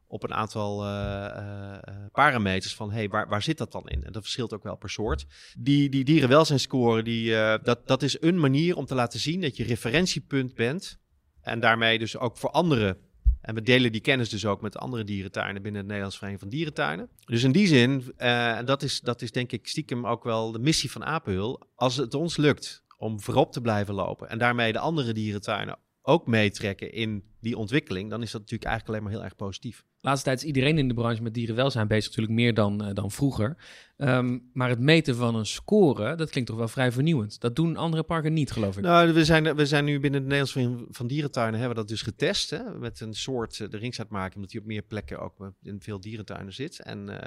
op 0.07 0.23
een 0.23 0.35
aantal 0.35 0.85
eh, 0.85 1.25
eh, 1.25 1.73
eh, 1.73 1.95
parameters 2.13 2.75
van 2.75 2.93
hey, 2.93 3.09
waar, 3.09 3.29
waar 3.29 3.43
zit 3.43 3.59
dat 3.59 3.73
dan 3.73 3.89
in? 3.89 4.05
En 4.05 4.13
dat 4.13 4.23
verschilt 4.23 4.55
ook 4.55 4.63
wel 4.63 4.77
per 4.77 4.91
soort. 4.91 5.27
Die, 5.59 5.89
die 5.89 6.05
dierenwelzijnscore, 6.05 7.03
die, 7.03 7.31
dat, 7.63 7.87
dat 7.87 8.03
is 8.03 8.23
een 8.23 8.41
manier 8.41 8.77
om 8.77 8.85
te 8.85 8.95
laten 8.95 9.21
zien 9.21 9.41
dat 9.41 9.57
je 9.57 9.65
referentiepunt 9.65 10.55
bent. 10.55 10.99
En 11.41 11.61
daarmee 11.61 11.99
dus 11.99 12.17
ook 12.17 12.37
voor 12.37 12.51
anderen. 12.51 12.97
En 13.41 13.55
we 13.55 13.63
delen 13.63 13.93
die 13.93 14.01
kennis 14.01 14.29
dus 14.29 14.47
ook 14.47 14.61
met 14.61 14.79
andere 14.79 15.05
dierentuinen 15.05 15.63
binnen 15.63 15.81
het 15.81 15.87
Nederlands 15.87 16.17
Vereniging 16.17 16.51
van 16.51 16.59
Dierentuinen. 16.59 17.09
Dus 17.27 17.43
in 17.43 17.53
die 17.53 17.67
zin, 17.67 18.13
en 18.17 18.65
dat 18.65 18.83
is, 18.83 19.01
dat 19.01 19.23
is 19.23 19.33
denk 19.33 19.53
ik 19.53 19.67
stiekem 19.67 20.07
ook 20.07 20.25
wel 20.25 20.53
de 20.53 20.59
missie 20.59 20.91
van 20.91 21.05
Apenhul. 21.05 21.67
Als 21.75 21.97
het 21.97 22.15
ons 22.15 22.37
lukt 22.37 22.85
om 22.99 23.21
voorop 23.21 23.53
te 23.53 23.61
blijven 23.61 23.95
lopen 23.95 24.29
en 24.29 24.39
daarmee 24.39 24.73
de 24.73 24.79
andere 24.79 25.13
dierentuinen 25.13 25.79
ook 26.07 26.27
meetrekken 26.27 26.93
in 26.93 27.25
die 27.41 27.57
ontwikkeling, 27.57 28.11
dan 28.11 28.23
is 28.23 28.31
dat 28.31 28.41
natuurlijk 28.41 28.71
eigenlijk 28.71 28.89
alleen 28.89 29.11
maar 29.11 29.19
heel 29.19 29.31
erg 29.31 29.37
positief. 29.37 29.85
Laatste 30.01 30.25
tijd 30.25 30.39
is 30.39 30.47
iedereen 30.47 30.79
in 30.79 30.89
de 30.89 30.95
branche 30.95 31.23
met 31.23 31.35
dierenwelzijn 31.35 31.89
bezig, 31.89 32.07
natuurlijk 32.07 32.35
meer 32.35 32.55
dan, 32.55 32.89
uh, 32.89 32.95
dan 32.95 33.11
vroeger. 33.11 33.57
Um, 33.97 34.51
maar 34.53 34.69
het 34.69 34.79
meten 34.79 35.17
van 35.17 35.35
een 35.35 35.47
score, 35.47 36.15
dat 36.15 36.31
klinkt 36.31 36.51
toch 36.51 36.59
wel 36.59 36.69
vrij 36.69 36.93
vernieuwend. 36.93 37.41
Dat 37.41 37.57
doen 37.57 37.77
andere 37.77 38.03
parken 38.03 38.33
niet, 38.33 38.51
geloof 38.51 38.77
ik. 38.77 38.83
Nou, 38.83 39.13
we 39.13 39.25
zijn, 39.25 39.57
we 39.57 39.67
zijn 39.67 39.85
nu 39.85 40.01
binnen 40.01 40.21
de 40.21 40.27
Nederlands 40.27 40.53
van, 40.53 40.87
van 40.91 41.07
Dierentuinen 41.07 41.61
hebben 41.61 41.77
we 41.77 41.83
dat 41.83 41.91
dus 41.91 42.03
getest. 42.03 42.51
Hè, 42.51 42.79
met 42.79 43.01
een 43.01 43.15
soort 43.15 43.59
uh, 43.59 43.69
de 43.69 43.77
ringsuitmaking, 43.77 44.35
omdat 44.35 44.51
die 44.51 44.61
op 44.61 44.67
meer 44.67 44.83
plekken 44.83 45.19
ook 45.19 45.53
in 45.63 45.81
veel 45.81 46.01
dierentuinen 46.01 46.53
zit. 46.53 46.81
En 46.81 47.09
uh, 47.09 47.19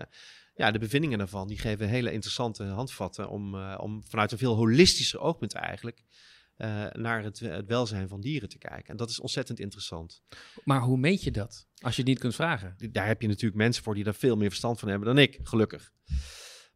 ja, 0.56 0.72
de 0.72 0.80
bevindingen 0.80 1.18
daarvan, 1.18 1.48
die 1.48 1.60
geven 1.60 1.88
hele 1.88 2.12
interessante 2.12 2.64
handvatten 2.64 3.30
om, 3.30 3.56
om 3.56 4.04
vanuit 4.10 4.32
een 4.32 4.38
veel 4.38 4.56
holistischer 4.56 5.20
oogpunt 5.20 5.54
eigenlijk 5.54 6.04
uh, 6.58 6.86
naar 6.92 7.24
het, 7.24 7.40
het, 7.40 7.66
welzijn 7.66 8.08
van 8.08 8.22
dieren 8.22 8.50
te 8.50 8.58
kijken. 8.58 8.90
En 8.90 8.98
dat 8.98 9.10
is 9.10 9.20
ontzettend 9.20 9.60
interessant. 9.60 10.22
Maar 10.64 10.82
hoe 10.82 10.98
meet 10.98 11.24
je 11.24 11.32
dat 11.32 11.68
als 11.80 11.96
je 11.96 12.02
het 12.02 12.10
niet 12.10 12.20
kunt 12.20 12.36
vragen? 12.36 12.76
Daar 12.92 13.08
heb 13.08 13.22
je 13.22 13.28
natuurlijk 13.28 13.62
mensen 13.62 13.84
voor 13.84 13.96
die 13.96 14.04
daar 14.04 14.16
veel 14.16 14.36
meer 14.36 14.50
verstand 14.50 14.80
van 14.80 14.90
hebben 14.90 15.08
dan 15.08 15.18
ik, 15.18 15.40
gelukkig. 15.44 15.92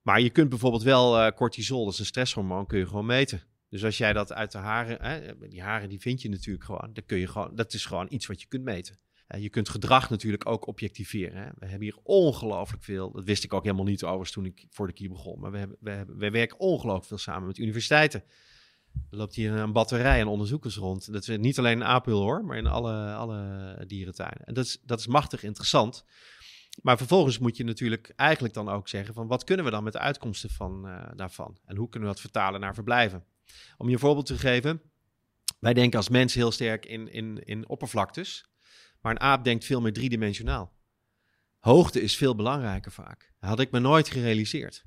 Maar 0.01 0.21
je 0.21 0.29
kunt 0.29 0.49
bijvoorbeeld 0.49 0.83
wel 0.83 1.25
uh, 1.25 1.31
cortisol, 1.31 1.83
dat 1.83 1.93
is 1.93 1.99
een 1.99 2.05
stresshormoon, 2.05 2.67
kun 2.67 2.79
je 2.79 2.87
gewoon 2.87 3.05
meten. 3.05 3.43
Dus 3.69 3.83
als 3.83 3.97
jij 3.97 4.13
dat 4.13 4.33
uit 4.33 4.51
de 4.51 4.57
haren, 4.57 4.97
hè, 5.01 5.47
die 5.47 5.61
haren 5.61 5.89
die 5.89 5.99
vind 5.99 6.21
je 6.21 6.29
natuurlijk 6.29 6.65
gewoon, 6.65 6.89
dat, 6.93 7.05
kun 7.05 7.17
je 7.17 7.27
gewoon, 7.27 7.55
dat 7.55 7.73
is 7.73 7.85
gewoon 7.85 8.07
iets 8.09 8.25
wat 8.25 8.41
je 8.41 8.47
kunt 8.47 8.63
meten. 8.63 8.99
Uh, 9.27 9.41
je 9.41 9.49
kunt 9.49 9.69
gedrag 9.69 10.09
natuurlijk 10.09 10.49
ook 10.49 10.67
objectiveren. 10.67 11.41
Hè. 11.41 11.49
We 11.57 11.65
hebben 11.65 11.81
hier 11.81 11.99
ongelooflijk 12.03 12.83
veel, 12.83 13.11
dat 13.11 13.23
wist 13.23 13.43
ik 13.43 13.53
ook 13.53 13.63
helemaal 13.63 13.85
niet 13.85 14.03
overigens 14.03 14.31
toen 14.31 14.45
ik 14.45 14.65
voor 14.69 14.87
de 14.87 14.93
KIE 14.93 15.09
begon, 15.09 15.39
maar 15.39 15.51
we, 15.51 15.57
hebben, 15.57 15.77
we, 15.79 15.91
hebben, 15.91 16.17
we 16.17 16.29
werken 16.29 16.59
ongelooflijk 16.59 17.07
veel 17.07 17.17
samen 17.17 17.47
met 17.47 17.57
universiteiten. 17.57 18.23
Er 19.09 19.17
loopt 19.17 19.35
hier 19.35 19.51
een 19.51 19.71
batterij 19.71 20.21
aan 20.21 20.27
onderzoekers 20.27 20.75
rond. 20.75 21.13
Dat 21.13 21.27
is 21.27 21.37
niet 21.37 21.59
alleen 21.59 21.77
in 21.77 21.83
Apel 21.83 22.21
hoor, 22.21 22.45
maar 22.45 22.57
in 22.57 22.67
alle, 22.67 23.13
alle 23.13 23.83
dierentuinen. 23.87 24.45
En 24.45 24.53
dat 24.53 24.65
is, 24.65 24.77
dat 24.85 24.99
is 24.99 25.07
machtig 25.07 25.43
interessant. 25.43 26.05
Maar 26.81 26.97
vervolgens 26.97 27.39
moet 27.39 27.57
je 27.57 27.63
natuurlijk 27.63 28.13
eigenlijk 28.15 28.53
dan 28.53 28.69
ook 28.69 28.87
zeggen 28.87 29.13
van 29.13 29.27
wat 29.27 29.43
kunnen 29.43 29.65
we 29.65 29.71
dan 29.71 29.83
met 29.83 29.93
de 29.93 29.99
uitkomsten 29.99 30.49
van, 30.49 30.87
uh, 30.87 31.09
daarvan? 31.15 31.57
En 31.65 31.75
hoe 31.75 31.89
kunnen 31.89 32.09
we 32.09 32.13
dat 32.13 32.23
vertalen 32.23 32.59
naar 32.59 32.73
verblijven? 32.73 33.23
Om 33.77 33.87
je 33.87 33.93
een 33.93 33.99
voorbeeld 33.99 34.25
te 34.25 34.37
geven. 34.37 34.81
Wij 35.59 35.73
denken 35.73 35.97
als 35.97 36.09
mens 36.09 36.33
heel 36.33 36.51
sterk 36.51 36.85
in, 36.85 37.11
in, 37.11 37.43
in 37.43 37.69
oppervlaktes. 37.69 38.45
Maar 39.01 39.11
een 39.11 39.19
aap 39.19 39.43
denkt 39.43 39.65
veel 39.65 39.81
meer 39.81 39.93
driedimensionaal. 39.93 40.73
Hoogte 41.59 42.01
is 42.01 42.17
veel 42.17 42.35
belangrijker 42.35 42.91
vaak. 42.91 43.33
Dat 43.39 43.49
had 43.49 43.59
ik 43.59 43.71
me 43.71 43.79
nooit 43.79 44.09
gerealiseerd. 44.09 44.83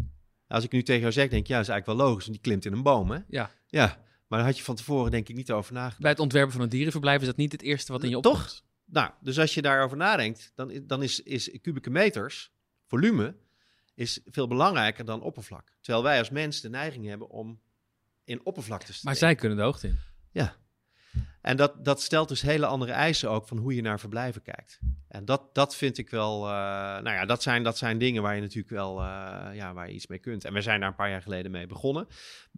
Als 0.54 0.64
ik 0.64 0.72
nu 0.72 0.82
tegen 0.82 1.00
jou 1.00 1.12
zeg, 1.12 1.28
denk 1.28 1.42
ik, 1.42 1.48
ja, 1.48 1.56
dat 1.56 1.64
is 1.64 1.72
eigenlijk 1.72 1.98
wel 1.98 2.08
logisch, 2.08 2.26
want 2.26 2.36
die 2.36 2.46
klimt 2.46 2.64
in 2.64 2.72
een 2.72 2.82
boom, 2.82 3.10
hè? 3.10 3.18
Ja. 3.28 3.50
Ja, 3.66 3.86
maar 4.26 4.38
daar 4.38 4.48
had 4.48 4.58
je 4.58 4.64
van 4.64 4.74
tevoren 4.74 5.10
denk 5.10 5.28
ik 5.28 5.36
niet 5.36 5.52
over 5.52 5.72
nagedacht. 5.72 6.00
Bij 6.00 6.10
het 6.10 6.20
ontwerpen 6.20 6.52
van 6.52 6.60
een 6.60 6.68
dierenverblijf 6.68 7.20
is 7.20 7.26
dat 7.26 7.36
niet 7.36 7.52
het 7.52 7.62
eerste 7.62 7.92
wat 7.92 8.02
in 8.02 8.08
je 8.08 8.16
opkomt. 8.16 8.36
Toch? 8.36 8.62
Nou, 8.84 9.10
dus 9.20 9.38
als 9.38 9.54
je 9.54 9.62
daarover 9.62 9.96
nadenkt, 9.96 10.52
dan, 10.54 10.82
dan 10.86 11.02
is, 11.02 11.20
is 11.20 11.58
kubieke 11.62 11.90
meters, 11.90 12.52
volume, 12.86 13.36
is 13.94 14.20
veel 14.26 14.46
belangrijker 14.46 15.04
dan 15.04 15.22
oppervlak. 15.22 15.72
Terwijl 15.80 16.04
wij 16.04 16.18
als 16.18 16.30
mens 16.30 16.60
de 16.60 16.68
neiging 16.68 17.06
hebben 17.06 17.28
om 17.28 17.60
in 18.24 18.40
oppervlaktes 18.44 19.00
te 19.00 19.06
Maar 19.06 19.16
zij 19.16 19.34
kunnen 19.34 19.58
de 19.58 19.64
hoogte 19.64 19.86
in. 19.86 19.98
Ja. 20.30 20.56
En 21.40 21.56
dat, 21.56 21.84
dat 21.84 22.02
stelt 22.02 22.28
dus 22.28 22.42
hele 22.42 22.66
andere 22.66 22.92
eisen 22.92 23.30
ook 23.30 23.48
van 23.48 23.58
hoe 23.58 23.74
je 23.74 23.82
naar 23.82 24.00
verblijven 24.00 24.42
kijkt. 24.42 24.80
En 25.08 25.24
dat, 25.24 25.54
dat 25.54 25.76
vind 25.76 25.98
ik 25.98 26.10
wel, 26.10 26.46
uh, 26.46 26.50
nou 27.02 27.10
ja, 27.10 27.24
dat 27.24 27.42
zijn, 27.42 27.62
dat 27.62 27.78
zijn 27.78 27.98
dingen 27.98 28.22
waar 28.22 28.34
je 28.34 28.40
natuurlijk 28.40 28.70
wel, 28.70 29.00
uh, 29.00 29.06
ja, 29.52 29.72
waar 29.72 29.88
je 29.88 29.94
iets 29.94 30.06
mee 30.06 30.18
kunt. 30.18 30.44
En 30.44 30.52
we 30.52 30.60
zijn 30.60 30.80
daar 30.80 30.88
een 30.88 30.94
paar 30.94 31.10
jaar 31.10 31.22
geleden 31.22 31.50
mee 31.50 31.66
begonnen. 31.66 32.06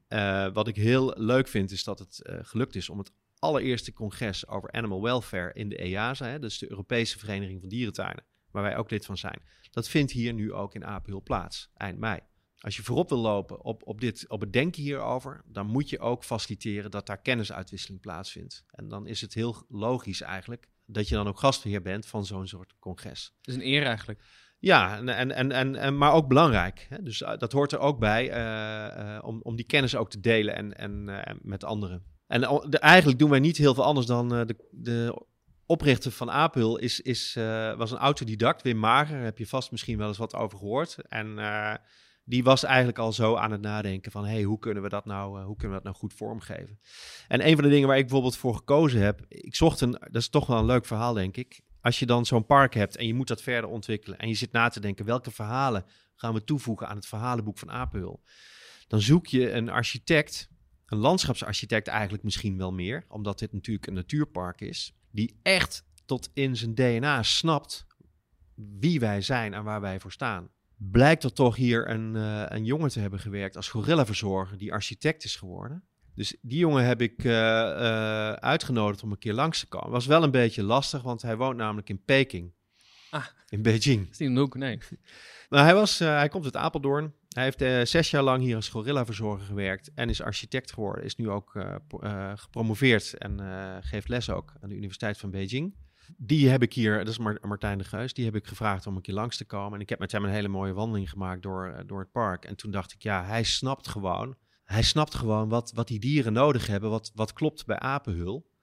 Uh, 0.09 0.49
wat 0.53 0.69
ik 0.69 0.77
heel 0.77 1.15
leuk 1.17 1.49
vind, 1.49 1.71
is 1.71 1.85
dat 1.85 1.99
het 1.99 2.21
gelukt 2.43 2.75
is 2.75 2.89
om 2.89 2.99
het 2.99 3.13
allereerste 3.39 3.93
congres 3.93 4.49
over 4.49 4.73
animal 4.73 5.03
welfare 5.03 5.53
in 5.53 5.69
de 5.69 5.77
EASA, 5.77 6.27
hè, 6.27 6.39
dus 6.39 6.59
de 6.59 6.71
Europese 6.71 7.19
Vereniging 7.19 7.61
van 7.61 7.69
Dierentuinen, 7.69 8.25
waar 8.51 8.63
wij 8.63 8.77
ook 8.77 8.91
lid 8.91 9.07
van 9.07 9.17
zijn. 9.17 9.43
Dat 9.71 9.89
vindt 9.89 10.13
hier 10.13 10.33
nu 10.33 10.53
ook 10.53 10.75
in 10.75 10.85
Apeldoorn 10.85 11.25
plaats, 11.25 11.71
eind 11.75 11.99
mei. 11.99 12.19
Als 12.67 12.77
je 12.77 12.83
voorop 12.83 13.09
wil 13.09 13.19
lopen 13.19 13.65
op, 13.65 13.83
op, 13.87 14.01
dit, 14.01 14.25
op 14.29 14.41
het 14.41 14.53
denken 14.53 14.83
hierover, 14.83 15.43
dan 15.45 15.67
moet 15.67 15.91
je 15.91 15.99
ook 15.99 16.25
faciliteren 16.25 16.91
dat 16.91 17.07
daar 17.07 17.21
kennisuitwisseling 17.21 18.01
plaatsvindt. 18.01 18.65
En 18.71 18.89
dan 18.89 19.07
is 19.07 19.21
het 19.21 19.35
heel 19.35 19.65
logisch 19.69 20.21
eigenlijk 20.21 20.69
dat 20.87 21.09
je 21.09 21.15
dan 21.15 21.29
ook 21.29 21.39
gastheer 21.39 21.83
bent 21.83 22.07
van 22.07 22.25
zo'n 22.25 22.47
soort 22.47 22.75
congres. 22.79 23.35
Dat 23.41 23.55
is 23.55 23.61
een 23.61 23.69
eer 23.69 23.83
eigenlijk. 23.83 24.23
Ja, 24.59 24.97
en, 24.97 25.09
en, 25.09 25.53
en, 25.53 25.77
en, 25.77 25.99
maar 25.99 26.13
ook 26.13 26.29
belangrijk. 26.29 26.87
Hè? 26.89 27.03
Dus 27.03 27.19
dat 27.19 27.53
hoort 27.53 27.73
er 27.73 27.79
ook 27.79 27.99
bij 27.99 28.31
uh, 28.31 29.05
uh, 29.05 29.19
om, 29.23 29.41
om 29.43 29.57
die 29.57 29.67
kennis 29.67 29.97
ook 29.97 30.11
te 30.11 30.21
delen 30.21 30.57
en, 30.57 30.77
en 30.77 31.09
uh, 31.09 31.21
met 31.43 31.65
anderen. 31.65 32.03
En 32.27 32.41
de, 32.41 32.79
eigenlijk 32.79 33.19
doen 33.19 33.31
wij 33.31 33.41
niet 33.41 33.57
heel 33.57 33.75
veel 33.75 33.85
anders 33.85 34.07
dan 34.07 34.29
de, 34.29 34.69
de 34.71 35.23
oprichter 35.67 36.11
van 36.11 36.31
Apel 36.31 36.79
is, 36.79 37.01
is, 37.01 37.35
was 37.77 37.91
een 37.91 37.99
autodidact, 37.99 38.63
Wim 38.63 38.79
Mager. 38.79 39.17
Daar 39.17 39.25
heb 39.25 39.39
je 39.39 39.47
vast 39.47 39.71
misschien 39.71 39.99
wel 39.99 40.09
eens 40.09 40.19
wat 40.19 40.35
over 40.35 40.59
gehoord. 40.59 40.97
En 41.09 41.39
die 42.29 42.45
was 42.45 42.65
eigenlijk 42.65 42.99
al 42.99 43.13
zo 43.13 43.35
aan 43.35 43.51
het 43.51 43.61
nadenken 43.61 44.13
van, 44.13 44.25
hey, 44.25 44.43
hoe 44.43 44.59
kunnen 44.59 44.83
we 44.83 44.89
dat 44.89 45.05
nou, 45.05 45.41
uh, 45.41 45.45
hoe 45.45 45.57
kunnen 45.57 45.77
we 45.77 45.83
dat 45.83 45.93
nou 45.93 45.97
goed 45.97 46.15
vormgeven? 46.15 46.81
En 47.29 47.47
een 47.47 47.55
van 47.55 47.65
de 47.65 47.71
dingen 47.71 47.89
waar 47.89 47.97
ik 47.97 48.03
bijvoorbeeld 48.03 48.37
voor 48.37 48.55
gekozen 48.55 49.01
heb, 49.01 49.25
ik 49.29 49.55
zocht 49.55 49.81
een, 49.81 49.91
dat 49.91 50.15
is 50.23 50.29
toch 50.29 50.47
wel 50.47 50.59
een 50.59 50.65
leuk 50.65 50.87
verhaal, 50.87 51.13
denk 51.13 51.37
ik. 51.37 51.61
Als 51.81 51.99
je 51.99 52.07
dan 52.07 52.27
zo'n 52.27 52.47
park 52.47 52.75
hebt 52.75 52.97
en 52.97 53.07
je 53.07 53.15
moet 53.15 53.29
dat 53.29 53.43
verder 53.43 53.71
ontwikkelen 53.71 54.19
en 54.19 54.29
je 54.29 54.35
zit 54.35 54.53
na 54.53 54.69
te 54.69 54.81
denken, 54.81 55.05
welke 55.05 55.31
verhalen 55.31 55.85
gaan 56.15 56.35
we 56.35 56.45
toevoegen 56.45 56.89
aan 56.89 56.97
het 56.97 57.07
verhalenboek 57.07 57.59
van 57.59 57.71
Apel? 57.71 58.23
Dan 58.89 59.01
zoek 59.01 59.27
je 59.27 59.53
een 59.53 59.69
architect, 59.69 60.49
een 60.87 60.99
landschapsarchitect 60.99 61.89
eigenlijk 61.89 62.23
misschien 62.23 62.59
wel 62.59 62.73
meer, 62.73 63.05
omdat 63.09 63.39
dit 63.39 63.53
natuurlijk 63.53 63.87
een 63.87 63.95
natuurpark 63.95 64.61
is, 64.61 64.95
die 65.11 65.39
echt 65.43 65.85
tot 66.05 66.31
in 66.35 66.57
zijn 66.57 66.75
DNA 66.75 67.23
snapt 67.23 67.87
wie 68.55 69.01
wij 69.01 69.21
zijn 69.21 69.55
en 69.55 69.65
waar 69.65 69.81
wij 69.81 70.01
voor 70.01 70.13
staan 70.13 70.55
blijkt 70.77 71.25
er 71.25 71.33
toch 71.33 71.57
hier 71.57 71.91
een, 71.91 72.15
uh, 72.15 72.45
een 72.49 72.65
jongen 72.65 72.91
te 72.91 73.01
hebben 73.01 73.21
gewerkt 73.21 73.57
als 73.57 73.69
gorillaverzorger 73.69 74.59
die 74.59 74.73
architect 74.73 75.25
is 75.25 75.37
geworden. 75.37 75.85
Dus 76.15 76.37
die 76.41 76.59
jongen 76.59 76.85
heb 76.85 77.01
ik 77.01 77.25
uh, 77.25 77.33
uh, 77.33 78.33
uitgenodigd 78.33 79.03
om 79.03 79.11
een 79.11 79.19
keer 79.19 79.33
langs 79.33 79.61
te 79.61 79.67
komen. 79.67 79.91
Was 79.91 80.07
wel 80.07 80.23
een 80.23 80.31
beetje 80.31 80.63
lastig, 80.63 81.03
want 81.03 81.23
hij 81.23 81.37
woont 81.37 81.57
namelijk 81.57 81.89
in 81.89 82.05
Peking. 82.05 82.55
Ah, 83.11 83.27
in 83.49 83.63
Beijing. 83.63 84.11
Is 84.11 84.19
niet 84.19 84.29
een 84.29 84.37
hoek, 84.37 84.57
nee. 84.57 84.79
Maar 85.49 85.65
hij, 85.69 85.75
was, 85.75 85.99
hij 85.99 86.29
komt 86.29 86.45
uit 86.45 86.57
Apeldoorn. 86.57 87.15
Hij 87.29 87.45
heeft 87.45 87.91
zes 87.91 88.11
jaar 88.11 88.23
lang 88.23 88.43
hier 88.43 88.57
als 88.57 88.69
gorillaverzorger 88.69 89.47
gewerkt 89.47 89.91
en 89.95 90.09
is 90.09 90.23
architect 90.23 90.73
geworden. 90.73 91.05
Is 91.05 91.17
nu 91.17 91.31
ook 91.31 91.53
gepromoveerd 92.35 93.15
en 93.15 93.41
geeft 93.83 94.09
les 94.09 94.31
ook 94.31 94.53
aan 94.61 94.69
de 94.69 94.75
Universiteit 94.75 95.19
van 95.19 95.31
Beijing. 95.31 95.75
Die 96.17 96.49
heb 96.49 96.63
ik 96.63 96.73
hier, 96.73 96.99
dat 96.99 97.09
is 97.09 97.19
Martijn 97.19 97.79
de 97.79 97.85
Geus, 97.85 98.15
die 98.15 98.25
heb 98.25 98.35
ik 98.35 98.47
gevraagd 98.47 98.87
om 98.87 98.97
een 98.97 99.03
keer 99.03 99.15
langs 99.15 99.37
te 99.37 99.45
komen. 99.45 99.75
En 99.75 99.81
ik 99.81 99.89
heb 99.89 99.99
met 99.99 100.13
hem 100.13 100.25
een 100.25 100.31
hele 100.31 100.49
mooie 100.49 100.73
wandeling 100.73 101.11
gemaakt 101.11 101.43
door, 101.43 101.69
eh, 101.69 101.85
door 101.87 102.01
het 102.01 102.13
park. 102.13 102.45
En 102.45 102.57
toen 102.57 102.71
dacht 102.71 102.93
ik, 102.93 103.03
ja, 103.03 103.25
hij 103.25 103.43
snapt 103.43 103.89
gewoon, 103.89 104.37
hij 104.65 104.83
snapt 104.83 105.15
gewoon 105.15 105.49
wat, 105.49 105.73
wat 105.75 105.89
die 105.89 105.99
dieren 105.99 106.33
nodig 106.33 106.67
hebben, 106.67 106.91
wat, 106.91 107.13
wat 107.15 107.33
klopt 107.33 107.67
bij 107.67 107.79
apenhul. 107.79 108.55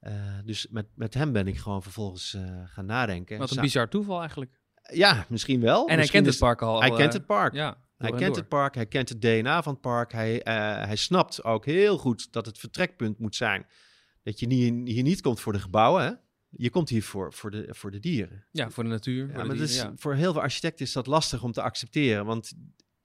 Uh, 0.00 0.12
dus 0.44 0.66
met, 0.70 0.86
met 0.94 1.14
hem 1.14 1.32
ben 1.32 1.46
ik 1.46 1.58
gewoon 1.58 1.82
vervolgens 1.82 2.34
uh, 2.34 2.62
gaan 2.64 2.86
nadenken. 2.86 3.38
Wat 3.38 3.50
een 3.50 3.60
bizar 3.60 3.88
toeval 3.88 4.18
eigenlijk. 4.18 4.60
Ja, 4.92 5.26
misschien 5.28 5.60
wel. 5.60 5.88
En 5.88 5.96
misschien 5.96 6.22
hij 6.22 6.22
kent 6.22 6.26
het 6.26 6.38
park 6.38 6.62
al. 6.62 6.80
Hij 6.80 6.90
kent 6.90 7.12
het 7.12 7.26
park. 7.26 7.54
Ja, 7.54 7.76
hij 7.96 8.10
kent 8.10 8.26
door. 8.26 8.36
het 8.36 8.48
park, 8.48 8.74
hij 8.74 8.86
kent 8.86 9.08
het 9.08 9.20
DNA 9.20 9.62
van 9.62 9.72
het 9.72 9.80
park. 9.80 10.12
Hij, 10.12 10.40
hij 10.84 10.96
snapt 10.96 11.44
ook 11.44 11.64
heel 11.64 11.98
goed 11.98 12.32
dat 12.32 12.46
het 12.46 12.58
vertrekpunt 12.58 13.18
moet 13.18 13.36
zijn. 13.36 13.66
Dat 14.22 14.40
je 14.40 14.46
niet, 14.46 14.88
hier 14.88 15.02
niet 15.02 15.20
komt 15.20 15.40
voor 15.40 15.52
de 15.52 15.60
gebouwen, 15.60 16.04
hè? 16.04 16.12
Je 16.56 16.70
komt 16.70 16.88
hier 16.88 17.02
voor, 17.02 17.32
voor, 17.32 17.50
de, 17.50 17.66
voor 17.70 17.90
de 17.90 18.00
dieren. 18.00 18.44
Ja, 18.50 18.70
voor 18.70 18.84
de 18.84 18.90
natuur. 18.90 19.26
Ja, 19.26 19.34
voor, 19.34 19.46
maar 19.46 19.54
de 19.54 19.60
dus 19.60 19.72
dieren, 19.72 19.90
ja. 19.90 19.96
voor 19.96 20.14
heel 20.14 20.32
veel 20.32 20.42
architecten 20.42 20.84
is 20.86 20.92
dat 20.92 21.06
lastig 21.06 21.42
om 21.42 21.52
te 21.52 21.62
accepteren. 21.62 22.24
Want 22.24 22.52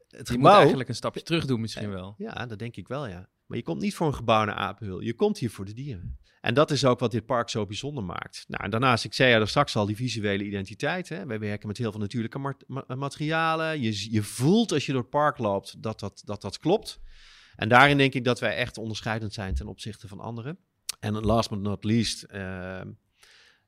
het 0.08 0.28
je 0.28 0.34
gebouw... 0.34 0.52
moet 0.52 0.60
eigenlijk 0.60 0.90
een 0.90 0.96
stapje 0.96 1.22
terug 1.22 1.46
doen 1.46 1.62
misschien 1.62 1.90
wel. 1.90 2.16
Ja, 2.18 2.46
dat 2.46 2.60
denk 2.60 2.76
ik 2.76 2.88
wel, 2.88 3.08
ja. 3.08 3.30
Maar 3.46 3.58
je 3.58 3.64
komt 3.64 3.82
niet 3.82 3.96
voor 3.96 4.08
een 4.08 4.16
gebouw 4.16 4.46
naar 4.46 4.56
Apenhul. 4.56 5.00
Je 5.00 5.14
komt 5.14 5.38
hier 5.38 5.50
voor 5.50 5.66
de 5.66 5.74
dieren. 5.74 6.18
En 6.42 6.54
dat 6.54 6.72
is 6.72 6.86
ook 6.86 7.00
wat 7.00 7.12
dit 7.12 7.26
park 7.26 7.50
zo 7.50 7.66
bijzonder 7.66 8.04
maakt. 8.04 8.46
Nou, 8.48 8.64
en 8.64 8.70
daarnaast, 8.70 9.04
ik 9.04 9.14
zei 9.14 9.32
ja 9.32 9.40
er 9.40 9.48
straks 9.48 9.76
al, 9.76 9.86
die 9.86 9.96
visuele 9.96 10.44
identiteit. 10.44 11.10
Hè. 11.10 11.26
Wij 11.26 11.40
werken 11.40 11.68
met 11.68 11.78
heel 11.78 11.92
veel 11.92 12.00
natuurlijke 12.00 12.40
ma 12.40 12.56
ma 12.68 12.96
materialen. 12.96 13.82
Je, 13.82 14.12
je 14.12 14.24
voelt 14.24 14.72
als 14.72 14.86
je 14.86 14.92
door 14.92 15.02
het 15.02 15.10
park 15.10 15.38
loopt 15.38 15.84
dat 15.84 16.00
dat, 16.00 16.22
dat 16.26 16.42
dat 16.42 16.58
klopt. 16.58 17.00
En 17.56 17.70
daarin 17.70 17.98
denk 17.98 18.14
ik 18.14 18.24
dat 18.24 18.40
wij 18.40 18.56
echt 18.56 18.78
onderscheidend 18.78 19.34
zijn 19.34 19.56
ten 19.56 19.68
opzichte 19.68 20.08
van 20.08 20.20
anderen. 20.20 20.58
En 21.00 21.14
last 21.14 21.50
but 21.50 21.60
not 21.60 21.84
least... 21.84 22.26
Uh, 22.34 22.82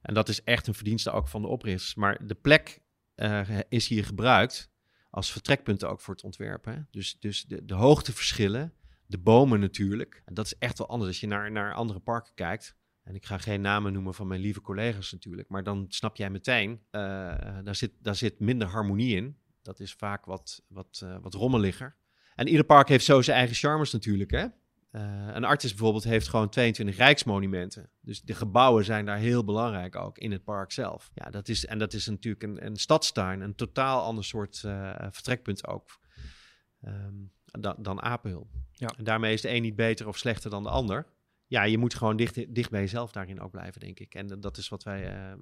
en 0.01 0.13
dat 0.13 0.29
is 0.29 0.43
echt 0.43 0.67
een 0.67 0.73
verdienste 0.73 1.11
ook 1.11 1.27
van 1.27 1.41
de 1.41 1.47
oprichters. 1.47 1.95
Maar 1.95 2.27
de 2.27 2.35
plek 2.35 2.81
uh, 3.15 3.59
is 3.69 3.87
hier 3.87 4.05
gebruikt 4.05 4.71
als 5.09 5.31
vertrekpunt 5.31 5.83
ook 5.83 6.01
voor 6.01 6.13
het 6.13 6.23
ontwerpen. 6.23 6.87
Dus, 6.91 7.19
dus 7.19 7.45
de, 7.45 7.65
de 7.65 7.73
hoogteverschillen, 7.73 8.73
de 9.05 9.17
bomen 9.17 9.59
natuurlijk. 9.59 10.21
En 10.25 10.33
dat 10.33 10.45
is 10.45 10.57
echt 10.57 10.77
wel 10.77 10.87
anders 10.87 11.09
als 11.09 11.19
je 11.19 11.27
naar, 11.27 11.51
naar 11.51 11.73
andere 11.73 11.99
parken 11.99 12.33
kijkt. 12.33 12.75
En 13.03 13.15
ik 13.15 13.25
ga 13.25 13.37
geen 13.37 13.61
namen 13.61 13.93
noemen 13.93 14.13
van 14.13 14.27
mijn 14.27 14.41
lieve 14.41 14.61
collega's 14.61 15.11
natuurlijk. 15.11 15.49
Maar 15.49 15.63
dan 15.63 15.85
snap 15.87 16.15
jij 16.15 16.29
meteen, 16.29 16.71
uh, 16.71 17.01
daar, 17.63 17.75
zit, 17.75 17.91
daar 17.99 18.15
zit 18.15 18.39
minder 18.39 18.67
harmonie 18.67 19.15
in. 19.15 19.37
Dat 19.61 19.79
is 19.79 19.93
vaak 19.93 20.25
wat, 20.25 20.63
wat, 20.67 21.01
uh, 21.03 21.17
wat 21.21 21.33
rommeliger. 21.33 21.95
En 22.35 22.47
ieder 22.47 22.65
park 22.65 22.87
heeft 22.87 23.05
zo 23.05 23.21
zijn 23.21 23.37
eigen 23.37 23.55
charmes 23.55 23.91
natuurlijk. 23.91 24.31
Hè? 24.31 24.45
Een 24.91 25.43
artis 25.43 25.69
bijvoorbeeld 25.69 26.03
heeft 26.03 26.27
gewoon 26.27 26.49
22 26.49 26.97
rijksmonumenten. 26.97 27.89
Dus 28.01 28.21
de 28.21 28.33
gebouwen 28.33 28.85
zijn 28.85 29.05
daar 29.05 29.17
heel 29.17 29.43
belangrijk 29.43 29.95
ook 29.95 30.17
in 30.17 30.31
het 30.31 30.43
park 30.43 30.71
zelf. 30.71 31.11
Ja, 31.13 31.29
dat 31.29 31.47
is, 31.47 31.65
en 31.65 31.79
dat 31.79 31.93
is 31.93 32.07
natuurlijk 32.07 32.43
een, 32.43 32.65
een 32.65 32.75
stadstuin, 32.75 33.41
een 33.41 33.55
totaal 33.55 34.03
ander 34.03 34.23
soort 34.23 34.57
vertrekpunt 35.11 35.67
ook 35.67 35.99
ehm, 36.81 37.15
dan, 37.45 37.75
dan 37.77 38.01
Apenhul. 38.01 38.49
Ja. 38.71 38.93
En 38.97 39.03
daarmee 39.03 39.33
is 39.33 39.41
de 39.41 39.49
een 39.49 39.61
niet 39.61 39.75
beter 39.75 40.07
of 40.07 40.17
slechter 40.17 40.49
dan 40.49 40.63
de 40.63 40.69
ander. 40.69 41.05
Ja, 41.47 41.63
je 41.63 41.77
moet 41.77 41.95
gewoon 41.95 42.17
dicht, 42.17 42.55
dicht 42.55 42.69
bij 42.69 42.81
jezelf 42.81 43.11
daarin 43.11 43.41
ook 43.41 43.51
blijven, 43.51 43.81
denk 43.81 43.99
ik. 43.99 44.15
En 44.15 44.27
dat 44.39 44.57
is 44.57 44.69
wat 44.69 44.83
wij 44.83 45.35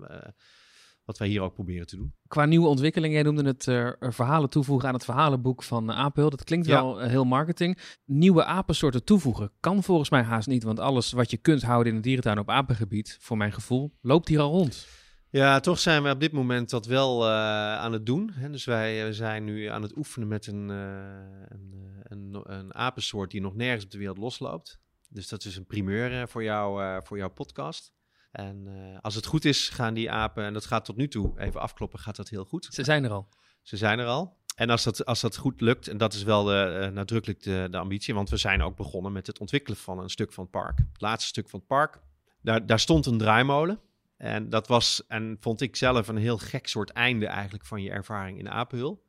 wat 1.09 1.17
wij 1.17 1.27
hier 1.27 1.41
ook 1.41 1.53
proberen 1.53 1.87
te 1.87 1.95
doen. 1.95 2.13
Qua 2.27 2.45
nieuwe 2.45 2.67
ontwikkelingen, 2.67 3.15
jij 3.15 3.23
noemde 3.23 3.43
het 3.43 3.67
uh, 3.67 3.91
verhalen 3.99 4.49
toevoegen 4.49 4.87
aan 4.87 4.93
het 4.93 5.03
verhalenboek 5.03 5.63
van 5.63 5.89
uh, 5.89 6.07
Dat 6.13 6.43
klinkt 6.43 6.67
wel 6.67 6.99
heel 6.99 7.23
marketing. 7.23 7.77
Nieuwe 8.05 8.43
apensoorten 8.43 9.03
toevoegen 9.03 9.51
kan 9.59 9.83
volgens 9.83 10.09
mij 10.09 10.21
haast 10.21 10.47
niet, 10.47 10.63
want 10.63 10.79
alles 10.79 11.11
wat 11.11 11.31
je 11.31 11.37
kunt 11.37 11.61
houden 11.61 11.91
in 11.91 11.95
een 11.95 12.03
dierentuin 12.03 12.39
op 12.39 12.49
apengebied, 12.49 13.17
voor 13.21 13.37
mijn 13.37 13.51
gevoel, 13.51 13.93
loopt 14.01 14.27
hier 14.27 14.39
al 14.39 14.51
rond. 14.51 14.87
Ja, 15.29 15.59
toch 15.59 15.79
zijn 15.79 16.03
we 16.03 16.09
op 16.09 16.19
dit 16.19 16.31
moment 16.31 16.69
dat 16.69 16.85
wel 16.85 17.25
uh, 17.25 17.31
aan 17.75 17.93
het 17.93 18.05
doen. 18.05 18.31
Hè? 18.33 18.49
Dus 18.49 18.65
wij 18.65 19.13
zijn 19.13 19.43
nu 19.43 19.65
aan 19.65 19.81
het 19.81 19.97
oefenen 19.97 20.27
met 20.27 20.47
een, 20.47 20.69
een, 20.69 21.73
een, 22.03 22.41
een, 22.43 22.75
apensoort 22.75 23.31
die 23.31 23.41
nog 23.41 23.55
nergens 23.55 23.83
op 23.83 23.91
de 23.91 23.97
wereld 23.97 24.17
losloopt. 24.17 24.79
Dus 25.09 25.27
dat 25.27 25.45
is 25.45 25.55
een 25.55 25.65
primeur 25.65 26.27
voor, 26.27 26.43
jou, 26.43 27.01
voor 27.03 27.17
jouw 27.17 27.29
podcast. 27.29 27.93
En 28.31 28.65
uh, 28.67 28.97
als 29.01 29.15
het 29.15 29.25
goed 29.25 29.45
is, 29.45 29.69
gaan 29.69 29.93
die 29.93 30.11
apen, 30.11 30.43
en 30.43 30.53
dat 30.53 30.65
gaat 30.65 30.85
tot 30.85 30.95
nu 30.95 31.07
toe, 31.07 31.39
even 31.39 31.61
afkloppen, 31.61 31.99
gaat 31.99 32.15
dat 32.15 32.29
heel 32.29 32.45
goed. 32.45 32.67
Ze 32.71 32.83
zijn 32.83 33.03
er 33.03 33.11
al. 33.11 33.29
Ze 33.61 33.77
zijn 33.77 33.99
er 33.99 34.05
al. 34.05 34.37
En 34.55 34.69
als 34.69 34.83
dat, 34.83 35.05
als 35.05 35.21
dat 35.21 35.37
goed 35.37 35.61
lukt, 35.61 35.87
en 35.87 35.97
dat 35.97 36.13
is 36.13 36.23
wel 36.23 36.43
de, 36.43 36.79
uh, 36.81 36.87
nadrukkelijk 36.87 37.43
de, 37.43 37.67
de 37.71 37.77
ambitie, 37.77 38.13
want 38.13 38.29
we 38.29 38.37
zijn 38.37 38.61
ook 38.61 38.75
begonnen 38.75 39.11
met 39.11 39.27
het 39.27 39.39
ontwikkelen 39.39 39.77
van 39.77 39.99
een 39.99 40.09
stuk 40.09 40.33
van 40.33 40.43
het 40.43 40.51
park. 40.51 40.77
Het 40.77 41.01
laatste 41.01 41.27
stuk 41.27 41.49
van 41.49 41.59
het 41.59 41.67
park, 41.67 41.99
daar, 42.41 42.65
daar 42.65 42.79
stond 42.79 43.05
een 43.05 43.17
draaimolen. 43.17 43.79
En 44.17 44.49
dat 44.49 44.67
was, 44.67 45.03
en 45.07 45.37
vond 45.39 45.61
ik 45.61 45.75
zelf, 45.75 46.07
een 46.07 46.17
heel 46.17 46.37
gek 46.37 46.67
soort 46.67 46.89
einde 46.89 47.27
eigenlijk 47.27 47.65
van 47.65 47.81
je 47.81 47.91
ervaring 47.91 48.39
in 48.39 48.49
Apenhul. 48.49 49.03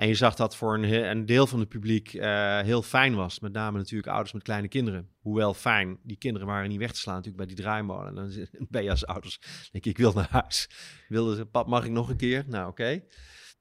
En 0.00 0.08
je 0.08 0.14
zag 0.14 0.34
dat 0.34 0.56
voor 0.56 0.74
een, 0.74 1.26
deel 1.26 1.46
van 1.46 1.58
het 1.58 1.68
publiek 1.68 2.12
uh, 2.12 2.60
heel 2.60 2.82
fijn 2.82 3.14
was. 3.14 3.40
Met 3.40 3.52
name 3.52 3.78
natuurlijk 3.78 4.08
ouders 4.08 4.32
met 4.32 4.42
kleine 4.42 4.68
kinderen. 4.68 5.08
Hoewel 5.18 5.54
fijn, 5.54 5.98
die 6.02 6.16
kinderen 6.16 6.46
waren 6.46 6.68
niet 6.68 6.78
weg 6.78 6.92
te 6.92 6.98
slaan 6.98 7.14
natuurlijk 7.14 7.44
bij 7.44 7.54
die 7.54 7.64
draaimolen. 7.64 8.08
En 8.08 8.14
dan 8.14 8.46
ben 8.70 8.82
je 8.82 8.90
als 8.90 9.06
ouders, 9.06 9.38
denk 9.72 9.84
ik, 9.84 9.90
ik 9.90 9.98
wil 9.98 10.12
naar 10.12 10.28
huis. 10.30 10.70
Wilde 11.08 11.36
ze, 11.36 11.44
pap, 11.44 11.66
mag 11.66 11.84
ik 11.84 11.90
nog 11.90 12.08
een 12.08 12.16
keer? 12.16 12.44
Nou, 12.46 12.68
oké. 12.68 13.02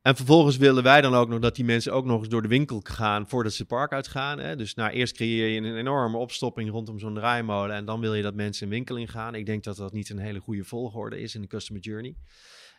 En 0.02 0.16
vervolgens 0.16 0.58
willen 0.58 0.84
wij 0.84 1.02
dan 1.02 1.14
ook 1.14 1.30
nog 1.30 1.40
dat 1.40 1.56
die 1.56 1.66
mensen 1.66 1.94
ook 1.94 2.06
nog 2.06 2.20
eens 2.20 2.30
door 2.30 2.42
de 2.42 2.48
winkel 2.48 2.80
gaan 2.84 3.28
voordat 3.28 3.54
ze 3.54 3.62
het 3.62 3.68
park 3.68 3.92
uitgaan. 3.92 4.40
Hè? 4.40 4.56
Dus 4.56 4.74
nou, 4.74 4.92
eerst 4.92 5.16
creëer 5.16 5.48
je 5.48 5.58
een 5.58 5.78
enorme 5.78 6.18
opstopping 6.18 6.70
rondom 6.70 7.00
zo'n 7.00 7.14
draaimolen 7.14 7.76
en 7.76 7.86
dan 7.86 8.00
wil 8.00 8.14
je 8.14 8.24
dat 8.24 8.36
mensen 8.36 8.64
een 8.64 8.74
winkel 8.74 8.96
ingaan. 8.96 9.36
Ik 9.36 9.46
denk 9.46 9.64
dat 9.64 9.78
dat 9.78 9.94
niet 9.94 10.10
een 10.10 10.20
hele 10.20 10.40
goede 10.40 10.64
volgorde 10.64 11.20
is 11.20 11.36
in 11.36 11.42
de 11.42 11.48
customer 11.48 11.82
journey. 11.82 12.16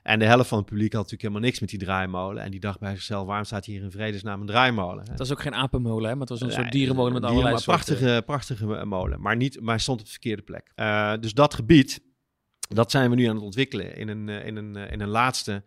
En 0.02 0.18
de 0.18 0.24
helft 0.24 0.48
van 0.48 0.58
het 0.58 0.66
publiek 0.66 0.92
had 0.92 1.02
natuurlijk 1.02 1.22
helemaal 1.22 1.48
niks 1.48 1.60
met 1.60 1.68
die 1.70 1.78
draaimolen. 1.78 2.42
En 2.42 2.50
die 2.50 2.60
dacht 2.60 2.78
bij 2.78 2.94
zichzelf, 2.94 3.26
waarom 3.26 3.44
staat 3.44 3.64
hier 3.64 3.82
in 3.82 3.90
vredesnaam 3.90 4.40
een 4.40 4.46
draaimolen? 4.46 5.08
Het 5.08 5.18
was 5.18 5.32
ook 5.32 5.40
geen 5.40 5.54
apenmolen, 5.54 6.08
hè? 6.08 6.12
maar 6.12 6.26
het 6.26 6.28
was 6.28 6.40
een 6.40 6.52
soort 6.52 6.72
dierenmolen 6.72 7.12
met 7.12 7.24
allerlei 7.24 7.58
soorten... 7.58 7.94
Prachtige, 7.94 8.22
prachtige 8.26 8.84
molen, 8.84 9.20
maar, 9.20 9.36
niet, 9.36 9.60
maar 9.60 9.80
stond 9.80 10.00
op 10.00 10.04
de 10.04 10.12
verkeerde 10.12 10.42
plek. 10.42 10.72
Uh, 10.76 11.14
dus 11.20 11.34
dat 11.34 11.54
gebied, 11.54 12.00
dat 12.68 12.90
zijn 12.90 13.10
we 13.10 13.16
nu 13.16 13.24
aan 13.24 13.34
het 13.34 13.44
ontwikkelen 13.44 13.96
in 13.96 14.08
een, 14.08 14.28
eh, 14.28 14.46
in 14.46 14.56
een, 14.56 14.76
eh, 14.76 14.92
in 14.92 15.00
een 15.00 15.08
laatste 15.08 15.62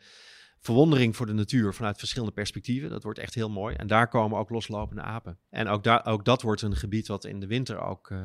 verwondering 0.59 1.15
voor 1.15 1.25
de 1.25 1.33
natuur 1.33 1.73
vanuit 1.73 1.97
verschillende 1.97 2.33
perspectieven. 2.33 2.89
Dat 2.89 3.03
wordt 3.03 3.19
echt 3.19 3.35
heel 3.35 3.49
mooi. 3.49 3.75
En 3.75 3.87
daar 3.87 4.07
komen 4.07 4.37
ook 4.37 4.49
loslopende 4.49 5.01
apen. 5.01 5.39
En 5.49 5.67
ook, 5.67 5.83
daar, 5.83 6.05
ook 6.05 6.25
dat 6.25 6.41
wordt 6.41 6.61
een 6.61 6.75
gebied 6.75 7.07
wat 7.07 7.25
in 7.25 7.39
de 7.39 7.47
winter 7.47 7.79
ook... 7.79 8.09
Uh, 8.09 8.19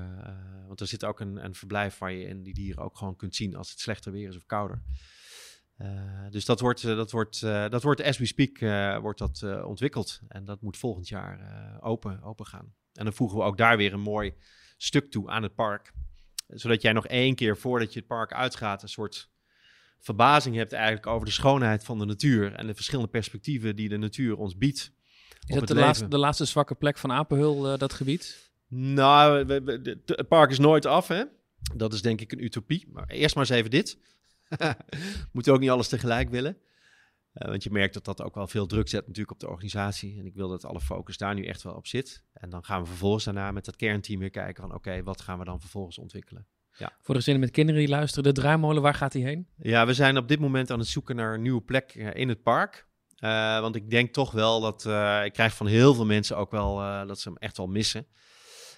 want 0.66 0.80
er 0.80 0.86
zit 0.86 1.04
ook 1.04 1.20
een, 1.20 1.44
een 1.44 1.54
verblijf 1.54 1.98
waar 1.98 2.12
je 2.12 2.26
in 2.26 2.42
die 2.42 2.54
dieren 2.54 2.82
ook 2.82 2.96
gewoon 2.96 3.16
kunt 3.16 3.34
zien 3.34 3.56
als 3.56 3.70
het 3.70 3.80
slechter 3.80 4.12
weer 4.12 4.28
is 4.28 4.36
of 4.36 4.46
kouder. 4.46 4.82
Uh, 5.78 5.88
dus 6.30 6.44
dat 6.44 6.60
wordt, 6.60 6.82
uh, 6.82 6.96
dat 6.96 7.10
wordt, 7.10 7.42
uh, 7.44 7.68
dat 7.68 7.82
wordt 7.82 8.02
as 8.02 8.18
we 8.18 8.26
speak, 8.26 8.58
wordt 9.00 9.18
dat 9.18 9.64
ontwikkeld. 9.64 10.20
En 10.28 10.44
dat 10.44 10.60
moet 10.60 10.76
volgend 10.76 11.08
jaar 11.08 11.40
open, 11.80 12.22
open 12.22 12.46
gaan. 12.46 12.74
En 12.92 13.04
dan 13.04 13.12
voegen 13.12 13.38
we 13.38 13.44
ook 13.44 13.56
daar 13.56 13.76
weer 13.76 13.92
een 13.92 14.00
mooi 14.00 14.34
stuk 14.76 15.10
toe 15.10 15.28
aan 15.28 15.42
het 15.42 15.54
park. 15.54 15.92
Zodat 16.46 16.82
jij 16.82 16.92
nog 16.92 17.06
één 17.06 17.34
keer 17.34 17.56
voordat 17.56 17.92
je 17.92 17.98
het 17.98 18.08
park 18.08 18.32
uitgaat, 18.32 18.82
een 18.82 18.88
soort 18.88 19.30
verbazing 19.98 20.56
hebt 20.56 20.72
eigenlijk 20.72 21.06
over 21.06 21.26
de 21.26 21.32
schoonheid 21.32 21.84
van 21.84 21.98
de 21.98 22.04
natuur. 22.04 22.52
En 22.52 22.66
de 22.66 22.74
verschillende 22.74 23.10
perspectieven 23.10 23.76
die 23.76 23.88
de 23.88 23.96
natuur 23.96 24.36
ons 24.36 24.56
biedt. 24.56 24.92
Is 25.46 25.54
dat 25.54 25.68
de 25.68 25.74
laatste, 25.74 26.08
de 26.08 26.18
laatste 26.18 26.44
zwakke 26.44 26.74
plek 26.74 26.98
van 26.98 27.12
Apenhul, 27.12 27.78
dat 27.78 27.92
gebied? 27.92 28.50
Nou, 28.68 29.46
we, 29.46 29.62
we, 29.62 29.98
het 30.06 30.28
park 30.28 30.50
is 30.50 30.58
nooit 30.58 30.86
af, 30.86 31.08
hè. 31.08 31.24
Dat 31.74 31.92
is 31.92 32.02
denk 32.02 32.20
ik 32.20 32.32
een 32.32 32.44
utopie. 32.44 32.88
Maar 32.92 33.06
eerst 33.06 33.34
maar 33.34 33.44
eens 33.44 33.58
even 33.58 33.70
dit. 33.70 33.98
Moet 35.32 35.48
ook 35.48 35.61
niet 35.61 35.70
alles 35.70 35.88
tegelijk 35.88 36.30
willen. 36.30 36.58
Uh, 37.34 37.48
want 37.48 37.62
je 37.62 37.70
merkt 37.70 37.94
dat 37.94 38.04
dat 38.04 38.22
ook 38.22 38.34
wel 38.34 38.46
veel 38.46 38.66
druk 38.66 38.88
zet 38.88 39.06
natuurlijk 39.06 39.30
op 39.30 39.40
de 39.40 39.48
organisatie. 39.48 40.18
En 40.18 40.26
ik 40.26 40.34
wil 40.34 40.48
dat 40.48 40.64
alle 40.64 40.80
focus 40.80 41.16
daar 41.16 41.34
nu 41.34 41.44
echt 41.44 41.62
wel 41.62 41.74
op 41.74 41.87
zit. 41.87 42.24
En 42.32 42.50
dan 42.50 42.64
gaan 42.64 42.80
we 42.80 42.87
vervolgens 42.87 43.24
daarna 43.24 43.52
met 43.52 43.64
dat 43.64 43.76
kernteam 43.76 44.20
weer 44.20 44.30
kijken 44.30 44.62
van... 44.62 44.74
oké, 44.74 45.02
wat 45.02 45.20
gaan 45.20 45.38
we 45.38 45.44
dan 45.44 45.61
vervolgens 45.61 45.98
ontwikkelen? 45.98 46.46
Ja. 46.72 46.92
Voor 47.00 47.14
de 47.14 47.20
gezinnen 47.20 47.42
met 47.42 47.50
kinderen 47.50 47.80
die 47.80 47.90
luisteren, 47.90 48.34
de 48.34 48.40
draaimolen, 48.40 48.82
waar 48.82 48.94
gaat 48.94 49.12
die 49.12 49.24
heen? 49.24 49.48
Ja, 49.56 49.87
we 49.87 49.94
zijn 49.94 50.16
op 50.16 50.28
dit 50.28 50.40
moment 50.40 50.70
aan 50.70 50.78
het 50.78 50.88
zoeken 50.88 51.16
naar 51.16 51.34
een 51.34 51.42
nieuwe 51.42 51.62
plek 51.62 51.94
uh, 51.94 52.14
in 52.14 52.28
het 52.28 52.42
park. 52.42 52.87
Uh, 53.18 53.61
want 53.61 53.76
ik 53.76 53.90
denk 53.90 54.12
toch 54.12 54.30
wel 54.30 54.61
dat... 54.61 54.84
ik 55.24 55.32
krijg 55.32 55.54
van 55.54 55.66
heel 55.66 55.94
veel 55.94 56.06
mensen 56.06 56.37
ook 56.37 56.50
wel 56.50 56.76
dat 57.06 57.20
ze 57.20 57.28
hem 57.28 57.38
echt 57.38 57.56
wel 57.56 57.66
missen. 57.66 58.06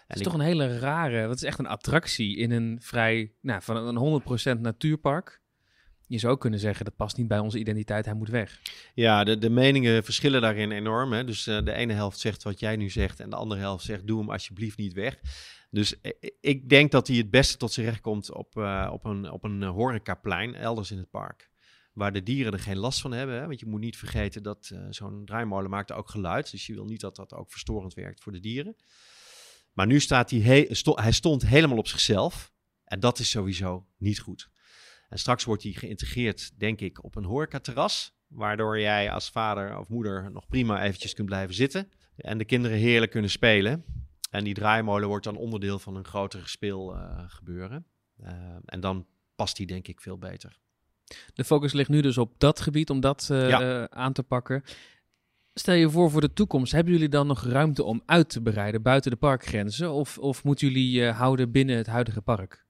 Het 0.07 0.19
is 0.19 0.25
toch 0.25 0.35
een 0.35 0.41
hele 0.41 0.79
rare... 0.79 1.27
Dat 1.27 1.37
is 1.37 1.43
echt 1.43 1.59
een 1.59 1.67
attractie 1.67 2.37
in 2.37 2.51
een 2.51 2.79
vrij... 2.83 3.35
Nou, 3.41 3.63
van 3.63 3.97
een 3.97 4.23
100% 4.57 4.61
natuurpark 4.61 5.40
je 6.11 6.19
zou 6.19 6.39
kunnen 6.39 6.61
zeggen 6.61 6.85
dat 6.85 6.97
past 6.97 7.17
niet 7.17 7.29
bij 7.29 7.39
onze 7.39 7.59
identiteit, 7.59 8.05
hij 8.05 8.15
moet 8.15 8.29
weg. 8.29 8.61
Ja, 8.95 9.25
de, 9.25 9.39
de 9.39 9.51
meningen 9.51 10.05
verschillen 10.05 10.41
daarin 10.41 10.71
enorm. 10.71 11.13
Hè? 11.13 11.25
Dus 11.25 11.47
uh, 11.47 11.65
de 11.65 11.73
ene 11.73 11.93
helft 11.93 12.19
zegt 12.19 12.43
wat 12.43 12.61
jij 12.61 12.77
nu 12.77 12.91
zegt 12.91 13.21
en 13.21 13.31
de 13.31 13.37
andere 13.37 13.61
helft 13.61 13.85
zegt 13.85 14.07
doe 14.07 14.19
hem 14.19 14.31
alsjeblieft 14.31 14.79
niet 14.79 14.93
weg. 14.93 15.21
Dus 15.71 16.01
eh, 16.01 16.13
ik 16.41 16.69
denk 16.69 16.91
dat 16.91 17.07
hij 17.07 17.17
het 17.17 17.31
beste 17.31 17.57
tot 17.57 17.73
zijn 17.73 17.87
recht 17.87 18.01
komt 18.01 18.33
op, 18.33 18.57
op 18.91 19.05
een, 19.05 19.31
op 19.31 19.45
een 19.45 19.63
horecaplein 19.63 20.55
elders 20.55 20.91
in 20.91 20.99
het 20.99 21.11
park. 21.11 21.51
Waar 21.93 22.13
de 22.13 22.23
dieren 22.23 22.53
er 22.53 22.59
geen 22.59 22.79
last 22.79 23.01
van 23.01 23.13
hebben. 23.13 23.41
Hè? 23.41 23.47
Want 23.47 23.61
je 23.61 23.67
moet 23.67 23.81
niet 23.81 23.97
vergeten 23.97 24.43
dat 24.43 24.73
zo'n 24.91 25.25
draaimolen 25.25 25.71
maakt 25.71 25.93
ook 25.93 26.11
geluid. 26.11 26.51
Dus 26.51 26.67
je 26.67 26.75
wil 26.75 26.85
niet 26.85 27.01
dat 27.01 27.17
dat 27.17 27.35
ook 27.35 27.51
verstorend 27.51 27.95
werkt 27.95 28.23
voor 28.23 28.33
de 28.33 28.41
dieren. 28.41 28.77
Maar 29.73 29.87
nu 29.87 30.01
staat 30.01 30.31
hij, 30.31 30.69
hij 30.95 31.13
stond 31.13 31.47
helemaal 31.47 31.79
op 31.79 31.89
zichzelf. 31.89 32.53
En 32.85 33.01
dat 33.01 33.19
is 33.19 33.31
sowieso 33.31 33.87
niet 33.99 34.19
goed. 34.19 34.51
En 35.11 35.19
straks 35.19 35.45
wordt 35.45 35.63
die 35.63 35.77
geïntegreerd, 35.77 36.53
denk 36.59 36.81
ik, 36.81 37.05
op 37.05 37.17
een 37.17 37.25
horecaterras. 37.25 38.19
Waardoor 38.27 38.81
jij 38.81 39.11
als 39.11 39.31
vader 39.31 39.79
of 39.79 39.89
moeder 39.89 40.31
nog 40.33 40.47
prima 40.47 40.83
eventjes 40.83 41.15
kunt 41.15 41.29
blijven 41.29 41.55
zitten. 41.55 41.91
En 42.17 42.39
de 42.39 42.45
kinderen 42.45 42.79
heerlijk 42.79 43.11
kunnen 43.11 43.31
spelen. 43.31 43.85
En 44.31 44.45
die 44.45 44.55
draaimolen 44.55 45.09
wordt 45.09 45.25
dan 45.25 45.37
onderdeel 45.37 45.79
van 45.79 45.97
een 45.97 46.05
groter 46.05 46.49
speel 46.49 46.95
uh, 46.95 47.23
gebeuren. 47.27 47.87
Uh, 48.23 48.29
en 48.65 48.81
dan 48.81 49.07
past 49.35 49.57
die 49.57 49.67
denk 49.67 49.89
ik 49.89 50.01
veel 50.01 50.19
beter. 50.19 50.59
De 51.35 51.45
focus 51.45 51.73
ligt 51.73 51.89
nu 51.89 52.01
dus 52.01 52.19
op 52.19 52.35
dat 52.39 52.61
gebied 52.61 52.91
om 52.91 53.01
dat 53.01 53.29
uh, 53.33 53.49
ja. 53.49 53.91
aan 53.91 54.13
te 54.13 54.23
pakken. 54.23 54.63
Stel 55.55 55.75
je 55.75 55.91
voor 55.91 56.11
voor 56.11 56.21
de 56.21 56.33
toekomst, 56.33 56.73
hebben 56.73 56.93
jullie 56.93 57.09
dan 57.09 57.27
nog 57.27 57.45
ruimte 57.45 57.83
om 57.83 58.03
uit 58.07 58.29
te 58.29 58.43
bereiden 58.43 58.83
buiten 58.83 59.11
de 59.11 59.17
parkgrenzen? 59.17 59.93
Of, 59.93 60.19
of 60.19 60.45
moeten 60.45 60.69
jullie 60.69 61.05
houden 61.05 61.51
binnen 61.51 61.77
het 61.77 61.87
huidige 61.87 62.21
park? 62.21 62.69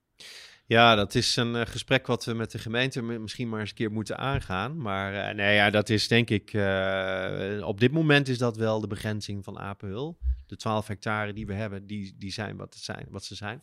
Ja, 0.71 0.95
dat 0.95 1.15
is 1.15 1.37
een 1.37 1.55
uh, 1.55 1.67
gesprek 1.67 2.07
wat 2.07 2.25
we 2.25 2.35
met 2.35 2.51
de 2.51 2.59
gemeente 2.59 3.03
misschien 3.03 3.49
maar 3.49 3.61
eens 3.61 3.69
een 3.69 3.75
keer 3.75 3.93
moeten 3.93 4.19
aangaan. 4.19 4.77
Maar 4.77 5.15
uh, 5.15 5.35
nee, 5.35 5.55
ja, 5.55 5.71
dat 5.71 5.89
is 5.89 6.09
denk 6.09 6.31
ik, 6.31 6.53
uh, 6.53 7.67
op 7.67 7.81
dit 7.81 7.93
moment 7.93 8.29
is 8.29 8.39
dat 8.39 8.57
wel 8.57 8.81
de 8.81 8.87
begrenzing 8.87 9.45
van 9.45 9.59
Apenhul. 9.59 10.19
De 10.47 10.57
12 10.57 10.87
hectare 10.87 11.33
die 11.33 11.47
we 11.47 11.55
hebben, 11.55 11.87
die, 11.87 12.15
die 12.19 12.33
zijn, 12.33 12.57
wat 12.57 12.77
zijn 12.77 13.07
wat 13.09 13.25
ze 13.25 13.35
zijn. 13.35 13.63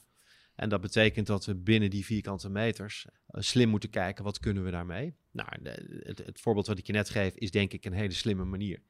En 0.56 0.70
dat 0.70 0.82
betekent 0.82 1.28
dat 1.28 1.46
we 1.46 1.56
binnen 1.56 1.90
die 1.90 2.06
vierkante 2.06 2.50
meters 2.50 3.06
slim 3.28 3.70
moeten 3.70 3.90
kijken, 3.90 4.24
wat 4.24 4.40
kunnen 4.40 4.64
we 4.64 4.72
daarmee? 4.72 5.16
Nou, 5.32 5.50
het, 6.04 6.18
het 6.18 6.40
voorbeeld 6.40 6.68
wat 6.68 6.78
ik 6.78 6.88
je 6.88 6.94
net 6.94 7.10
geef 7.10 7.36
is 7.36 7.52
denk 7.52 7.74
ik 7.74 7.86
een 7.86 7.94
hele 7.94 8.14
slimme 8.14 8.46
manier. 8.46 8.82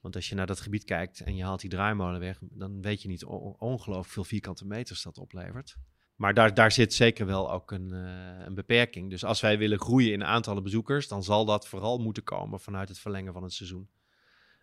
Want 0.00 0.16
als 0.16 0.28
je 0.28 0.34
naar 0.34 0.46
dat 0.46 0.60
gebied 0.60 0.84
kijkt 0.84 1.20
en 1.20 1.36
je 1.36 1.42
haalt 1.42 1.60
die 1.60 1.70
draaimolen 1.70 2.20
weg, 2.20 2.38
dan 2.40 2.82
weet 2.82 3.02
je 3.02 3.08
niet 3.08 3.24
ongelooflijk 3.24 4.12
veel 4.12 4.24
vierkante 4.24 4.66
meters 4.66 5.02
dat 5.02 5.18
oplevert. 5.18 5.76
Maar 6.16 6.34
daar, 6.34 6.54
daar 6.54 6.72
zit 6.72 6.94
zeker 6.94 7.26
wel 7.26 7.52
ook 7.52 7.70
een, 7.70 7.88
uh, 7.92 8.44
een 8.46 8.54
beperking. 8.54 9.10
Dus 9.10 9.24
als 9.24 9.40
wij 9.40 9.58
willen 9.58 9.80
groeien 9.80 10.12
in 10.12 10.24
aantallen 10.24 10.62
bezoekers, 10.62 11.08
dan 11.08 11.22
zal 11.22 11.44
dat 11.44 11.68
vooral 11.68 11.98
moeten 11.98 12.22
komen 12.22 12.60
vanuit 12.60 12.88
het 12.88 12.98
verlengen 12.98 13.32
van 13.32 13.42
het 13.42 13.52
seizoen. 13.52 13.88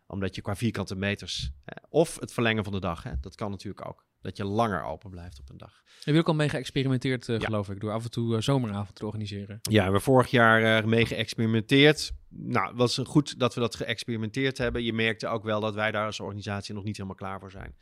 Omdat 0.07 0.35
je 0.35 0.41
qua 0.41 0.55
vierkante 0.55 0.95
meters... 0.95 1.51
Hè, 1.65 1.75
of 1.89 2.19
het 2.19 2.33
verlengen 2.33 2.63
van 2.63 2.73
de 2.73 2.79
dag, 2.79 3.03
hè, 3.03 3.11
dat 3.21 3.35
kan 3.35 3.51
natuurlijk 3.51 3.87
ook. 3.87 4.07
Dat 4.21 4.37
je 4.37 4.45
langer 4.45 4.83
open 4.83 5.09
blijft 5.09 5.39
op 5.39 5.49
een 5.49 5.57
dag. 5.57 5.83
Heb 6.03 6.13
je 6.13 6.19
ook 6.19 6.27
al 6.27 6.33
mee 6.33 6.49
geëxperimenteerd, 6.49 7.27
uh, 7.27 7.39
Ja. 7.39 7.45
geloof 7.45 7.69
ik, 7.69 7.79
door 7.79 7.91
af 7.91 8.03
en 8.03 8.11
toe 8.11 8.35
uh, 8.35 8.41
zomeravond 8.41 8.95
te 8.95 9.05
organiseren? 9.05 9.59
Ja, 9.61 9.75
we 9.77 9.81
hebben 9.81 10.01
vorig 10.01 10.31
jaar 10.31 10.87
mee 10.87 11.05
geëxperimenteerd. 11.05 12.11
Nou, 12.29 12.67
het 12.67 12.77
was 12.77 12.97
goed 12.97 13.39
dat 13.39 13.53
we 13.53 13.59
dat 13.59 13.75
geëxperimenteerd 13.75 14.57
hebben. 14.57 14.83
Je 14.83 14.93
merkte 14.93 15.27
ook 15.27 15.43
wel 15.43 15.59
dat 15.59 15.73
wij 15.73 15.91
daar 15.91 16.05
als 16.05 16.19
organisatie 16.19 16.73
nog 16.73 16.83
niet 16.83 16.95
helemaal 16.95 17.17
klaar 17.17 17.39
voor 17.39 17.51
zijn. 17.51 17.75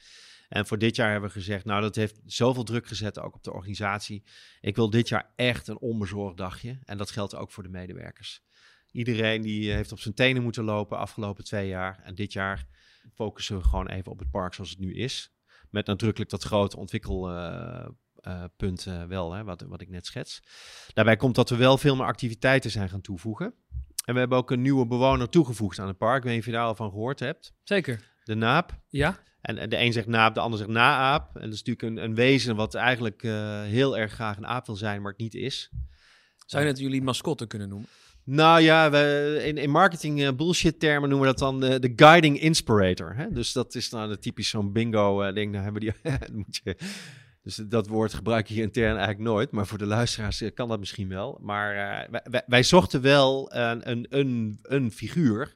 En 0.48 0.68
voor 0.68 0.78
dit 0.78 0.96
jaar 0.96 1.12
hebben 1.12 1.30
we 1.30 1.36
gezegd, 1.36 1.66
nou, 1.66 1.82
dat 1.82 1.96
heeft 1.96 2.20
zoveel 2.26 2.64
druk 2.64 2.88
gezet 2.88 3.20
ook 3.20 3.36
op 3.36 3.44
de 3.44 3.54
organisatie. 3.54 4.24
Ik 4.62 4.76
wil 4.76 4.90
dit 4.90 5.08
jaar 5.08 5.32
echt 5.36 5.68
een 5.68 5.80
onbezorgd 5.80 6.38
dagje. 6.38 6.80
En 6.84 6.98
dat 6.98 7.12
geldt 7.12 7.36
ook 7.36 7.52
voor 7.52 7.64
de 7.64 7.70
medewerkers. 7.70 8.46
Iedereen 8.92 9.42
die 9.42 9.72
heeft 9.72 9.92
op 9.92 10.00
zijn 10.00 10.14
tenen 10.14 10.44
moeten 10.44 10.64
lopen 10.64 10.98
afgelopen 10.98 11.44
twee 11.44 11.68
jaar. 11.68 12.02
En 12.04 12.16
dit 12.16 12.34
jaar 12.34 12.68
focussen 13.14 13.58
we 13.58 13.64
gewoon 13.64 13.88
even 13.88 14.12
op 14.12 14.20
het 14.20 14.30
park 14.30 14.54
zoals 14.54 14.70
het 14.70 14.80
nu 14.80 14.94
is. 14.94 15.32
Met 15.70 15.86
nadrukkelijk 15.86 16.30
dat 16.30 16.44
grote 16.44 16.78
ontwikkelpunt 16.78 18.86
uh, 18.86 18.94
uh, 18.94 19.04
wel, 19.04 19.34
hè, 19.34 19.44
wat, 19.44 19.62
wat 19.62 19.82
ik 19.82 19.90
net 19.90 20.06
schets. 20.06 20.42
Daarbij 20.94 21.16
komt 21.16 21.36
dat 21.36 21.50
we 21.50 21.56
wel 21.56 21.78
veel 21.78 21.96
meer 21.96 22.06
activiteiten 22.06 22.72
zijn 22.72 22.90
gaan 22.90 23.02
toevoegen. 23.02 23.54
En 24.06 24.14
we 24.14 24.20
hebben 24.20 24.38
ook 24.38 24.52
een 24.52 24.62
nieuwe 24.62 24.88
bewoner 24.88 25.30
toegevoegd 25.30 25.80
aan 25.80 25.88
het 25.88 25.98
park. 25.98 26.18
Ik 26.18 26.24
weet 26.24 26.32
niet 26.32 26.42
of 26.42 26.48
je 26.48 26.52
daar 26.52 26.66
al 26.66 26.76
van 26.76 26.90
gehoord 26.90 27.20
hebt. 27.20 27.54
Zeker. 27.64 28.16
De 28.24 28.36
naap. 28.36 28.80
Ja. 28.88 29.20
En, 29.48 29.70
de 29.70 29.78
een 29.78 29.94
zegt 29.94 30.08
naap, 30.08 30.34
de 30.34 30.40
ander 30.40 30.60
zegt 30.60 30.72
naaap. 30.72 31.36
En 31.36 31.42
dat 31.42 31.54
is 31.54 31.64
natuurlijk 31.64 31.82
een, 31.82 32.04
een 32.04 32.16
wezen 32.16 32.56
wat 32.56 32.76
eigenlijk 32.76 33.24
uh, 33.24 33.62
heel 33.62 33.98
erg 33.98 34.14
graag 34.14 34.38
een 34.38 34.48
aap 34.48 34.66
wil 34.66 34.76
zijn, 34.76 35.02
maar 35.02 35.12
het 35.12 35.22
niet 35.22 35.36
is. 35.36 35.70
Zou 36.46 36.64
je 36.64 36.70
het 36.70 36.80
jullie 36.80 37.02
mascotte 37.02 37.48
kunnen 37.48 37.70
noemen? 37.70 37.88
Nou 38.24 38.62
ja, 38.62 38.92
we, 38.92 39.42
in, 39.46 39.58
in 39.58 39.70
marketing 39.70 40.20
uh, 40.20 40.30
bullshit 40.32 40.80
termen 40.80 41.10
noemen 41.10 41.28
we 41.28 41.34
dat 41.34 41.42
dan 41.44 41.60
de, 41.60 41.80
de 41.80 41.94
guiding 41.96 42.40
inspirator. 42.40 43.16
Hè? 43.16 43.32
Dus 43.32 43.52
dat 43.52 43.76
is 43.76 43.90
dan 43.90 44.08
nou 44.08 44.18
typisch 44.18 44.50
zo'n 44.50 44.72
bingo 44.72 45.32
ding. 45.32 45.54
Dan 45.54 45.64
hebben 45.64 45.82
die, 45.82 45.94
moet 46.34 46.60
je, 46.64 46.78
dus 47.44 47.56
dat 47.56 47.88
woord 47.88 48.14
gebruik 48.14 48.48
je 48.48 48.54
hier 48.54 48.64
intern 48.64 48.98
eigenlijk 48.98 49.20
nooit. 49.20 49.52
Maar 49.52 49.68
voor 49.68 49.78
de 49.78 49.86
luisteraars 49.86 50.44
kan 50.54 50.68
dat 50.68 50.80
misschien 50.80 51.10
wel. 51.10 51.40
Maar 51.42 51.74
wij, 52.10 52.22
wij, 52.24 52.44
wij, 52.48 52.64
zochten 52.64 53.02
wel 53.02 53.54
een, 53.54 53.90
een, 53.90 54.06
een, 54.10 54.60
een 54.62 54.92
figuur, 54.92 55.56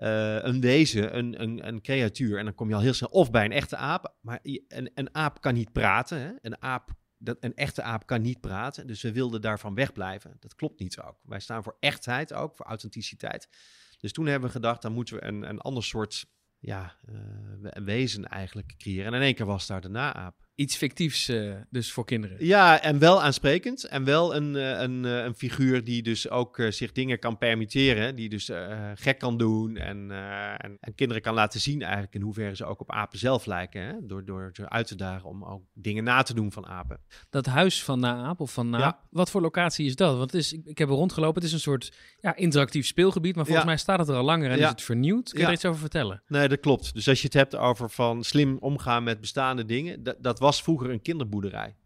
uh, 0.00 0.42
een 0.42 0.60
wezen, 0.60 1.16
een, 1.16 1.42
een, 1.42 1.66
een 1.66 1.80
creatuur. 1.80 2.38
En 2.38 2.44
dan 2.44 2.54
kom 2.54 2.68
je 2.68 2.74
al 2.74 2.80
heel 2.80 2.92
snel 2.92 3.08
of 3.08 3.30
bij 3.30 3.44
een 3.44 3.52
echte 3.52 3.76
aap. 3.76 4.14
Maar 4.20 4.38
een, 4.42 4.90
een 4.94 5.14
aap 5.14 5.40
kan 5.40 5.54
niet 5.54 5.72
praten. 5.72 6.20
Hè? 6.20 6.32
Een 6.40 6.62
aap 6.62 6.90
dat 7.18 7.36
een 7.40 7.54
echte 7.54 7.82
aap 7.82 8.06
kan 8.06 8.22
niet 8.22 8.40
praten. 8.40 8.86
Dus 8.86 9.02
we 9.02 9.12
wilden 9.12 9.40
daarvan 9.40 9.74
wegblijven. 9.74 10.36
Dat 10.38 10.54
klopt 10.54 10.80
niet 10.80 11.00
ook. 11.00 11.16
Wij 11.22 11.40
staan 11.40 11.62
voor 11.62 11.76
echtheid 11.80 12.32
ook, 12.32 12.56
voor 12.56 12.66
authenticiteit. 12.66 13.48
Dus 13.98 14.12
toen 14.12 14.26
hebben 14.26 14.48
we 14.48 14.54
gedacht, 14.54 14.82
dan 14.82 14.92
moeten 14.92 15.14
we 15.14 15.24
een, 15.24 15.48
een 15.48 15.60
ander 15.60 15.84
soort 15.84 16.26
ja, 16.58 16.96
een 17.62 17.84
wezen 17.84 18.24
eigenlijk 18.24 18.74
creëren. 18.78 19.06
En 19.06 19.14
in 19.14 19.22
één 19.22 19.34
keer 19.34 19.46
was 19.46 19.66
daar 19.66 19.80
de 19.80 19.88
naaap. 19.88 20.48
Iets 20.60 20.76
fictiefs 20.76 21.28
uh, 21.28 21.54
dus 21.70 21.92
voor 21.92 22.04
kinderen. 22.04 22.36
Ja, 22.46 22.82
en 22.82 22.98
wel 22.98 23.22
aansprekend. 23.22 23.84
En 23.84 24.04
wel 24.04 24.34
een, 24.34 24.54
uh, 24.54 24.80
een, 24.80 25.04
een 25.04 25.34
figuur 25.34 25.84
die 25.84 26.02
dus 26.02 26.28
ook 26.30 26.62
zich 26.68 26.92
dingen 26.92 27.18
kan 27.18 27.38
permitteren. 27.38 28.16
Die 28.16 28.28
dus 28.28 28.50
gek 28.94 29.18
kan 29.18 29.38
doen. 29.38 29.76
En, 29.76 30.10
en, 30.58 30.76
en, 30.80 30.94
kinderen 30.94 31.22
kan 31.22 31.34
laten 31.34 31.60
zien 31.60 31.82
eigenlijk 31.82 32.14
in 32.14 32.20
hoeverre 32.20 32.56
ze 32.56 32.64
ook 32.64 32.80
op 32.80 32.92
apen 32.92 33.18
zelf 33.18 33.46
lijken. 33.46 33.82
Hè? 33.82 33.92
Door, 34.02 34.24
door 34.24 34.50
ze 34.52 34.68
uit 34.68 34.86
te 34.86 34.96
dagen 34.96 35.28
om 35.28 35.44
ook 35.44 35.62
dingen 35.74 36.04
na 36.04 36.22
te 36.22 36.34
doen 36.34 36.52
van 36.52 36.66
apen. 36.66 37.00
Dat 37.30 37.46
huis 37.46 37.84
van 37.84 38.00
Naap 38.00 38.40
of 38.40 38.52
van 38.52 38.70
Naap, 38.70 38.80
ja. 38.80 39.08
wat 39.10 39.30
voor 39.30 39.40
locatie 39.40 39.86
is 39.86 39.96
dat? 39.96 40.16
Want 40.16 40.32
het 40.32 40.40
is, 40.40 40.52
ik 40.52 40.78
heb 40.78 40.88
er 40.88 40.94
rondgelopen. 40.94 41.34
Het 41.34 41.44
is 41.44 41.52
een 41.52 41.60
soort 41.60 41.92
ja, 42.20 42.36
interactief 42.36 42.86
speelgebied. 42.86 43.34
Maar 43.34 43.44
volgens 43.44 43.66
ja. 43.66 43.72
mij 43.72 43.80
staat 43.80 43.98
het 43.98 44.08
er 44.08 44.14
al 44.14 44.24
langer 44.24 44.50
en 44.50 44.58
ja. 44.58 44.64
is 44.64 44.70
het 44.70 44.82
vernieuwd. 44.82 45.30
Kun 45.30 45.40
je 45.40 45.46
er 45.46 45.52
iets 45.52 45.64
over 45.64 45.80
vertellen? 45.80 46.22
Nee, 46.26 46.48
dat 46.48 46.60
klopt. 46.60 46.94
Dus 46.94 47.08
als 47.08 47.18
je 47.18 47.24
het 47.24 47.34
hebt 47.34 47.56
over 47.56 47.90
van 47.90 48.24
slim 48.24 48.56
omgaan 48.60 49.02
met 49.02 49.20
bestaande 49.20 49.64
dingen. 49.64 50.02
Dat, 50.02 50.16
dat 50.18 50.38
was 50.50 50.62
vroeger 50.62 50.90
een 50.90 51.02
kinderboerderij. 51.02 51.76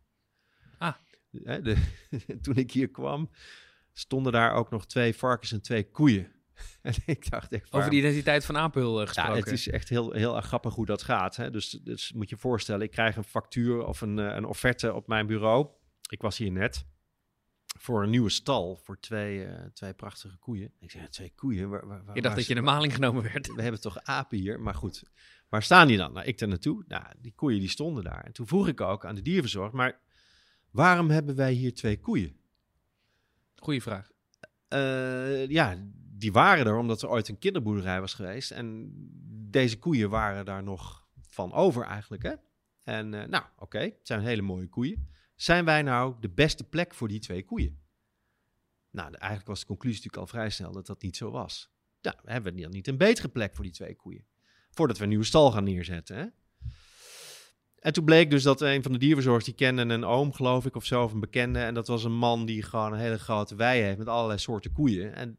Ah. 0.79 0.95
De, 1.31 1.77
toen 2.43 2.57
ik 2.57 2.71
hier 2.71 2.89
kwam, 2.89 3.31
stonden 3.93 4.33
daar 4.33 4.53
ook 4.53 4.71
nog 4.71 4.87
twee 4.87 5.15
varkens 5.15 5.53
en 5.53 5.63
twee 5.63 5.91
koeien. 5.91 6.33
En 6.83 6.95
ik 7.07 7.31
dacht 7.31 7.53
echt, 7.53 7.73
Over 7.73 7.91
de 7.91 7.97
identiteit 7.97 8.45
van 8.45 8.57
Apel 8.57 9.01
uh, 9.01 9.07
gesproken. 9.07 9.33
Ja, 9.33 9.39
het 9.39 9.53
is 9.53 9.69
echt 9.69 9.89
heel, 9.89 10.13
heel 10.13 10.41
grappig 10.41 10.75
hoe 10.75 10.87
dat 10.87 11.03
gaat. 11.03 11.37
Hè? 11.37 11.51
Dus, 11.51 11.71
dus 11.71 12.13
moet 12.13 12.29
je 12.29 12.37
voorstellen, 12.37 12.83
ik 12.83 12.91
krijg 12.91 13.17
een 13.17 13.25
factuur 13.25 13.85
of 13.87 14.01
een, 14.01 14.17
een 14.17 14.45
offerte 14.45 14.95
op 14.95 15.07
mijn 15.07 15.27
bureau. 15.27 15.69
Ik 16.09 16.21
was 16.21 16.39
hier 16.39 16.53
net 16.53 16.87
voor 17.79 18.03
een 18.03 18.11
nieuwe 18.11 18.31
stal 18.31 18.77
voor 18.77 19.01
twee, 19.01 19.47
uh, 19.47 19.53
twee 19.73 19.95
prachtige 19.95 20.37
koeien. 20.37 20.73
Ik 20.81 20.91
zei, 20.91 21.09
twee 21.09 21.33
koeien? 21.35 21.69
Waar, 21.69 21.87
waar, 21.87 22.15
je 22.15 22.23
dacht 22.23 22.37
dat 22.37 22.45
je 22.45 22.55
in 22.55 22.61
de 22.61 22.67
maling 22.67 22.95
genomen 22.95 23.23
werd. 23.33 23.55
We 23.55 23.63
hebben 23.63 23.81
toch 23.81 23.99
apen 24.03 24.39
hier? 24.39 24.61
Maar 24.61 24.75
goed, 24.75 25.03
waar 25.55 25.63
staan 25.63 25.87
die 25.87 25.97
dan? 25.97 26.13
Nou, 26.13 26.27
ik 26.27 26.41
er 26.41 26.49
naartoe. 26.49 26.85
Nou, 26.89 27.05
die 27.19 27.33
koeien 27.35 27.61
die 27.61 27.69
stonden 27.69 28.05
daar. 28.05 28.25
En 28.25 28.33
toen 28.33 28.47
vroeg 28.47 28.69
ik 28.69 28.81
ook 28.81 29.05
aan 29.05 29.15
de 29.15 29.23
dierverzorg, 29.23 29.73
maar 29.73 30.01
waarom 30.71 31.11
hebben 31.11 31.35
wij 31.35 31.53
hier 31.53 31.75
twee 31.75 32.01
koeien? 32.01 32.37
Goeie 33.57 33.83
vraag. 33.83 34.11
Uh, 34.69 35.49
ja, 35.49 35.77
die 35.95 36.33
waren 36.33 36.67
er 36.67 36.77
omdat 36.77 37.03
er 37.03 37.09
ooit 37.09 37.29
een 37.29 37.39
kinderboerderij 37.39 38.01
was 38.01 38.15
geweest. 38.15 38.51
En 38.51 38.93
deze 39.51 39.79
koeien 39.79 40.11
waren 40.11 40.45
daar 40.45 40.63
nog 40.63 41.07
van 41.29 41.53
over 41.53 41.85
eigenlijk, 41.85 42.23
hè? 42.23 42.35
En 42.83 43.13
uh, 43.13 43.25
nou, 43.25 43.45
oké, 43.45 43.63
okay, 43.63 43.85
het 43.85 44.07
zijn 44.07 44.21
hele 44.21 44.43
mooie 44.43 44.69
koeien. 44.69 45.09
Zijn 45.35 45.65
wij 45.65 45.83
nou 45.83 46.17
de 46.21 46.31
beste 46.31 46.65
plek 46.65 46.95
voor 46.95 47.09
die 47.09 47.21
twee 47.21 47.45
koeien? 47.45 47.83
Nou, 48.91 49.11
de, 49.11 49.17
eigenlijk 49.17 49.49
was 49.49 49.61
de 49.61 49.67
conclusie 49.67 50.03
natuurlijk 50.03 50.33
al 50.33 50.39
vrij 50.39 50.51
snel 50.51 50.73
dat 50.73 50.87
dat 50.87 51.03
niet 51.03 51.17
zo 51.17 51.31
was. 51.31 51.73
Ja, 52.01 52.21
hebben 52.25 52.55
we 52.55 52.61
dan 52.61 52.71
niet 52.71 52.89
een 52.89 52.99
betere 52.99 53.29
plek 53.29 53.55
voor 53.55 53.65
die 53.65 53.73
twee 53.73 53.97
koeien? 53.97 54.27
Voordat 54.75 54.97
we 54.97 55.03
een 55.03 55.09
nieuwe 55.09 55.25
stal 55.25 55.53
gaan 55.53 55.65
neerzetten, 55.65 56.17
hè? 56.17 56.27
En 57.85 57.93
toen 57.93 58.05
bleek 58.05 58.31
dus 58.31 58.43
dat 58.43 58.61
een 58.61 58.83
van 58.83 58.93
de 58.93 58.99
dierverzorgers, 58.99 59.45
die 59.45 59.55
kende 59.55 59.83
een 59.83 60.05
oom, 60.05 60.33
geloof 60.33 60.67
ik, 60.67 60.77
of 60.77 60.85
zo, 60.85 61.03
of 61.03 61.13
een 61.13 61.21
bekende. 61.21 61.59
En 61.59 61.75
dat 61.75 61.87
was 61.87 62.05
een 62.05 62.17
man 62.17 62.45
die 62.47 62.63
gewoon 62.63 62.93
een 62.93 62.99
hele 62.99 63.19
grote 63.19 63.55
wei 63.55 63.83
heeft 63.83 63.99
met 63.99 64.09
allerlei 64.09 64.39
soorten 64.39 64.73
koeien. 64.73 65.15
En 65.15 65.37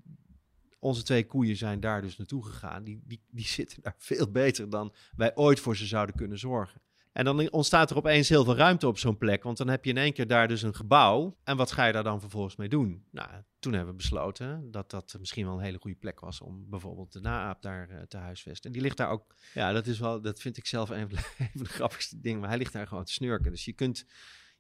onze 0.80 1.04
twee 1.04 1.26
koeien 1.26 1.56
zijn 1.56 1.80
daar 1.80 2.02
dus 2.02 2.18
naartoe 2.18 2.46
gegaan. 2.46 2.84
Die, 2.84 3.02
die, 3.04 3.22
die 3.30 3.46
zitten 3.46 3.82
daar 3.82 3.96
veel 4.12 4.32
beter 4.32 4.70
dan 4.70 4.94
wij 5.16 5.36
ooit 5.36 5.60
voor 5.60 5.76
ze 5.76 5.86
zouden 5.86 6.16
kunnen 6.16 6.40
zorgen. 6.40 6.82
En 7.16 7.26
dan 7.26 7.52
ontstaat 7.52 7.90
er 7.90 7.98
opeens 7.98 8.30
heel 8.30 8.44
veel 8.44 8.56
ruimte 8.56 8.88
op 8.88 8.98
zo'n 8.98 9.18
plek. 9.18 9.44
Want 9.44 9.58
dan 9.58 9.68
heb 9.68 9.86
je 9.86 9.90
in 9.90 9.98
één 9.98 10.14
keer 10.14 10.28
daar 10.28 10.48
dus 10.48 10.62
een 10.62 10.76
gebouw. 10.76 11.38
En 11.44 11.58
wat 11.58 11.72
ga 11.72 11.86
je 11.86 11.94
daar 11.94 12.04
dan 12.04 12.20
vervolgens 12.20 12.56
mee 12.56 12.70
doen? 12.70 13.06
Nou, 13.12 13.30
toen 13.60 13.74
hebben 13.74 13.92
we 13.92 13.98
besloten 13.98 14.72
dat 14.72 14.92
dat 14.92 15.16
misschien 15.20 15.46
wel 15.46 15.54
een 15.54 15.64
hele 15.64 15.78
goede 15.78 15.98
plek 15.98 16.20
was 16.20 16.42
om 16.42 16.70
bijvoorbeeld 16.70 17.12
de 17.12 17.20
naaap 17.20 17.62
daar 17.62 17.90
uh, 17.92 18.02
te 18.02 18.18
huisvesten. 18.18 18.66
En 18.66 18.72
die 18.72 18.82
ligt 18.82 18.98
daar 18.98 19.10
ook. 19.10 19.36
Ja, 19.54 19.72
dat 19.72 19.88
is 19.88 20.00
wel, 20.00 20.22
dat 20.22 20.40
vind 20.40 20.58
ik 20.58 20.66
zelf 20.66 20.90
een 20.90 21.10
van, 21.10 21.18
de, 21.18 21.36
een 21.44 21.50
van 21.54 21.64
de 21.64 21.70
grappigste 21.70 22.20
dingen. 22.20 22.40
Maar 22.40 22.50
hij 22.50 22.58
ligt 22.58 22.74
daar 22.74 22.88
gewoon 22.88 23.04
te 23.04 23.14
snurken. 23.14 23.52
Dus 23.52 23.66
je 23.66 23.74
kunt, 23.74 24.06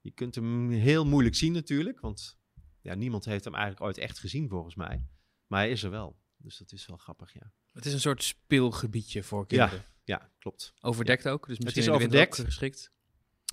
je 0.02 0.12
kunt 0.12 0.36
hem 0.36 0.70
heel 0.70 1.06
moeilijk 1.06 1.36
zien 1.36 1.54
natuurlijk. 1.54 2.00
Want 2.00 2.38
ja, 2.82 2.94
niemand 2.94 3.26
heeft 3.26 3.44
hem 3.44 3.56
eigenlijk 3.56 3.86
ooit 3.86 3.98
echt 3.98 4.20
gezien 4.20 4.50
volgens 4.50 4.76
mij. 4.76 5.06
Maar 5.48 5.60
hij 5.60 5.72
is 5.72 5.84
er 5.84 5.90
wel. 5.90 6.20
Dus 6.38 6.58
dat 6.58 6.72
is 6.72 6.86
wel 6.86 6.98
grappig, 6.98 7.34
ja. 7.34 7.52
Het 7.76 7.86
is 7.86 7.94
een 7.94 8.00
soort 8.00 8.24
speelgebiedje 8.24 9.24
voor 9.24 9.48
kinderen. 9.48 9.78
Ja. 9.78 9.94
Ja, 10.04 10.30
klopt. 10.40 10.74
Overdekt 10.82 11.24
ja. 11.24 11.32
ook, 11.32 11.48
dus 11.48 11.60
misschien 11.60 11.82
het 11.82 11.92
is 11.92 11.98
overdekt. 11.98 12.40
geschikt. 12.40 12.92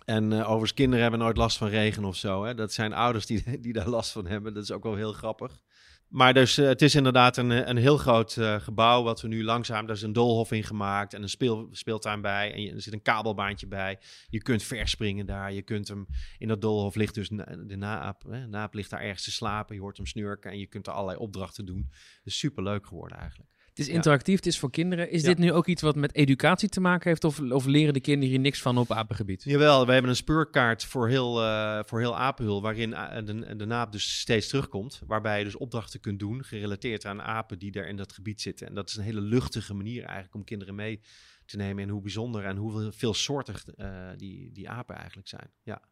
En 0.05 0.33
uh, 0.33 0.41
overigens, 0.41 0.75
kinderen 0.75 1.03
hebben 1.03 1.21
nooit 1.21 1.37
last 1.37 1.57
van 1.57 1.69
regen 1.69 2.05
of 2.05 2.17
zo. 2.17 2.45
Hè? 2.45 2.55
Dat 2.55 2.73
zijn 2.73 2.93
ouders 2.93 3.27
die, 3.27 3.61
die 3.61 3.73
daar 3.73 3.89
last 3.89 4.13
van 4.13 4.27
hebben. 4.27 4.55
Dat 4.55 4.63
is 4.63 4.71
ook 4.71 4.83
wel 4.83 4.95
heel 4.95 5.13
grappig. 5.13 5.63
Maar 6.09 6.35
dus, 6.35 6.59
uh, 6.59 6.67
het 6.67 6.83
is 6.83 6.95
inderdaad 6.95 7.37
een, 7.37 7.69
een 7.69 7.77
heel 7.77 7.97
groot 7.97 8.37
uh, 8.37 8.61
gebouw 8.61 9.03
wat 9.03 9.21
we 9.21 9.29
nu 9.29 9.45
langzaam... 9.45 9.87
Daar 9.87 9.97
is 9.97 10.03
een 10.03 10.13
doolhof 10.13 10.53
in 10.53 10.65
gemaakt 10.65 11.15
en 11.15 11.23
een 11.23 11.29
speel, 11.29 11.69
speeltuin 11.71 12.21
bij. 12.21 12.53
En 12.53 12.63
je, 12.63 12.73
er 12.73 12.83
zit 12.83 12.93
een 12.93 13.03
kabelbaantje 13.03 13.67
bij. 13.67 13.99
Je 14.29 14.43
kunt 14.43 14.63
verspringen 14.63 15.27
daar. 15.27 15.53
Je 15.53 15.63
kunt 15.63 15.89
hem... 15.89 16.07
In 16.39 16.49
dat 16.49 16.61
doolhof 16.61 16.95
ligt 16.95 17.15
dus 17.15 17.29
de 17.29 17.77
naap. 17.77 18.23
Hè? 18.29 18.47
naap 18.47 18.75
ligt 18.75 18.91
daar 18.91 19.01
ergens 19.01 19.25
te 19.25 19.31
slapen. 19.33 19.75
Je 19.75 19.81
hoort 19.81 19.97
hem 19.97 20.07
snurken 20.07 20.51
en 20.51 20.59
je 20.59 20.67
kunt 20.67 20.87
er 20.87 20.93
allerlei 20.93 21.19
opdrachten 21.19 21.65
doen. 21.65 21.89
Het 21.91 22.27
is 22.27 22.39
superleuk 22.39 22.87
geworden 22.87 23.19
eigenlijk. 23.19 23.51
Het 23.73 23.81
is 23.81 23.89
interactief, 23.89 24.37
het 24.37 24.47
is 24.47 24.59
voor 24.59 24.71
kinderen. 24.71 25.11
Is 25.11 25.23
dit 25.23 25.39
nu 25.39 25.53
ook 25.53 25.67
iets 25.67 25.83
wat 25.83 25.97
met 25.97 26.15
educatie 26.15 26.69
te 26.69 26.81
maken 26.81 27.09
heeft? 27.09 27.25
Of, 27.25 27.41
of 27.41 27.67
leren 27.67 27.95
de 27.95 28.01
kinderen 28.01 28.31
hier 28.31 28.41
niks 28.41 28.63
van 28.63 28.79
op 28.79 28.93
apengebied? 28.93 29.43
Jawel, 29.45 29.87
we 29.87 29.93
hebben 29.93 30.11
een 30.11 30.17
speurkaart 30.17 30.85
voor 30.85 31.09
heel, 31.09 31.43
uh, 31.43 31.81
voor 31.85 32.01
heel 32.01 32.19
Apenhul... 32.19 32.63
waarin 32.63 32.91
de, 32.91 33.57
de 33.57 33.67
naap 33.67 33.93
dus 33.93 34.21
steeds 34.21 34.49
terugkomt. 34.49 35.01
Waarbij 35.07 35.39
je 35.39 35.45
dus 35.45 35.57
opdrachten 35.57 36.01
kunt 36.01 36.19
doen... 36.19 36.45
gerelateerd 36.45 37.05
aan 37.05 37.23
apen 37.23 37.59
die 37.59 37.71
daar 37.71 37.89
in 37.89 37.97
dat 37.97 38.13
gebied 38.13 38.41
zitten. 38.41 38.67
En 38.67 38.75
dat 38.75 38.89
is 38.89 38.97
een 38.97 39.05
hele 39.05 39.21
luchtige 39.21 39.75
manier 39.75 40.05
eigenlijk... 40.05 40.35
om 40.35 40.45
kinderen 40.45 40.75
mee 40.75 41.01
te 41.47 41.57
nemen 41.57 41.83
in 41.83 41.89
hoe 41.89 42.03
bijzonder... 42.03 42.45
en 42.45 42.57
hoe 42.57 42.93
veelsoortig 42.93 43.65
uh, 43.77 43.87
die, 44.17 44.53
die 44.53 44.71
apen 44.71 44.97
eigenlijk 44.97 45.29
zijn. 45.29 45.51
Ja. 45.63 45.83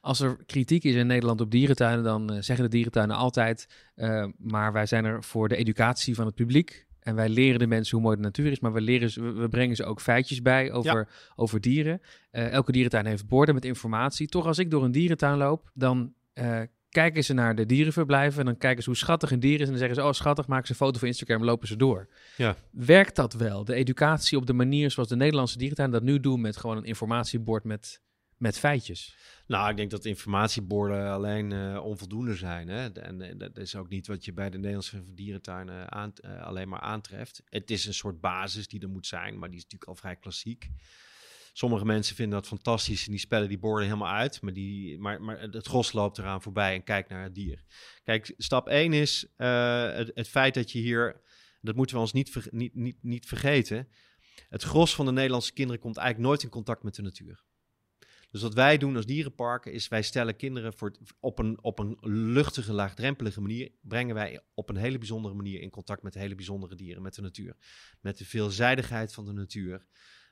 Als 0.00 0.20
er 0.20 0.44
kritiek 0.46 0.84
is 0.84 0.94
in 0.94 1.06
Nederland 1.06 1.40
op 1.40 1.50
dierentuinen... 1.50 2.04
dan 2.04 2.32
uh, 2.32 2.40
zeggen 2.40 2.64
de 2.64 2.70
dierentuinen 2.70 3.16
altijd... 3.16 3.66
maar 4.38 4.72
wij 4.72 4.86
zijn 4.86 5.04
er 5.04 5.24
voor 5.24 5.48
de 5.48 5.56
educatie 5.56 6.14
van 6.14 6.26
het 6.26 6.34
publiek... 6.34 6.88
En 7.10 7.16
wij 7.16 7.28
leren 7.28 7.58
de 7.58 7.66
mensen 7.66 7.96
hoe 7.96 8.06
mooi 8.06 8.16
de 8.16 8.22
natuur 8.22 8.50
is, 8.50 8.60
maar 8.60 8.72
we, 8.72 8.80
leren 8.80 9.10
ze, 9.10 9.32
we 9.32 9.48
brengen 9.48 9.76
ze 9.76 9.84
ook 9.84 10.00
feitjes 10.00 10.42
bij 10.42 10.72
over, 10.72 10.98
ja. 10.98 11.06
over 11.36 11.60
dieren. 11.60 12.00
Uh, 12.32 12.50
elke 12.50 12.72
dierentuin 12.72 13.06
heeft 13.06 13.26
borden 13.26 13.54
met 13.54 13.64
informatie. 13.64 14.28
Toch 14.28 14.46
als 14.46 14.58
ik 14.58 14.70
door 14.70 14.84
een 14.84 14.92
dierentuin 14.92 15.36
loop, 15.36 15.70
dan 15.74 16.12
uh, 16.34 16.60
kijken 16.88 17.24
ze 17.24 17.32
naar 17.32 17.54
de 17.54 17.66
dierenverblijven 17.66 18.40
en 18.40 18.46
dan 18.46 18.56
kijken 18.56 18.82
ze 18.82 18.88
hoe 18.88 18.98
schattig 18.98 19.30
een 19.30 19.40
dier 19.40 19.54
is 19.54 19.60
en 19.60 19.68
dan 19.68 19.78
zeggen 19.78 19.96
ze, 19.96 20.02
oh 20.02 20.12
schattig, 20.12 20.46
maken 20.46 20.66
ze 20.66 20.72
een 20.72 20.78
foto 20.78 20.98
voor 20.98 21.08
Instagram, 21.08 21.44
lopen 21.44 21.68
ze 21.68 21.76
door. 21.76 22.08
Ja. 22.36 22.56
Werkt 22.70 23.16
dat 23.16 23.32
wel? 23.32 23.64
De 23.64 23.74
educatie 23.74 24.38
op 24.38 24.46
de 24.46 24.52
manier 24.52 24.90
zoals 24.90 25.08
de 25.08 25.16
Nederlandse 25.16 25.58
dierentuin 25.58 25.90
dat 25.90 26.02
nu 26.02 26.20
doen 26.20 26.40
met 26.40 26.56
gewoon 26.56 26.76
een 26.76 26.84
informatiebord 26.84 27.64
met, 27.64 28.00
met 28.40 28.58
feitjes? 28.58 29.16
Nou, 29.46 29.70
ik 29.70 29.76
denk 29.76 29.90
dat 29.90 30.04
informatieborden 30.04 31.10
alleen 31.10 31.50
uh, 31.50 31.84
onvoldoende 31.84 32.34
zijn. 32.34 32.68
Hè? 32.68 32.92
En, 32.92 33.20
en, 33.22 33.38
dat 33.38 33.56
is 33.56 33.76
ook 33.76 33.88
niet 33.88 34.06
wat 34.06 34.24
je 34.24 34.32
bij 34.32 34.50
de 34.50 34.56
Nederlandse 34.56 35.14
dierentuinen 35.14 36.12
uh, 36.24 36.42
alleen 36.42 36.68
maar 36.68 36.80
aantreft. 36.80 37.42
Het 37.44 37.70
is 37.70 37.86
een 37.86 37.94
soort 37.94 38.20
basis 38.20 38.68
die 38.68 38.80
er 38.80 38.88
moet 38.88 39.06
zijn, 39.06 39.38
maar 39.38 39.48
die 39.48 39.58
is 39.58 39.62
natuurlijk 39.62 39.90
al 39.90 39.96
vrij 39.96 40.16
klassiek. 40.16 40.68
Sommige 41.52 41.84
mensen 41.84 42.16
vinden 42.16 42.38
dat 42.38 42.48
fantastisch 42.48 43.04
en 43.04 43.10
die 43.10 43.20
spellen 43.20 43.48
die 43.48 43.58
borden 43.58 43.84
helemaal 43.84 44.12
uit. 44.12 44.42
Maar, 44.42 44.52
die, 44.52 44.98
maar, 44.98 45.22
maar 45.22 45.40
het 45.40 45.66
gros 45.66 45.92
loopt 45.92 46.18
eraan 46.18 46.42
voorbij 46.42 46.74
en 46.74 46.84
kijkt 46.84 47.08
naar 47.08 47.22
het 47.22 47.34
dier. 47.34 47.64
Kijk, 48.04 48.34
stap 48.36 48.68
1 48.68 48.92
is 48.92 49.26
het, 49.36 50.10
het, 50.14 50.28
feit 50.28 50.54
dat 50.54 50.72
je 50.72 50.78
hier, 50.78 51.20
dat 51.60 51.74
moeten 51.76 51.96
we 51.96 52.02
ons 52.02 52.12
niet, 52.12 52.52
niet, 52.52 52.74
niet, 52.74 52.98
niet 53.02 53.26
vergeten. 53.26 53.88
Het 54.48 54.62
gros 54.62 54.94
van 54.94 55.06
de 55.06 55.12
Nederlandse 55.12 55.52
kinderen 55.52 55.80
komt 55.80 55.96
eigenlijk 55.96 56.28
nooit 56.28 56.42
in 56.42 56.48
contact 56.48 56.82
met 56.82 56.94
de 56.94 57.02
natuur. 57.02 57.48
Dus 58.30 58.42
wat 58.42 58.54
wij 58.54 58.78
doen 58.78 58.96
als 58.96 59.06
dierenparken 59.06 59.72
is 59.72 59.88
wij 59.88 60.02
stellen 60.02 60.36
kinderen 60.36 60.72
voor, 60.72 60.96
op, 61.20 61.38
een, 61.38 61.62
op 61.62 61.78
een 61.78 61.96
luchtige, 62.00 62.72
laagdrempelige 62.72 63.40
manier, 63.40 63.72
brengen 63.80 64.14
wij 64.14 64.40
op 64.54 64.68
een 64.68 64.76
hele 64.76 64.98
bijzondere 64.98 65.34
manier 65.34 65.60
in 65.60 65.70
contact 65.70 66.02
met 66.02 66.14
hele 66.14 66.34
bijzondere 66.34 66.74
dieren, 66.74 67.02
met 67.02 67.14
de 67.14 67.22
natuur. 67.22 67.56
Met 68.00 68.18
de 68.18 68.24
veelzijdigheid 68.24 69.14
van 69.14 69.24
de 69.24 69.32
natuur 69.32 69.86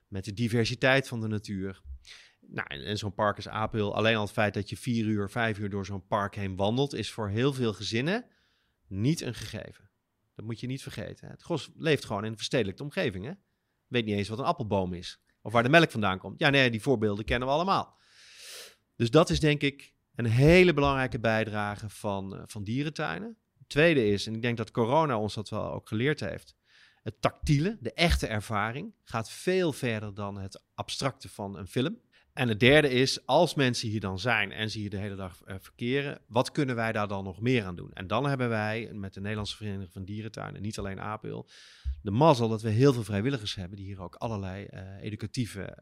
met 0.09 0.25
de 0.25 0.33
diversiteit 0.33 1.09
van 1.09 1.21
de 1.21 1.29
natuur. 1.29 1.83
Nou, 2.41 2.69
en, 2.69 2.99
zo'n 2.99 3.15
park 3.15 3.39
is 3.39 3.49
Apel. 3.49 3.95
Alleen 3.95 4.17
al 4.17 4.23
het 4.23 4.33
feit 4.33 4.55
dat 4.55 4.69
je 4.69 4.77
vier 4.77 5.05
uur, 5.05 5.31
vijf 5.31 5.59
uur 5.59 5.71
door 5.71 5.87
zo'n 5.87 6.07
park 6.07 6.35
heen 6.35 6.57
wandelt, 6.57 6.95
is 6.95 7.11
voor 7.11 7.29
heel 7.29 7.53
veel 7.53 7.73
gezinnen 7.73 8.27
niet 8.87 9.21
een 9.21 9.35
gegeven. 9.35 9.91
Dat 10.35 10.45
moet 10.45 10.61
je 10.61 10.67
niet 10.67 10.83
vergeten. 10.83 11.29
Het 11.29 11.43
gros 11.43 11.71
leeft 11.77 12.05
gewoon 12.05 12.25
in 12.25 12.31
een 12.31 12.37
verstedelijkte 12.37 12.83
omgeving. 12.83 13.25
Hè? 13.25 13.33
Weet 13.87 14.05
niet 14.05 14.17
eens 14.17 14.29
wat 14.29 14.39
een 14.39 14.45
appelboom 14.45 14.93
is. 14.93 15.21
Of 15.43 15.53
waar 15.53 15.63
de 15.63 15.69
melk 15.69 15.91
vandaan 15.91 16.19
komt. 16.19 16.39
Ja, 16.39 16.51
nee, 16.51 16.71
die 16.71 16.83
voorbeelden 16.83 17.25
kennen 17.25 17.49
we 17.49 17.55
allemaal. 17.55 17.99
Dus 18.97 19.11
dat 19.11 19.31
is 19.31 19.41
denk 19.41 19.63
ik 19.63 19.93
een 20.15 20.27
hele 20.27 20.75
belangrijke 20.75 21.21
bijdrage 21.21 21.89
van, 21.89 22.35
uh, 22.35 22.43
van 22.47 22.65
dierentuinen. 22.65 23.37
Tweede 23.67 24.07
is, 24.07 24.27
en 24.27 24.35
ik 24.35 24.43
denk 24.43 24.57
dat 24.57 24.71
corona 24.71 25.19
ons 25.19 25.35
dat 25.35 25.49
wel 25.49 25.73
ook 25.73 25.89
geleerd 25.89 26.21
heeft, 26.21 26.57
het 27.03 27.21
tactiele, 27.21 27.77
de 27.81 27.93
echte 27.93 28.27
ervaring, 28.27 28.95
gaat 29.05 29.31
veel 29.31 29.73
verder 29.73 30.15
dan 30.15 30.39
het 30.39 30.63
abstracte 30.75 31.29
van 31.29 31.57
een 31.57 31.67
film. 31.67 32.01
En 32.39 32.49
het 32.49 32.61
derde 32.61 32.89
is, 32.89 33.27
als 33.27 33.55
mensen 33.55 33.89
hier 33.89 34.01
dan 34.01 34.19
zijn 34.19 34.53
en 34.53 34.71
ze 34.71 34.79
hier 34.79 34.91
de 34.91 34.97
hele 34.97 35.15
dag 35.15 35.43
uh, 35.47 35.55
verkeren, 35.61 36.21
wat 36.27 36.53
kunnen 36.53 36.77
wij 36.77 36.93
daar 36.93 37.09
dan 37.09 37.25
nog 37.25 37.41
meer 37.41 37.65
aan 37.65 37.77
doen? 37.77 37.93
En 37.93 38.07
dan 38.07 38.27
hebben 38.27 38.49
wij 38.49 38.91
met 38.93 39.15
de 39.15 39.21
Nederlandse 39.21 39.57
Vereniging 39.57 39.93
van 39.93 40.05
Dierentuinen, 40.05 40.63
niet 40.63 40.79
alleen 40.79 41.01
Apel, 41.01 41.49
de 42.03 42.11
mazzel 42.11 42.49
dat 42.49 42.63
we 42.63 42.69
heel 42.69 42.93
veel 42.93 43.05
vrijwilligers 43.05 43.55
hebben 43.55 43.77
die 43.77 43.87
hier 43.87 44.01
ook 44.01 44.15
allerlei 44.15 44.69
uh, 44.71 44.81
educatieve 45.03 45.79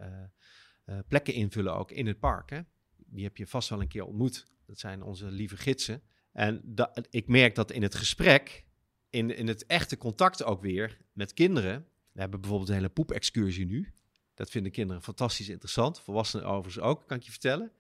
uh, 0.87 0.99
plekken 1.09 1.35
invullen, 1.35 1.77
ook 1.77 1.91
in 1.91 2.07
het 2.07 2.19
park. 2.19 2.51
Hè? 2.51 2.61
Die 2.97 3.25
heb 3.25 3.37
je 3.37 3.47
vast 3.47 3.69
wel 3.69 3.81
een 3.81 3.89
keer 3.89 4.05
ontmoet. 4.05 4.47
Dat 4.67 4.79
zijn 4.79 5.03
onze 5.03 5.31
lieve 5.31 5.57
gidsen. 5.57 6.03
En 6.33 6.75
ik 7.11 7.29
merk 7.29 7.55
dat 7.55 7.73
in 7.73 7.83
het 7.83 7.95
gesprek 7.95 8.65
in, 9.11 9.37
in 9.37 9.49
het 9.49 9.67
echte 9.67 9.97
contact 9.97 10.45
ook 10.45 10.63
weer 10.63 10.99
met 11.13 11.33
kinderen. 11.35 11.87
We 12.13 12.21
hebben 12.21 12.41
bijvoorbeeld 12.41 12.71
een 12.71 12.77
hele 12.77 12.89
poepexcursie 12.89 13.67
nu. 13.67 13.95
Dat 14.37 14.51
vinden 14.51 14.73
kinderen 14.73 15.03
fantastisch 15.03 15.49
interessant. 15.49 16.01
Volwassenen 16.01 16.47
overigens 16.47 16.85
ook, 16.85 17.07
kan 17.07 17.17
ik 17.17 17.23
je 17.23 17.31
vertellen. 17.31 17.73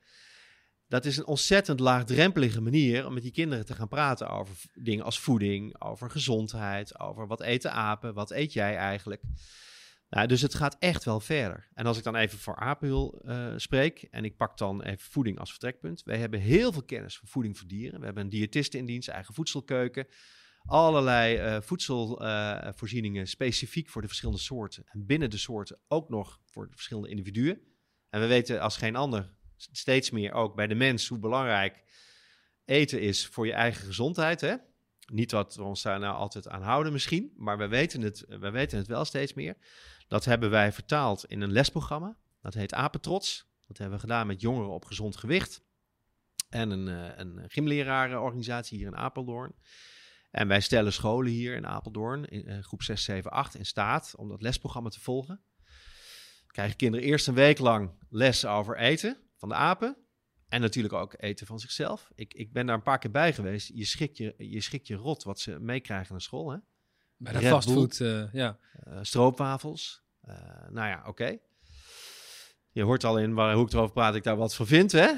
Dat 0.88 1.04
is 1.04 1.16
een 1.16 1.26
ontzettend 1.26 1.80
laagdrempelige 1.80 2.60
manier 2.60 3.06
om 3.06 3.14
met 3.14 3.22
die 3.22 3.32
kinderen 3.32 3.66
te 3.66 3.74
gaan 3.74 3.88
praten 3.88 4.30
over 4.30 4.56
dingen 4.74 5.04
als 5.04 5.18
voeding, 5.18 5.82
over 5.82 6.10
gezondheid, 6.10 7.00
over 7.00 7.26
wat 7.26 7.40
eten 7.40 7.72
apen, 7.72 8.14
wat 8.14 8.30
eet 8.30 8.52
jij 8.52 8.76
eigenlijk. 8.76 9.22
Nou, 10.08 10.26
dus 10.26 10.42
het 10.42 10.54
gaat 10.54 10.76
echt 10.78 11.04
wel 11.04 11.20
verder. 11.20 11.68
En 11.74 11.86
als 11.86 11.98
ik 11.98 12.04
dan 12.04 12.16
even 12.16 12.38
voor 12.38 12.56
Apel 12.56 13.22
uh, 13.24 13.52
spreek 13.56 14.02
en 14.10 14.24
ik 14.24 14.36
pak 14.36 14.58
dan 14.58 14.82
even 14.82 15.10
voeding 15.10 15.38
als 15.38 15.50
vertrekpunt. 15.50 16.02
Wij 16.02 16.18
hebben 16.18 16.40
heel 16.40 16.72
veel 16.72 16.82
kennis 16.82 17.18
van 17.18 17.28
voeding 17.28 17.58
voor 17.58 17.68
dieren. 17.68 17.98
We 17.98 18.04
hebben 18.04 18.22
een 18.22 18.30
diëtiste 18.30 18.78
in 18.78 18.86
dienst, 18.86 19.08
eigen 19.08 19.34
voedselkeuken 19.34 20.06
allerlei 20.66 21.56
uh, 21.56 21.60
voedselvoorzieningen 21.60 23.26
specifiek 23.26 23.88
voor 23.88 24.02
de 24.02 24.08
verschillende 24.08 24.40
soorten. 24.40 24.84
En 24.86 25.06
binnen 25.06 25.30
de 25.30 25.38
soorten 25.38 25.78
ook 25.88 26.08
nog 26.08 26.40
voor 26.44 26.68
de 26.68 26.74
verschillende 26.74 27.08
individuen. 27.08 27.60
En 28.10 28.20
we 28.20 28.26
weten 28.26 28.60
als 28.60 28.76
geen 28.76 28.96
ander 28.96 29.34
steeds 29.56 30.10
meer 30.10 30.32
ook 30.32 30.54
bij 30.54 30.66
de 30.66 30.74
mens 30.74 31.08
hoe 31.08 31.18
belangrijk 31.18 31.82
eten 32.64 33.00
is 33.00 33.26
voor 33.26 33.46
je 33.46 33.52
eigen 33.52 33.86
gezondheid. 33.86 34.40
Hè? 34.40 34.54
Niet 35.12 35.30
wat 35.30 35.54
we 35.54 35.62
ons 35.62 35.82
daar 35.82 35.98
nou 35.98 36.16
altijd 36.16 36.48
aan 36.48 36.62
houden 36.62 36.92
misschien, 36.92 37.32
maar 37.36 37.58
we 37.58 37.68
weten, 37.68 38.02
het, 38.02 38.24
we 38.28 38.50
weten 38.50 38.78
het 38.78 38.86
wel 38.86 39.04
steeds 39.04 39.34
meer. 39.34 39.56
Dat 40.08 40.24
hebben 40.24 40.50
wij 40.50 40.72
vertaald 40.72 41.24
in 41.24 41.40
een 41.40 41.52
lesprogramma. 41.52 42.16
Dat 42.40 42.54
heet 42.54 42.74
Apetrots. 42.74 43.46
Dat 43.66 43.78
hebben 43.78 43.96
we 43.96 44.02
gedaan 44.02 44.26
met 44.26 44.40
jongeren 44.40 44.70
op 44.70 44.84
gezond 44.84 45.16
gewicht. 45.16 45.64
En 46.48 46.70
een, 46.70 46.86
uh, 46.86 47.18
een 47.18 47.44
gymlerarenorganisatie 47.48 48.78
hier 48.78 48.86
in 48.86 48.96
Apeldoorn. 48.96 49.54
En 50.36 50.48
wij 50.48 50.60
stellen 50.60 50.92
scholen 50.92 51.32
hier 51.32 51.54
in 51.56 51.66
Apeldoorn, 51.66 52.24
in 52.24 52.48
uh, 52.48 52.62
groep 52.62 52.82
6, 52.82 53.04
7, 53.04 53.30
8, 53.30 53.54
in 53.54 53.66
staat 53.66 54.14
om 54.16 54.28
dat 54.28 54.42
lesprogramma 54.42 54.88
te 54.88 55.00
volgen. 55.00 55.40
Krijgen 56.46 56.76
kinderen 56.76 57.06
eerst 57.06 57.26
een 57.26 57.34
week 57.34 57.58
lang 57.58 57.90
les 58.08 58.46
over 58.46 58.76
eten 58.76 59.16
van 59.36 59.48
de 59.48 59.54
apen. 59.54 59.96
En 60.48 60.60
natuurlijk 60.60 60.94
ook 60.94 61.14
eten 61.16 61.46
van 61.46 61.58
zichzelf. 61.58 62.10
Ik, 62.14 62.34
ik 62.34 62.52
ben 62.52 62.66
daar 62.66 62.74
een 62.74 62.82
paar 62.82 62.98
keer 62.98 63.10
bij 63.10 63.32
geweest. 63.32 63.70
Je 63.74 63.84
schikt 63.84 64.16
je, 64.16 64.34
je, 64.38 64.60
schikt 64.60 64.86
je 64.86 64.94
rot 64.94 65.22
wat 65.22 65.40
ze 65.40 65.60
meekrijgen 65.60 66.12
naar 66.12 66.20
school. 66.20 66.50
Hè? 66.50 66.58
Bij 67.16 67.32
de 67.32 67.40
fastfood, 67.40 67.98
uh, 67.98 68.32
ja. 68.32 68.58
Uh, 68.88 68.98
stroopwafels. 69.02 70.02
nou 70.68 70.88
ja, 70.88 70.98
oké. 70.98 71.08
Okay. 71.08 71.40
Je 72.76 72.82
hoort 72.82 73.04
al 73.04 73.18
in 73.18 73.34
waar, 73.34 73.54
hoe 73.54 73.66
ik 73.66 73.72
erover 73.72 73.92
praat, 73.92 74.14
ik 74.14 74.22
daar 74.22 74.36
wat 74.36 74.54
van 74.54 74.66
vind. 74.66 74.92
Hè? 74.92 75.08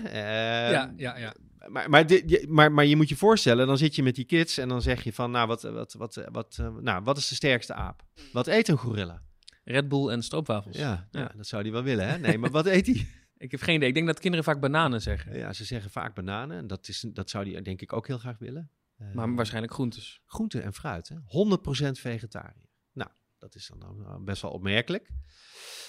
ja, 0.70 0.92
ja, 0.96 1.16
ja 1.16 1.34
maar, 1.68 1.90
maar, 1.90 2.06
dit, 2.06 2.48
maar, 2.48 2.72
maar 2.72 2.84
je 2.84 2.96
moet 2.96 3.08
je 3.08 3.16
voorstellen, 3.16 3.66
dan 3.66 3.78
zit 3.78 3.94
je 3.94 4.02
met 4.02 4.14
die 4.14 4.24
kids 4.24 4.58
en 4.58 4.68
dan 4.68 4.82
zeg 4.82 5.02
je 5.02 5.12
van, 5.12 5.30
nou, 5.30 5.46
wat, 5.46 5.62
wat, 5.62 5.92
wat, 5.92 6.24
wat, 6.30 6.56
uh, 6.60 6.76
nou, 6.76 7.02
wat 7.02 7.16
is 7.16 7.28
de 7.28 7.34
sterkste 7.34 7.74
aap? 7.74 8.02
Wat 8.32 8.46
eet 8.46 8.68
een 8.68 8.76
gorilla? 8.76 9.22
Red 9.64 9.88
Bull 9.88 10.08
en 10.08 10.22
stroopwafels. 10.22 10.76
Ja, 10.76 11.08
ja. 11.10 11.20
ja 11.20 11.32
dat 11.36 11.46
zou 11.46 11.62
hij 11.62 11.72
wel 11.72 11.82
willen, 11.82 12.08
hè? 12.08 12.18
Nee, 12.18 12.38
maar 12.38 12.50
wat 12.50 12.66
eet 12.66 12.86
hij? 12.86 13.06
Ik 13.36 13.50
heb 13.50 13.60
geen 13.60 13.76
idee. 13.76 13.88
Ik 13.88 13.94
denk 13.94 14.06
dat 14.06 14.18
kinderen 14.18 14.44
vaak 14.44 14.60
bananen 14.60 15.02
zeggen. 15.02 15.38
Ja, 15.38 15.52
ze 15.52 15.64
zeggen 15.64 15.90
vaak 15.90 16.14
bananen. 16.14 16.56
En 16.56 16.66
dat, 16.66 16.88
is, 16.88 17.04
dat 17.12 17.30
zou 17.30 17.52
hij 17.52 17.62
denk 17.62 17.80
ik 17.80 17.92
ook 17.92 18.06
heel 18.06 18.18
graag 18.18 18.38
willen. 18.38 18.70
Uh, 18.98 19.14
maar 19.14 19.34
waarschijnlijk 19.34 19.72
groentes. 19.72 20.20
Groenten 20.26 20.62
en 20.62 20.72
fruit, 20.72 21.08
hè? 21.08 21.16
100% 21.16 21.90
vegetariër. 21.90 22.68
Nou, 22.92 23.10
dat 23.38 23.54
is 23.54 23.70
dan 23.78 24.24
best 24.24 24.42
wel 24.42 24.50
opmerkelijk. 24.50 25.10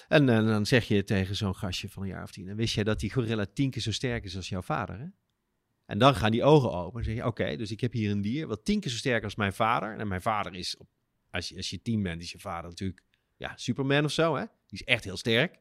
En, 0.10 0.30
en 0.30 0.46
dan 0.46 0.66
zeg 0.66 0.88
je 0.88 1.04
tegen 1.04 1.36
zo'n 1.36 1.56
gastje 1.56 1.90
van 1.90 2.04
een 2.04 2.10
jaar 2.10 2.24
of 2.24 2.32
tien... 2.32 2.48
en 2.48 2.56
wist 2.56 2.76
jij 2.76 2.84
dat 2.84 3.00
die 3.00 3.14
gorilla 3.14 3.46
tien 3.54 3.70
keer 3.70 3.82
zo 3.82 3.92
sterk 3.92 4.24
is 4.24 4.36
als 4.36 4.50
jouw 4.50 4.62
vader, 4.62 5.00
hè? 5.00 5.06
En 5.86 5.98
dan 5.98 6.16
gaan 6.16 6.32
die 6.32 6.44
ogen 6.44 6.72
open 6.72 7.00
en 7.00 7.06
zeg 7.06 7.16
je, 7.16 7.26
oké, 7.26 7.56
dus 7.56 7.72
ik 7.72 7.82
heb 7.82 7.92
hier 7.92 8.12
een 8.12 8.22
dier 8.22 8.48
wat 8.48 8.66
tien 8.66 8.80
keer 8.80 8.92
zo 8.92 8.98
sterk 8.98 9.24
als 9.24 9.36
mijn 9.36 9.54
vader. 9.54 9.98
En 9.98 10.08
mijn 10.08 10.22
vader 10.22 10.56
is, 10.56 10.78
als 11.32 11.50
je, 11.50 11.56
als 11.56 11.70
je 11.70 11.82
tien 11.82 12.04
bent, 12.04 12.22
is 12.22 12.32
je 12.32 12.40
vader 12.40 12.70
natuurlijk, 12.70 13.02
ja, 13.38 13.54
Superman 13.56 14.06
of 14.06 14.12
zo, 14.12 14.36
hè. 14.36 14.46
Die 14.68 14.80
is 14.80 14.84
echt 14.84 15.04
heel 15.04 15.18
sterk. 15.18 15.52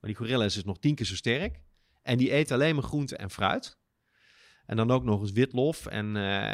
Maar 0.00 0.10
die 0.10 0.14
gorilla 0.14 0.44
is 0.44 0.54
dus 0.54 0.64
nog 0.64 0.78
tien 0.78 0.94
keer 0.94 1.06
zo 1.06 1.14
sterk. 1.14 1.60
En 2.02 2.18
die 2.18 2.32
eet 2.32 2.50
alleen 2.50 2.74
maar 2.74 2.84
groente 2.84 3.16
en 3.16 3.30
fruit. 3.30 3.78
En 4.66 4.76
dan 4.76 4.90
ook 4.90 5.04
nog 5.04 5.20
eens 5.20 5.32
witlof 5.32 5.86
en 5.86 6.06
uh, 6.06 6.12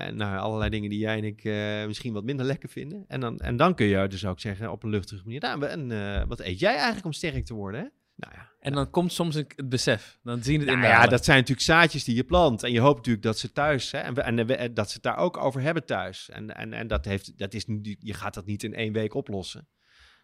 nou, 0.09 0.39
allerlei 0.39 0.71
dingen 0.71 0.91
die 0.91 0.99
jij 0.99 1.17
en 1.17 1.25
ik 1.25 1.45
uh, 1.45 1.87
misschien 1.87 2.13
wat 2.13 2.25
minder 2.25 2.47
lekker 2.47 2.69
vinden. 2.69 3.05
En 3.09 3.21
dan, 3.21 3.39
en 3.39 3.57
dan 3.57 3.75
kun 3.75 3.87
je 3.87 4.09
dus 4.09 4.27
ook 4.27 4.41
zeggen 4.41 4.71
op 4.71 4.83
een 4.83 4.91
luchtige 4.91 5.23
manier, 5.25 5.41
nou, 5.41 5.67
en 5.67 5.91
uh, 5.91 6.23
wat 6.29 6.41
eet 6.41 6.59
jij 6.59 6.75
eigenlijk 6.75 7.05
om 7.05 7.13
sterk 7.13 7.45
te 7.45 7.55
worden, 7.55 7.81
hè? 7.81 7.87
Nou 8.17 8.33
ja, 8.35 8.51
en 8.61 8.73
dan 8.73 8.91
komt 8.91 9.13
soms 9.13 9.35
het 9.35 9.69
besef. 9.69 10.19
Dan 10.23 10.43
zien 10.43 10.59
het 10.59 10.67
nou 10.67 10.79
in 10.79 10.85
de 10.85 10.91
ja, 10.91 11.07
dat 11.07 11.25
zijn 11.25 11.39
natuurlijk 11.39 11.67
zaadjes 11.67 12.05
die 12.05 12.15
je 12.15 12.25
plant. 12.25 12.63
En 12.63 12.73
je 12.73 12.81
hoopt 12.81 12.97
natuurlijk 12.97 13.25
dat 13.25 13.39
ze 13.39 13.53
thuis, 13.53 13.91
hè, 13.91 13.99
en, 13.99 14.47
en, 14.59 14.75
dat 14.75 14.89
ze 14.89 14.95
het 14.95 15.03
daar 15.03 15.17
ook 15.17 15.37
over 15.37 15.61
hebben 15.61 15.87
thuis. 15.87 16.31
En, 16.31 16.57
en, 16.57 16.73
en 16.73 16.87
dat 16.87 17.05
heeft, 17.05 17.39
dat 17.39 17.55
is, 17.55 17.65
je 17.99 18.15
gaat 18.15 18.35
dat 18.35 18.47
niet 18.47 18.63
in 18.63 18.75
één 18.75 18.93
week 18.93 19.15
oplossen. 19.15 19.69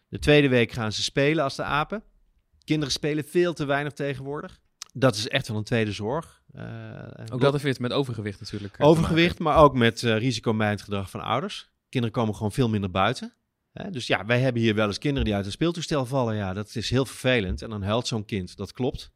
De 0.07 0.19
tweede 0.19 0.49
week 0.49 0.71
gaan 0.71 0.91
ze 0.91 1.03
spelen 1.03 1.43
als 1.43 1.55
de 1.55 1.63
apen. 1.63 2.03
Kinderen 2.63 2.93
spelen 2.93 3.23
veel 3.23 3.53
te 3.53 3.65
weinig 3.65 3.93
tegenwoordig. 3.93 4.59
Dat 4.99 5.15
is 5.15 5.27
echt 5.27 5.47
wel 5.47 5.57
een 5.57 5.63
tweede 5.63 5.91
zorg. 5.91 6.41
Uh, 6.55 6.63
ook 7.31 7.41
dat 7.41 7.61
heeft 7.61 7.79
met 7.79 7.93
overgewicht 7.93 8.39
natuurlijk. 8.39 8.75
Overgewicht, 8.77 9.39
maar 9.39 9.57
ook 9.57 9.75
met 9.75 10.01
uh, 10.01 10.17
risicomijdend 10.17 10.81
gedrag 10.81 11.09
van 11.09 11.21
ouders. 11.21 11.69
Kinderen 11.89 12.15
komen 12.15 12.35
gewoon 12.35 12.51
veel 12.51 12.69
minder 12.69 12.91
buiten. 12.91 13.33
Hè? 13.71 13.89
Dus 13.89 14.07
ja, 14.07 14.25
wij 14.25 14.39
hebben 14.39 14.61
hier 14.61 14.75
wel 14.75 14.87
eens 14.87 14.97
kinderen 14.97 15.25
die 15.25 15.35
uit 15.35 15.45
een 15.45 15.51
speeltoestel 15.51 16.05
vallen. 16.05 16.35
Ja, 16.35 16.53
dat 16.53 16.75
is 16.75 16.89
heel 16.89 17.05
vervelend. 17.05 17.61
En 17.61 17.69
dan 17.69 17.81
huilt 17.81 18.07
zo'n 18.07 18.25
kind. 18.25 18.57
Dat 18.57 18.71
klopt. 18.71 19.11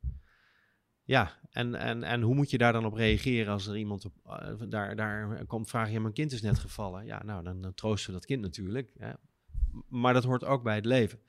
Ja, 1.03 1.39
en, 1.49 1.75
en, 1.75 2.03
en 2.03 2.21
hoe 2.21 2.35
moet 2.35 2.49
je 2.49 2.57
daar 2.57 2.73
dan 2.73 2.85
op 2.85 2.93
reageren 2.93 3.53
als 3.53 3.67
er 3.67 3.77
iemand 3.77 4.05
op, 4.05 4.13
uh, 4.25 4.69
daar, 4.69 4.95
daar 4.95 5.45
komt 5.45 5.69
vragen, 5.69 5.93
ja, 5.93 5.99
mijn 5.99 6.13
kind 6.13 6.31
is 6.31 6.41
net 6.41 6.59
gevallen. 6.59 7.05
Ja, 7.05 7.23
nou, 7.23 7.43
dan, 7.43 7.61
dan 7.61 7.73
troosten 7.73 8.07
we 8.07 8.17
dat 8.17 8.25
kind 8.25 8.41
natuurlijk. 8.41 8.91
Hè? 8.97 9.11
Maar 9.89 10.13
dat 10.13 10.23
hoort 10.23 10.45
ook 10.45 10.63
bij 10.63 10.75
het 10.75 10.85
leven. 10.85 11.19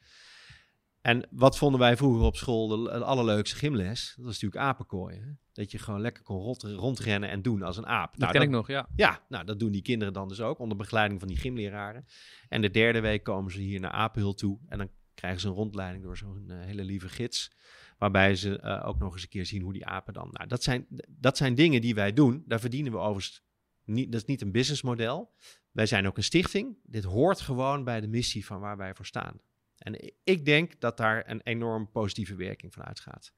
En 1.04 1.26
wat 1.30 1.58
vonden 1.58 1.80
wij 1.80 1.96
vroeger 1.96 2.22
op 2.22 2.36
school 2.36 2.68
de, 2.68 2.82
de 2.82 3.04
allerleukste 3.04 3.56
gymles? 3.56 4.12
Dat 4.16 4.24
was 4.24 4.34
natuurlijk 4.34 4.62
apenkooien. 4.62 5.38
Dat 5.52 5.70
je 5.70 5.78
gewoon 5.78 6.00
lekker 6.00 6.22
kon 6.22 6.36
rond, 6.36 6.62
rondrennen 6.62 7.30
en 7.30 7.42
doen 7.42 7.62
als 7.62 7.76
een 7.76 7.86
aap. 7.86 8.10
Dat 8.10 8.20
nou, 8.20 8.32
ken 8.32 8.42
ik 8.42 8.48
nog, 8.48 8.68
ja. 8.68 8.88
Ja, 8.96 9.24
nou, 9.28 9.44
dat 9.44 9.58
doen 9.58 9.72
die 9.72 9.82
kinderen 9.82 10.14
dan 10.14 10.28
dus 10.28 10.40
ook 10.40 10.58
onder 10.58 10.76
begeleiding 10.76 11.20
van 11.20 11.28
die 11.28 11.36
gymleraren. 11.36 12.06
En 12.48 12.60
de 12.60 12.70
derde 12.70 13.00
week 13.00 13.24
komen 13.24 13.52
ze 13.52 13.60
hier 13.60 13.80
naar 13.80 13.90
Apenhul 13.90 14.34
toe 14.34 14.58
en 14.68 14.78
dan 14.78 14.88
krijgen 15.14 15.40
ze 15.40 15.48
een 15.48 15.54
rondleiding 15.54 16.04
door 16.04 16.16
zo'n 16.16 16.44
uh, 16.48 16.64
hele 16.64 16.84
lieve 16.84 17.08
gids. 17.08 17.52
Waarbij 17.98 18.34
ze 18.34 18.60
uh, 18.62 18.86
ook 18.86 18.98
nog 18.98 19.12
eens 19.12 19.22
een 19.22 19.28
keer 19.28 19.46
zien 19.46 19.62
hoe 19.62 19.72
die 19.72 19.86
apen 19.86 20.12
dan. 20.12 20.28
Nou, 20.32 20.48
dat 20.48 20.62
zijn, 20.62 20.86
dat 21.08 21.36
zijn 21.36 21.54
dingen 21.54 21.80
die 21.80 21.94
wij 21.94 22.12
doen. 22.12 22.44
Daar 22.46 22.60
verdienen 22.60 22.92
we 22.92 22.98
overigens 22.98 23.44
niet. 23.84 24.12
Dat 24.12 24.20
is 24.20 24.26
niet 24.26 24.42
een 24.42 24.52
businessmodel. 24.52 25.34
Wij 25.70 25.86
zijn 25.86 26.06
ook 26.06 26.16
een 26.16 26.22
stichting. 26.22 26.76
Dit 26.82 27.04
hoort 27.04 27.40
gewoon 27.40 27.84
bij 27.84 28.00
de 28.00 28.08
missie 28.08 28.46
van 28.46 28.60
waar 28.60 28.76
wij 28.76 28.94
voor 28.94 29.06
staan. 29.06 29.40
En 29.84 30.14
ik 30.24 30.44
denk 30.44 30.80
dat 30.80 30.96
daar 30.96 31.30
een 31.30 31.40
enorm 31.42 31.90
positieve 31.90 32.34
werking 32.34 32.72
van 32.72 32.84
uitgaat. 32.84 33.32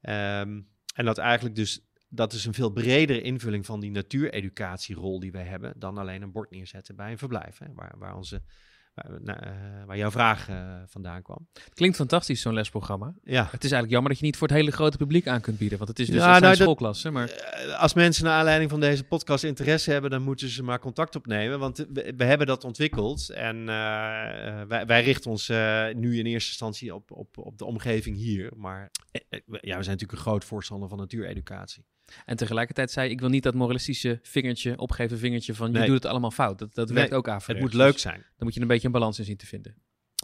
Um, 0.00 0.68
en 0.94 1.04
dat 1.04 1.18
eigenlijk 1.18 1.54
dus 1.54 1.88
dat 2.08 2.32
is 2.32 2.44
een 2.44 2.54
veel 2.54 2.70
bredere 2.70 3.20
invulling 3.20 3.66
van 3.66 3.80
die 3.80 3.90
natuureducatierol 3.90 5.20
die 5.20 5.32
wij 5.32 5.44
hebben 5.44 5.74
dan 5.76 5.98
alleen 5.98 6.22
een 6.22 6.32
bord 6.32 6.50
neerzetten 6.50 6.96
bij 6.96 7.10
een 7.10 7.18
verblijf. 7.18 7.58
Hè, 7.58 7.66
waar, 7.74 7.94
waar 7.98 8.16
onze 8.16 8.42
waar, 9.24 9.46
uh, 9.46 9.84
waar 9.86 9.96
jouw 9.96 10.10
vraag 10.10 10.48
uh, 10.48 10.74
vandaan 10.86 11.22
kwam. 11.22 11.48
Klinkt 11.74 11.96
fantastisch, 11.96 12.40
zo'n 12.40 12.54
lesprogramma. 12.54 13.14
Ja. 13.24 13.42
Het 13.42 13.64
is 13.64 13.70
eigenlijk 13.72 13.90
jammer 13.90 14.10
dat 14.10 14.18
je 14.18 14.24
niet 14.24 14.36
voor 14.36 14.48
het 14.48 14.56
hele 14.56 14.70
grote 14.70 14.96
publiek 14.96 15.26
aan 15.26 15.40
kunt 15.40 15.58
bieden. 15.58 15.78
Want 15.78 15.90
het 15.90 15.98
is 15.98 16.06
dus 16.06 16.16
ja, 16.16 16.38
nou, 16.38 16.56
schoolklassen. 16.56 17.12
Maar... 17.12 17.28
Uh, 17.28 17.80
als 17.80 17.94
mensen 17.94 18.24
naar 18.24 18.38
aanleiding 18.38 18.70
van 18.70 18.80
deze 18.80 19.04
podcast 19.04 19.44
interesse 19.44 19.90
hebben, 19.90 20.10
dan 20.10 20.22
moeten 20.22 20.48
ze 20.48 20.62
maar 20.62 20.78
contact 20.78 21.16
opnemen. 21.16 21.58
Want 21.58 21.86
we, 21.92 22.12
we 22.16 22.24
hebben 22.24 22.46
dat 22.46 22.64
ontwikkeld. 22.64 23.30
En 23.30 23.66
wij, 23.66 24.86
wij, 24.86 25.02
richten 25.02 25.30
ons 25.30 25.48
nu 25.92 26.18
in 26.18 26.26
eerste 26.26 26.50
instantie 26.50 26.94
op, 26.94 27.10
op, 27.10 27.38
op 27.38 27.58
de 27.58 27.64
omgeving 27.64 28.16
hier. 28.16 28.52
Maar 28.56 28.90
ja, 29.28 29.46
we 29.60 29.60
zijn 29.60 29.74
natuurlijk 29.74 30.12
een 30.12 30.18
groot 30.18 30.44
voorstander 30.44 30.88
van 30.88 30.98
natuureducatie. 30.98 31.84
En 32.24 32.36
tegelijkertijd 32.36 32.90
zei 32.90 33.10
ik 33.10 33.20
wil 33.20 33.28
niet 33.28 33.42
dat 33.42 33.54
moralistische 33.54 34.18
vingertje, 34.22 34.78
opgeven 34.78 35.18
vingertje 35.18 35.54
van 35.54 35.72
je 35.72 35.84
doet 35.84 35.94
het 35.94 36.06
allemaal 36.06 36.30
fout. 36.30 36.58
Dat, 36.58 36.74
dat 36.74 36.90
werkt 36.90 37.12
ook 37.12 37.28
aan. 37.28 37.40
Het 37.46 37.60
moet 37.60 37.74
leuk 37.74 37.98
zijn. 37.98 38.20
Dan 38.20 38.46
moet 38.46 38.54
je 38.54 38.60
een 38.60 38.66
beetje 38.66 38.86
een 38.86 38.92
balans 38.92 39.18
in 39.18 39.24
zien 39.24 39.36
te 39.36 39.46
vinden. 39.46 39.74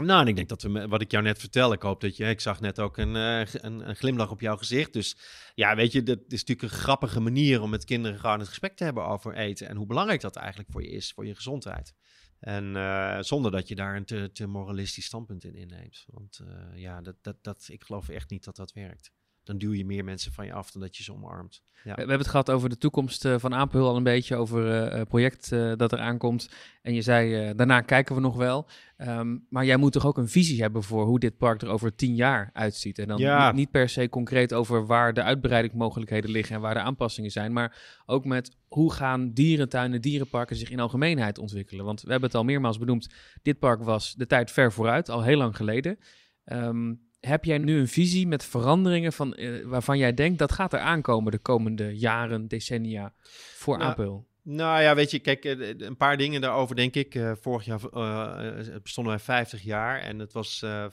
Nou, 0.03 0.21
en 0.21 0.29
ik 0.29 0.37
denk 0.37 0.49
dat 0.49 0.63
we, 0.63 0.89
wat 0.89 1.01
ik 1.01 1.11
jou 1.11 1.25
net 1.25 1.39
vertel, 1.39 1.73
ik 1.73 1.83
hoop 1.83 2.01
dat 2.01 2.17
je, 2.17 2.29
ik 2.29 2.41
zag 2.41 2.61
net 2.61 2.81
ook 2.81 2.97
een, 2.97 3.15
uh, 3.15 3.41
een, 3.41 3.89
een, 3.89 3.97
glimlach 3.97 4.31
op 4.31 4.41
jouw 4.41 4.57
gezicht. 4.57 4.93
Dus 4.93 5.17
ja, 5.55 5.77
weet 5.77 5.93
je, 5.93 6.03
dat 6.03 6.19
is 6.29 6.45
natuurlijk 6.45 6.63
een 6.63 6.79
grappige 6.79 7.21
manier 7.21 7.63
om 7.63 7.71
met 7.71 7.85
kinderen 7.85 8.19
gewoon 8.19 8.39
het 8.39 8.49
gesprek 8.49 8.77
te 8.77 8.85
hebben 8.85 9.07
over 9.07 9.35
eten. 9.35 9.69
En 9.69 9.77
hoe 9.77 9.87
belangrijk 9.87 10.21
dat 10.21 10.37
eigenlijk 10.37 10.71
voor 10.71 10.83
je 10.83 10.91
is, 10.91 11.13
voor 11.13 11.27
je 11.27 11.35
gezondheid. 11.35 11.95
En 12.41 12.65
uh, 12.75 13.19
zonder 13.21 13.51
dat 13.51 13.69
je 13.69 13.75
daar 13.75 13.97
een 13.97 14.05
te, 14.05 14.31
te 14.33 14.47
moralistisch 14.47 15.05
standpunt 15.05 15.45
in 15.45 15.55
inneemt. 15.55 16.05
Want 16.07 16.41
uh, 16.43 16.81
ja, 16.81 17.01
dat, 17.01 17.17
dat, 17.21 17.37
dat, 17.43 17.65
ik 17.69 17.85
geloof 17.85 18.09
echt 18.09 18.31
niet 18.31 18.45
dat 18.45 18.57
dat 18.57 18.73
werkt 18.73 19.13
dan 19.45 19.59
duw 19.59 19.73
je 19.73 19.85
meer 19.85 20.05
mensen 20.05 20.33
van 20.33 20.47
je 20.47 20.53
af 20.53 20.71
dan 20.71 20.83
dat 20.83 20.97
je 20.97 21.03
ze 21.03 21.13
omarmt. 21.13 21.63
Ja. 21.85 21.91
We 21.91 21.99
hebben 21.99 22.19
het 22.19 22.29
gehad 22.29 22.51
over 22.51 22.69
de 22.69 22.79
toekomst 22.79 23.25
uh, 23.25 23.35
van 23.39 23.55
Apenhul 23.55 23.89
al 23.89 23.97
een 23.97 24.03
beetje, 24.03 24.37
over 24.37 24.67
het 24.67 24.95
uh, 24.95 25.01
project 25.03 25.53
uh, 25.53 25.73
dat 25.77 25.93
er 25.93 25.99
aankomt. 25.99 26.51
En 26.83 26.95
je 26.95 27.03
zei, 27.03 27.55
daarna 27.55 27.81
kijken 27.81 28.15
we 28.15 28.21
nog 28.21 28.37
wel. 28.37 28.67
Um, 28.99 29.47
maar 29.49 29.65
jij 29.65 29.77
moet 29.77 29.93
toch 29.93 30.07
ook 30.07 30.19
een 30.19 30.29
visie 30.29 30.63
hebben 30.63 30.83
voor 30.83 31.05
hoe 31.05 31.19
dit 31.19 31.37
park 31.37 31.63
er 31.63 31.69
over 31.69 31.95
tien 31.95 32.15
jaar 32.15 32.51
uitziet. 32.53 32.99
En 32.99 33.09
dan 33.09 33.19
ja. 33.19 33.47
niet, 33.47 33.55
niet, 33.55 33.71
per 33.71 33.89
se 33.89 34.09
concreet 34.09 34.53
over 34.53 34.87
waar 34.87 35.15
de 35.15 35.23
uitbreidingsmogelijkheden 35.23 36.31
liggen 36.31 36.55
en 36.55 36.61
waar 36.61 36.75
de 36.75 36.81
aanpassingen 36.81 37.31
zijn. 37.31 37.53
Maar 37.53 38.03
ook 38.07 38.25
met 38.25 38.57
hoe 38.69 38.93
gaan 38.93 39.33
dierentuinen, 39.33 40.01
dierenparken 40.01 40.57
zich 40.57 40.71
in 40.71 40.81
algemeenheid 40.81 41.39
ontwikkelen. 41.39 41.85
Want 41.85 42.03
we 42.03 42.11
hebben 42.11 42.29
het 42.29 42.39
al 42.39 42.45
meermaals 42.45 42.79
benoemd, 42.79 43.09
dit 43.43 43.59
park 43.59 43.83
was 43.83 44.15
de 44.15 44.27
tijd 44.27 44.51
ver 44.51 44.73
vooruit, 44.73 45.09
al 45.09 45.23
heel 45.23 45.39
lang 45.39 45.57
geleden. 45.57 45.99
Um, 46.45 47.01
heb 47.27 47.45
jij 47.45 47.59
nu 47.59 47.79
een 47.79 47.89
visie 47.89 48.27
met 48.27 48.45
veranderingen 48.45 49.13
van, 49.13 49.35
uh, 49.37 49.67
waarvan 49.67 49.99
jij 49.99 50.15
denkt 50.15 50.39
dat 50.39 50.53
gaat 50.53 50.73
er 50.73 50.79
aankomen 50.79 51.33
de 51.33 51.39
komende 51.39 51.99
jaren, 51.99 52.49
decennia 52.49 53.13
voor 53.57 53.79
nou? 53.79 54.23
Nou 54.43 54.83
ja, 54.83 54.95
weet 54.95 55.11
je, 55.11 55.19
kijk, 55.19 55.45
een 55.79 55.97
paar 55.97 56.17
dingen 56.17 56.41
daarover 56.41 56.77
denk 56.77 56.95
ik. 56.95 57.15
Uh, 57.15 57.33
vorig 57.41 57.65
jaar 57.65 57.81
uh, 57.93 58.77
bestonden 58.83 59.13
wij 59.13 59.23
50 59.23 59.63
jaar 59.63 60.01
en 60.01 60.19
het 60.19 60.33
was, 60.33 60.63
er 60.63 60.93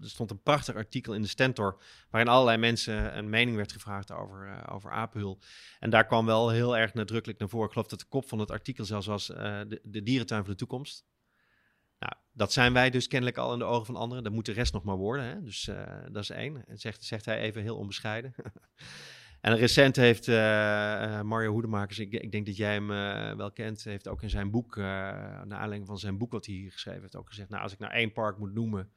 stond 0.00 0.30
een 0.30 0.42
prachtig 0.42 0.74
artikel 0.74 1.14
in 1.14 1.22
de 1.22 1.28
Stentor 1.28 1.82
waarin 2.10 2.30
allerlei 2.30 2.58
mensen 2.58 3.18
een 3.18 3.28
mening 3.28 3.56
werd 3.56 3.72
gevraagd 3.72 4.12
over, 4.12 4.68
over 4.70 4.90
Apel. 4.90 5.38
En 5.78 5.90
daar 5.90 6.06
kwam 6.06 6.26
wel 6.26 6.50
heel 6.50 6.76
erg 6.76 6.94
nadrukkelijk 6.94 7.38
naar 7.38 7.48
voren. 7.48 7.66
Ik 7.66 7.72
geloof 7.72 7.88
dat 7.88 8.00
de 8.00 8.06
kop 8.08 8.28
van 8.28 8.38
het 8.38 8.50
artikel 8.50 8.84
zelfs 8.84 9.06
was 9.06 9.26
de, 9.26 9.80
de 9.82 10.02
dierentuin 10.02 10.42
van 10.42 10.52
de 10.52 10.58
toekomst. 10.58 11.04
Dat 12.34 12.52
zijn 12.52 12.72
wij 12.72 12.90
dus 12.90 13.08
kennelijk 13.08 13.38
al 13.38 13.52
in 13.52 13.58
de 13.58 13.64
ogen 13.64 13.86
van 13.86 13.96
anderen. 13.96 14.24
Dat 14.24 14.32
moet 14.32 14.46
de 14.46 14.52
rest 14.52 14.72
nog 14.72 14.84
maar 14.84 14.96
worden. 14.96 15.24
Hè? 15.24 15.42
Dus 15.42 15.68
uh, 15.68 15.82
dat 16.10 16.22
is 16.22 16.30
één. 16.30 16.66
En 16.66 16.78
zegt, 16.78 17.04
zegt 17.04 17.24
hij 17.24 17.38
even 17.38 17.62
heel 17.62 17.76
onbescheiden. 17.76 18.34
en 19.40 19.56
recent 19.56 19.96
heeft 19.96 20.26
uh, 20.26 20.34
Mario 21.22 21.52
Hoedemakers, 21.52 21.98
ik, 21.98 22.12
ik, 22.12 22.32
denk 22.32 22.46
dat 22.46 22.56
jij 22.56 22.72
hem 22.72 22.86
wel 23.36 23.52
kent, 23.52 23.84
heeft 23.84 24.08
ook 24.08 24.22
in 24.22 24.30
zijn 24.30 24.50
boek, 24.50 24.76
naar 24.76 25.52
aanleiding 25.52 25.86
van 25.86 25.98
zijn 25.98 26.18
boek 26.18 26.32
wat 26.32 26.46
hij 26.46 26.54
hier 26.54 26.72
geschreven 26.72 27.00
heeft, 27.00 27.16
ook 27.16 27.28
gezegd, 27.28 27.48
nou 27.48 27.62
als 27.62 27.72
ik 27.72 27.78
nou 27.78 27.92
één 27.92 28.12
park 28.12 28.38
moet 28.38 28.54
noemen 28.54 28.90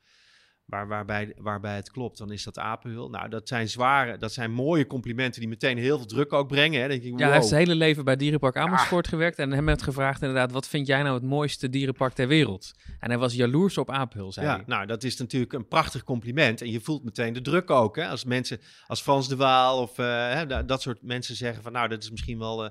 Waar, 0.67 0.87
waarbij, 0.87 1.33
waarbij 1.37 1.75
het 1.75 1.91
klopt, 1.91 2.17
dan 2.17 2.31
is 2.31 2.43
dat 2.43 2.57
Apenhul. 2.57 3.09
Nou, 3.09 3.29
dat 3.29 3.47
zijn 3.47 3.69
zware, 3.69 4.17
dat 4.17 4.33
zijn 4.33 4.51
mooie 4.51 4.87
complimenten 4.87 5.39
die 5.39 5.49
meteen 5.49 5.77
heel 5.77 5.97
veel 5.97 6.05
druk 6.05 6.33
ook 6.33 6.47
brengen. 6.47 6.81
Hè. 6.81 6.87
Denk 6.87 7.03
ik, 7.03 7.09
wow. 7.09 7.19
Ja, 7.19 7.25
hij 7.25 7.35
heeft 7.35 7.47
zijn 7.47 7.61
hele 7.61 7.75
leven 7.75 8.05
bij 8.05 8.15
Dierenpark 8.15 8.57
Amersfoort 8.57 9.05
ah. 9.05 9.11
gewerkt. 9.11 9.39
En 9.39 9.51
hem 9.51 9.65
werd 9.65 9.81
gevraagd 9.81 10.21
inderdaad, 10.21 10.51
wat 10.51 10.67
vind 10.67 10.87
jij 10.87 11.01
nou 11.01 11.13
het 11.13 11.23
mooiste 11.23 11.69
dierenpark 11.69 12.13
ter 12.13 12.27
wereld? 12.27 12.73
En 12.99 13.09
hij 13.09 13.17
was 13.17 13.33
jaloers 13.33 13.77
op 13.77 13.91
Apenhul, 13.91 14.31
zei 14.31 14.45
ja, 14.45 14.55
hij. 14.55 14.63
Nou, 14.65 14.85
dat 14.85 15.03
is 15.03 15.17
natuurlijk 15.17 15.53
een 15.53 15.67
prachtig 15.67 16.03
compliment. 16.03 16.61
En 16.61 16.71
je 16.71 16.79
voelt 16.79 17.03
meteen 17.03 17.33
de 17.33 17.41
druk 17.41 17.69
ook. 17.69 17.95
Hè. 17.95 18.07
Als 18.07 18.25
mensen, 18.25 18.59
als 18.87 19.01
Frans 19.01 19.27
de 19.27 19.35
Waal 19.35 19.81
of 19.81 19.97
uh, 19.97 20.05
hè, 20.33 20.65
dat 20.65 20.81
soort 20.81 21.01
mensen 21.01 21.35
zeggen 21.35 21.63
van, 21.63 21.71
nou, 21.71 21.87
dat 21.87 22.03
is 22.03 22.11
misschien 22.11 22.39
wel... 22.39 22.63
Uh, 22.63 22.69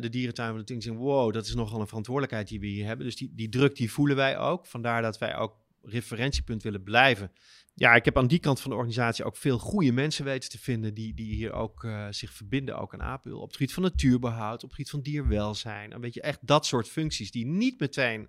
de 0.00 0.08
dierentuin 0.08 0.64
van 0.66 0.78
de 0.78 0.92
wow, 0.92 1.32
dat 1.32 1.46
is 1.46 1.54
nogal 1.54 1.80
een 1.80 1.86
verantwoordelijkheid 1.86 2.48
die 2.48 2.60
we 2.60 2.66
hier 2.66 2.86
hebben. 2.86 3.06
Dus 3.06 3.16
die, 3.16 3.32
die 3.34 3.48
druk 3.48 3.76
die 3.76 3.92
voelen 3.92 4.16
wij 4.16 4.38
ook. 4.38 4.66
Vandaar 4.66 5.02
dat 5.02 5.18
wij 5.18 5.36
ook 5.36 5.63
referentiepunt 5.86 6.62
willen 6.62 6.82
blijven. 6.82 7.32
Ja, 7.74 7.94
ik 7.94 8.04
heb 8.04 8.18
aan 8.18 8.26
die 8.26 8.38
kant 8.38 8.60
van 8.60 8.70
de 8.70 8.76
organisatie 8.76 9.24
ook 9.24 9.36
veel 9.36 9.58
goede 9.58 9.92
mensen 9.92 10.24
weten 10.24 10.50
te 10.50 10.58
vinden 10.58 10.94
die, 10.94 11.14
die 11.14 11.34
hier 11.34 11.52
ook 11.52 11.82
uh, 11.82 12.06
zich 12.10 12.32
verbinden, 12.32 12.78
ook 12.78 12.94
aan 12.94 13.00
APUL. 13.00 13.40
Op 13.40 13.46
het 13.46 13.56
gebied 13.56 13.74
van 13.74 13.82
natuurbehoud, 13.82 14.62
op 14.62 14.68
het 14.68 14.70
gebied 14.70 14.90
van 14.90 15.00
dierwelzijn. 15.00 15.92
En 15.92 16.00
weet 16.00 16.14
je, 16.14 16.20
echt 16.20 16.46
dat 16.46 16.66
soort 16.66 16.88
functies 16.88 17.30
die 17.30 17.46
niet 17.46 17.80
meteen 17.80 18.28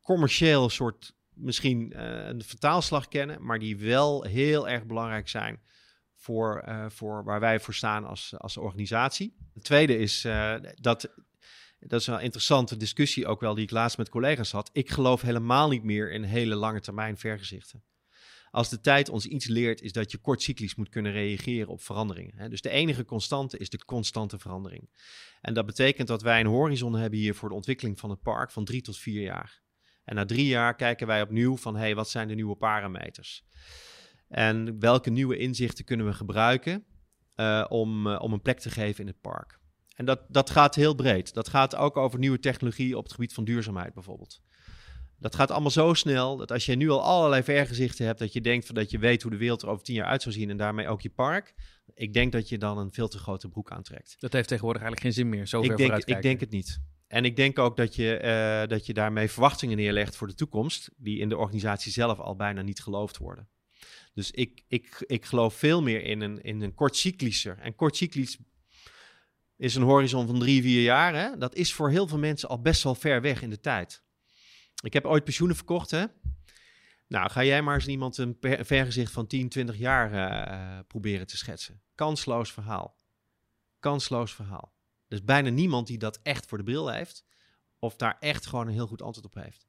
commercieel 0.00 0.68
soort 0.68 1.14
misschien 1.34 1.92
uh, 1.96 2.26
een 2.26 2.42
vertaalslag 2.42 3.08
kennen, 3.08 3.44
maar 3.44 3.58
die 3.58 3.76
wel 3.76 4.22
heel 4.22 4.68
erg 4.68 4.86
belangrijk 4.86 5.28
zijn 5.28 5.60
voor, 6.14 6.64
uh, 6.68 6.86
voor 6.88 7.24
waar 7.24 7.40
wij 7.40 7.60
voor 7.60 7.74
staan 7.74 8.04
als, 8.04 8.34
als 8.36 8.56
organisatie. 8.56 9.36
Het 9.54 9.64
tweede 9.64 9.98
is 9.98 10.26
dat 10.74 11.14
dat 11.86 12.00
is 12.00 12.06
een 12.06 12.20
interessante 12.20 12.76
discussie 12.76 13.26
ook 13.26 13.40
wel 13.40 13.54
die 13.54 13.64
ik 13.64 13.70
laatst 13.70 13.98
met 13.98 14.08
collega's 14.08 14.50
had. 14.50 14.70
Ik 14.72 14.90
geloof 14.90 15.20
helemaal 15.20 15.68
niet 15.68 15.82
meer 15.82 16.12
in 16.12 16.22
hele 16.22 16.54
lange 16.54 16.80
termijn 16.80 17.18
vergezichten. 17.18 17.82
Als 18.50 18.68
de 18.68 18.80
tijd 18.80 19.08
ons 19.08 19.26
iets 19.26 19.46
leert, 19.46 19.80
is 19.80 19.92
dat 19.92 20.10
je 20.10 20.18
kortcyclisch 20.18 20.74
moet 20.74 20.88
kunnen 20.88 21.12
reageren 21.12 21.68
op 21.68 21.82
veranderingen. 21.82 22.50
Dus 22.50 22.60
de 22.60 22.70
enige 22.70 23.04
constante 23.04 23.58
is 23.58 23.70
de 23.70 23.84
constante 23.84 24.38
verandering. 24.38 24.90
En 25.40 25.54
dat 25.54 25.66
betekent 25.66 26.08
dat 26.08 26.22
wij 26.22 26.40
een 26.40 26.46
horizon 26.46 26.94
hebben 26.94 27.18
hier 27.18 27.34
voor 27.34 27.48
de 27.48 27.54
ontwikkeling 27.54 27.98
van 27.98 28.10
het 28.10 28.22
park 28.22 28.50
van 28.50 28.64
drie 28.64 28.82
tot 28.82 28.98
vier 28.98 29.22
jaar. 29.22 29.62
En 30.04 30.14
na 30.14 30.24
drie 30.24 30.46
jaar 30.46 30.74
kijken 30.74 31.06
wij 31.06 31.22
opnieuw 31.22 31.56
van, 31.56 31.76
hey, 31.76 31.94
wat 31.94 32.10
zijn 32.10 32.28
de 32.28 32.34
nieuwe 32.34 32.56
parameters? 32.56 33.44
En 34.28 34.80
welke 34.80 35.10
nieuwe 35.10 35.36
inzichten 35.36 35.84
kunnen 35.84 36.06
we 36.06 36.12
gebruiken 36.12 36.84
uh, 37.36 37.64
om, 37.68 38.06
uh, 38.06 38.20
om 38.22 38.32
een 38.32 38.42
plek 38.42 38.58
te 38.58 38.70
geven 38.70 39.00
in 39.00 39.06
het 39.06 39.20
park? 39.20 39.60
En 40.02 40.08
dat, 40.08 40.20
dat 40.28 40.50
gaat 40.50 40.74
heel 40.74 40.94
breed. 40.94 41.34
Dat 41.34 41.48
gaat 41.48 41.76
ook 41.76 41.96
over 41.96 42.18
nieuwe 42.18 42.38
technologie 42.38 42.96
op 42.96 43.04
het 43.04 43.12
gebied 43.12 43.32
van 43.32 43.44
duurzaamheid 43.44 43.94
bijvoorbeeld. 43.94 44.40
Dat 45.18 45.34
gaat 45.34 45.50
allemaal 45.50 45.70
zo 45.70 45.94
snel 45.94 46.36
dat 46.36 46.52
als 46.52 46.66
je 46.66 46.74
nu 46.74 46.90
al 46.90 47.02
allerlei 47.02 47.42
vergezichten 47.42 48.06
hebt, 48.06 48.18
dat 48.18 48.32
je 48.32 48.40
denkt 48.40 48.66
van 48.66 48.74
dat 48.74 48.90
je 48.90 48.98
weet 48.98 49.22
hoe 49.22 49.30
de 49.30 49.36
wereld 49.36 49.62
er 49.62 49.68
over 49.68 49.84
tien 49.84 49.94
jaar 49.94 50.06
uit 50.06 50.22
zou 50.22 50.34
zien 50.34 50.50
en 50.50 50.56
daarmee 50.56 50.88
ook 50.88 51.00
je 51.00 51.10
park. 51.10 51.54
Ik 51.94 52.12
denk 52.12 52.32
dat 52.32 52.48
je 52.48 52.58
dan 52.58 52.78
een 52.78 52.92
veel 52.92 53.08
te 53.08 53.18
grote 53.18 53.48
broek 53.48 53.70
aantrekt. 53.70 54.16
Dat 54.18 54.32
heeft 54.32 54.48
tegenwoordig 54.48 54.82
eigenlijk 54.82 55.14
geen 55.14 55.24
zin 55.24 55.36
meer. 55.36 55.46
Zo 55.46 55.62
ik 55.62 55.76
denk, 55.76 56.04
Ik 56.04 56.22
denk 56.22 56.40
het 56.40 56.50
niet. 56.50 56.80
En 57.06 57.24
ik 57.24 57.36
denk 57.36 57.58
ook 57.58 57.76
dat 57.76 57.94
je, 57.94 58.20
uh, 58.62 58.68
dat 58.68 58.86
je 58.86 58.92
daarmee 58.92 59.30
verwachtingen 59.30 59.76
neerlegt 59.76 60.16
voor 60.16 60.26
de 60.26 60.34
toekomst, 60.34 60.90
die 60.96 61.18
in 61.18 61.28
de 61.28 61.36
organisatie 61.36 61.92
zelf 61.92 62.18
al 62.18 62.36
bijna 62.36 62.62
niet 62.62 62.82
geloofd 62.82 63.18
worden. 63.18 63.48
Dus 64.14 64.30
ik, 64.30 64.64
ik, 64.68 65.04
ik 65.06 65.24
geloof 65.24 65.54
veel 65.54 65.82
meer 65.82 66.02
in 66.04 66.20
een, 66.20 66.42
in 66.42 66.62
een 66.62 66.74
kortcyclischer. 66.74 67.58
En 67.58 67.74
kortcyclisch 67.74 68.38
is 69.62 69.74
een 69.74 69.82
horizon 69.82 70.26
van 70.26 70.38
drie, 70.38 70.62
vier 70.62 70.82
jaar. 70.82 71.14
Hè? 71.14 71.38
Dat 71.38 71.54
is 71.54 71.72
voor 71.72 71.90
heel 71.90 72.06
veel 72.06 72.18
mensen 72.18 72.48
al 72.48 72.60
best 72.60 72.82
wel 72.82 72.94
ver 72.94 73.20
weg 73.20 73.42
in 73.42 73.50
de 73.50 73.60
tijd. 73.60 74.02
Ik 74.82 74.92
heb 74.92 75.04
ooit 75.04 75.24
pensioenen 75.24 75.56
verkocht, 75.56 75.90
hè. 75.90 76.04
Nou, 77.08 77.30
ga 77.30 77.44
jij 77.44 77.62
maar 77.62 77.74
eens 77.74 77.86
iemand 77.86 78.18
een 78.18 78.36
vergezicht 78.40 79.12
van 79.12 79.26
10, 79.26 79.48
20 79.48 79.76
jaar 79.76 80.12
uh, 80.12 80.78
proberen 80.86 81.26
te 81.26 81.36
schetsen. 81.36 81.82
Kansloos 81.94 82.52
verhaal. 82.52 82.96
Kansloos 83.78 84.34
verhaal. 84.34 84.72
Er 85.08 85.16
is 85.16 85.24
bijna 85.24 85.50
niemand 85.50 85.86
die 85.86 85.98
dat 85.98 86.20
echt 86.22 86.46
voor 86.46 86.58
de 86.58 86.64
bril 86.64 86.88
heeft. 86.88 87.24
Of 87.78 87.96
daar 87.96 88.16
echt 88.20 88.46
gewoon 88.46 88.66
een 88.66 88.72
heel 88.72 88.86
goed 88.86 89.02
antwoord 89.02 89.26
op 89.26 89.42
heeft. 89.42 89.68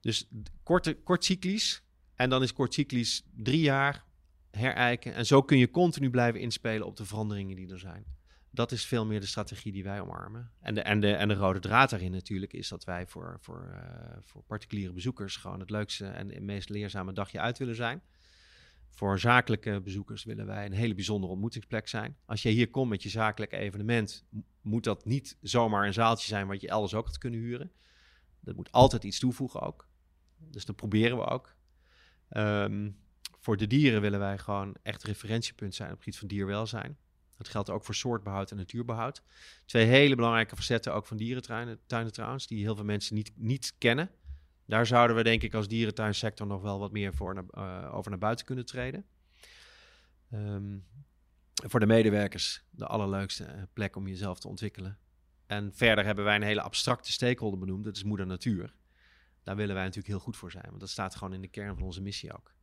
Dus 0.00 0.28
korte, 0.62 0.94
kort 0.94 1.24
cyclisch 1.24 1.82
En 2.14 2.30
dan 2.30 2.42
is 2.42 2.52
kortcyclisch 2.52 3.22
drie 3.34 3.60
jaar 3.60 4.04
herijken. 4.50 5.14
En 5.14 5.26
zo 5.26 5.42
kun 5.42 5.58
je 5.58 5.70
continu 5.70 6.10
blijven 6.10 6.40
inspelen 6.40 6.86
op 6.86 6.96
de 6.96 7.04
veranderingen 7.04 7.56
die 7.56 7.70
er 7.70 7.78
zijn. 7.78 8.15
Dat 8.56 8.72
is 8.72 8.86
veel 8.86 9.06
meer 9.06 9.20
de 9.20 9.26
strategie 9.26 9.72
die 9.72 9.84
wij 9.84 10.00
omarmen. 10.00 10.50
En 10.60 10.74
de, 10.74 10.80
en 10.80 11.00
de, 11.00 11.12
en 11.12 11.28
de 11.28 11.34
rode 11.34 11.58
draad 11.58 11.90
daarin 11.90 12.12
natuurlijk 12.12 12.52
is 12.52 12.68
dat 12.68 12.84
wij 12.84 13.06
voor, 13.06 13.36
voor, 13.40 13.68
uh, 13.72 14.16
voor 14.22 14.42
particuliere 14.42 14.92
bezoekers 14.92 15.36
gewoon 15.36 15.60
het 15.60 15.70
leukste 15.70 16.06
en 16.06 16.44
meest 16.44 16.68
leerzame 16.68 17.12
dagje 17.12 17.40
uit 17.40 17.58
willen 17.58 17.74
zijn. 17.74 18.02
Voor 18.88 19.18
zakelijke 19.18 19.80
bezoekers 19.80 20.24
willen 20.24 20.46
wij 20.46 20.66
een 20.66 20.72
hele 20.72 20.94
bijzondere 20.94 21.32
ontmoetingsplek 21.32 21.88
zijn. 21.88 22.16
Als 22.24 22.42
je 22.42 22.48
hier 22.48 22.70
komt 22.70 22.90
met 22.90 23.02
je 23.02 23.08
zakelijke 23.08 23.56
evenement, 23.56 24.24
moet 24.60 24.84
dat 24.84 25.04
niet 25.04 25.36
zomaar 25.40 25.86
een 25.86 25.92
zaaltje 25.92 26.28
zijn 26.28 26.46
wat 26.46 26.60
je 26.60 26.68
elders 26.68 26.94
ook 26.94 27.06
had 27.06 27.18
kunnen 27.18 27.40
huren. 27.40 27.72
Dat 28.40 28.56
moet 28.56 28.72
altijd 28.72 29.04
iets 29.04 29.18
toevoegen 29.18 29.60
ook. 29.60 29.88
Dus 30.38 30.64
dat 30.64 30.76
proberen 30.76 31.16
we 31.16 31.24
ook. 31.24 31.54
Um, 32.30 32.96
voor 33.38 33.56
de 33.56 33.66
dieren 33.66 34.00
willen 34.00 34.18
wij 34.18 34.38
gewoon 34.38 34.76
echt 34.82 35.02
referentiepunt 35.02 35.74
zijn 35.74 35.88
op 35.90 35.94
het 35.94 36.04
gebied 36.04 36.18
van 36.18 36.28
dierwelzijn. 36.28 36.96
Dat 37.36 37.48
geldt 37.48 37.70
ook 37.70 37.84
voor 37.84 37.94
soortbehoud 37.94 38.50
en 38.50 38.56
natuurbehoud. 38.56 39.22
Twee 39.64 39.86
hele 39.86 40.14
belangrijke 40.14 40.56
facetten 40.56 40.94
ook 40.94 41.06
van 41.06 41.16
dierentuinen 41.16 42.12
trouwens, 42.12 42.46
die 42.46 42.62
heel 42.62 42.74
veel 42.74 42.84
mensen 42.84 43.14
niet, 43.14 43.32
niet 43.34 43.74
kennen. 43.78 44.10
Daar 44.66 44.86
zouden 44.86 45.16
we 45.16 45.22
denk 45.22 45.42
ik 45.42 45.54
als 45.54 45.68
dierentuinsector 45.68 46.46
nog 46.46 46.62
wel 46.62 46.78
wat 46.78 46.92
meer 46.92 47.14
voor 47.14 47.44
uh, 47.54 47.94
over 47.94 48.10
naar 48.10 48.20
buiten 48.20 48.46
kunnen 48.46 48.66
treden. 48.66 49.04
Um, 50.32 50.84
voor 51.64 51.80
de 51.80 51.86
medewerkers 51.86 52.64
de 52.70 52.86
allerleukste 52.86 53.44
eh, 53.44 53.62
plek 53.72 53.96
om 53.96 54.08
jezelf 54.08 54.40
te 54.40 54.48
ontwikkelen. 54.48 54.98
En 55.46 55.72
verder 55.74 56.04
hebben 56.04 56.24
wij 56.24 56.36
een 56.36 56.42
hele 56.42 56.62
abstracte 56.62 57.12
stakeholder 57.12 57.58
benoemd, 57.58 57.84
dat 57.84 57.96
is 57.96 58.04
moeder 58.04 58.26
natuur. 58.26 58.74
Daar 59.42 59.56
willen 59.56 59.74
wij 59.74 59.84
natuurlijk 59.84 60.14
heel 60.14 60.22
goed 60.22 60.36
voor 60.36 60.50
zijn, 60.50 60.66
want 60.66 60.80
dat 60.80 60.90
staat 60.90 61.14
gewoon 61.14 61.34
in 61.34 61.40
de 61.40 61.48
kern 61.48 61.74
van 61.74 61.82
onze 61.82 62.02
missie 62.02 62.32
ook. 62.32 62.54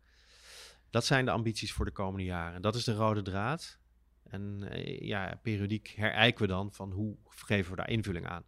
Dat 0.89 1.05
zijn 1.05 1.25
de 1.25 1.31
ambities 1.31 1.73
voor 1.73 1.85
de 1.85 1.91
komende 1.91 2.25
jaren. 2.25 2.61
Dat 2.61 2.75
is 2.75 2.83
de 2.83 2.93
rode 2.93 3.21
draad. 3.21 3.79
En 4.23 4.63
eh, 4.69 4.99
ja, 4.99 5.39
periodiek 5.41 5.93
herijken 5.95 6.41
we 6.41 6.47
dan 6.47 6.73
van 6.73 6.91
hoe 6.91 7.17
geven 7.25 7.71
we 7.71 7.77
daar 7.77 7.89
invulling 7.89 8.27
aan. 8.27 8.43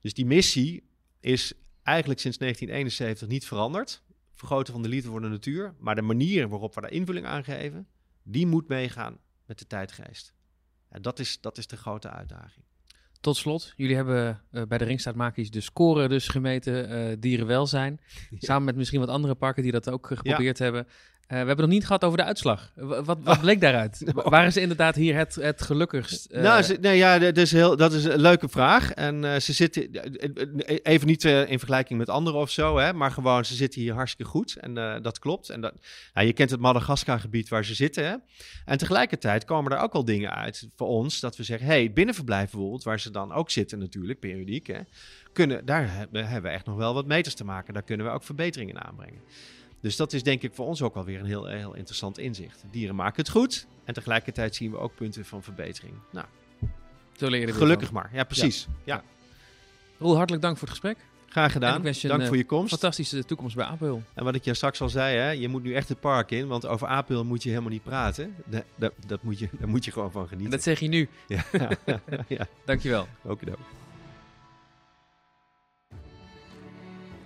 Dus 0.00 0.14
die 0.14 0.26
missie 0.26 0.88
is 1.20 1.52
eigenlijk 1.82 2.20
sinds 2.20 2.38
1971 2.38 3.28
niet 3.28 3.46
veranderd. 3.46 4.02
Vergroten 4.32 4.72
van 4.72 4.82
de 4.82 4.88
liefde 4.88 5.08
voor 5.08 5.20
de 5.20 5.28
natuur. 5.28 5.74
Maar 5.78 5.94
de 5.94 6.02
manier 6.02 6.48
waarop 6.48 6.74
we 6.74 6.80
daar 6.80 6.90
invulling 6.90 7.26
aan 7.26 7.44
geven, 7.44 7.88
die 8.22 8.46
moet 8.46 8.68
meegaan 8.68 9.18
met 9.46 9.58
de 9.58 9.66
tijdgeest. 9.66 10.34
En 10.88 11.02
dat 11.02 11.18
is, 11.18 11.40
dat 11.40 11.58
is 11.58 11.66
de 11.66 11.76
grote 11.76 12.10
uitdaging. 12.10 12.64
Tot 13.20 13.36
slot, 13.36 13.72
jullie 13.76 13.96
hebben 13.96 14.42
uh, 14.50 14.62
bij 14.62 14.78
de 14.78 14.84
Ringstaatmakies 14.84 15.50
de 15.50 15.60
score 15.60 16.08
dus 16.08 16.28
gemeten, 16.28 17.10
uh, 17.10 17.16
dierenwelzijn. 17.18 18.00
Samen 18.38 18.64
met 18.64 18.76
misschien 18.76 19.00
wat 19.00 19.08
andere 19.08 19.34
parken 19.34 19.62
die 19.62 19.72
dat 19.72 19.90
ook 19.90 20.06
geprobeerd 20.06 20.58
hebben. 20.58 20.86
Uh, 21.28 21.40
we 21.40 21.46
hebben 21.46 21.64
nog 21.64 21.74
niet 21.74 21.86
gehad 21.86 22.04
over 22.04 22.18
de 22.18 22.24
uitslag. 22.24 22.72
Wat, 22.74 23.04
wat 23.04 23.18
oh. 23.24 23.40
bleek 23.40 23.60
daaruit? 23.60 24.12
Oh. 24.14 24.26
Waar 24.26 24.46
is 24.46 24.56
inderdaad 24.56 24.94
hier 24.94 25.16
het, 25.16 25.34
het 25.34 25.62
gelukkigst? 25.62 26.28
Uh... 26.30 26.42
Nou, 26.42 26.62
ze, 26.62 26.78
nee, 26.80 26.96
ja, 26.96 27.18
dat 27.18 27.36
is, 27.36 27.52
heel, 27.52 27.76
dat 27.76 27.92
is 27.92 28.04
een 28.04 28.20
leuke 28.20 28.48
vraag. 28.48 28.92
En 28.92 29.24
uh, 29.24 29.36
ze 29.36 29.52
zitten, 29.52 29.90
even 30.82 31.06
niet 31.06 31.24
in 31.24 31.58
vergelijking 31.58 31.98
met 31.98 32.08
anderen 32.08 32.40
of 32.40 32.50
zo, 32.50 32.78
hè, 32.78 32.92
maar 32.92 33.10
gewoon, 33.10 33.44
ze 33.44 33.54
zitten 33.54 33.80
hier 33.80 33.94
hartstikke 33.94 34.30
goed. 34.30 34.56
En 34.56 34.74
dat 35.02 35.18
klopt. 35.18 35.48
En 35.48 35.60
dat, 35.60 35.74
nou, 36.14 36.26
je 36.26 36.32
kent 36.32 36.50
het 36.50 36.60
Madagaskar-gebied 36.60 37.48
waar 37.48 37.64
ze 37.64 37.74
zitten. 37.74 38.04
Hè? 38.04 38.16
En 38.64 38.78
tegelijkertijd 38.78 39.44
komen 39.44 39.72
er 39.72 39.78
ook 39.78 39.92
al 39.92 40.04
dingen 40.04 40.34
uit 40.34 40.68
voor 40.76 40.88
ons, 40.88 41.20
dat 41.20 41.36
we 41.36 41.42
zeggen, 41.42 41.66
hey, 41.66 41.92
binnenverblijf 41.92 42.50
bijvoorbeeld, 42.50 42.84
waar 42.84 43.00
ze 43.00 43.10
dan 43.10 43.32
ook 43.32 43.50
zitten 43.50 43.78
natuurlijk, 43.78 44.20
periodiek, 44.20 44.66
hè, 44.66 44.80
kunnen, 45.32 45.64
daar 45.64 45.94
hebben, 45.94 46.26
hebben 46.26 46.50
we 46.50 46.56
echt 46.56 46.66
nog 46.66 46.76
wel 46.76 46.94
wat 46.94 47.06
meters 47.06 47.34
te 47.34 47.44
maken. 47.44 47.74
Daar 47.74 47.82
kunnen 47.82 48.06
we 48.06 48.12
ook 48.12 48.22
verbeteringen 48.24 48.84
aanbrengen. 48.84 49.20
Dus 49.80 49.96
dat 49.96 50.12
is 50.12 50.22
denk 50.22 50.42
ik 50.42 50.54
voor 50.54 50.66
ons 50.66 50.82
ook 50.82 50.94
alweer 50.94 51.20
een 51.20 51.26
heel, 51.26 51.46
heel 51.46 51.74
interessant 51.74 52.18
inzicht. 52.18 52.64
Dieren 52.70 52.94
maken 52.94 53.22
het 53.22 53.30
goed 53.30 53.66
en 53.84 53.94
tegelijkertijd 53.94 54.54
zien 54.54 54.70
we 54.70 54.78
ook 54.78 54.94
punten 54.94 55.24
van 55.24 55.42
verbetering. 55.42 55.94
Nou, 56.12 56.26
Zo 57.16 57.28
leren 57.28 57.54
gelukkig 57.54 57.92
maar. 57.92 58.10
Ja, 58.12 58.24
precies. 58.24 58.66
Ja. 58.84 58.94
ja. 58.94 59.02
Roel, 59.98 60.16
hartelijk 60.16 60.42
dank 60.42 60.58
voor 60.58 60.68
het 60.68 60.78
gesprek. 60.78 61.06
Graag 61.28 61.52
gedaan. 61.52 61.82
Dank 61.82 62.26
voor 62.26 62.36
je 62.36 62.44
komst. 62.44 62.68
Fantastische 62.68 63.24
toekomst 63.24 63.56
bij 63.56 63.64
Apel. 63.64 64.02
En 64.14 64.24
wat 64.24 64.34
ik 64.34 64.44
je 64.44 64.54
straks 64.54 64.80
al 64.80 64.88
zei, 64.88 65.16
hè, 65.16 65.30
je 65.30 65.48
moet 65.48 65.62
nu 65.62 65.74
echt 65.74 65.88
het 65.88 66.00
park 66.00 66.30
in, 66.30 66.46
want 66.46 66.66
over 66.66 66.88
Apel 66.88 67.24
moet 67.24 67.42
je 67.42 67.48
helemaal 67.48 67.70
niet 67.70 67.82
praten. 67.82 68.34
Dat, 68.44 68.64
dat, 68.74 68.92
dat 69.06 69.22
moet 69.22 69.38
je, 69.38 69.48
daar 69.58 69.68
moet 69.68 69.84
je 69.84 69.92
gewoon 69.92 70.12
van 70.12 70.22
genieten. 70.28 70.44
En 70.44 70.50
dat 70.50 70.62
zeg 70.62 70.80
je 70.80 70.88
nu. 70.88 71.08
Ja. 71.26 71.44
ja. 72.28 72.46
Dankjewel. 72.64 73.08
Ook 73.24 73.46
dan. 73.46 73.56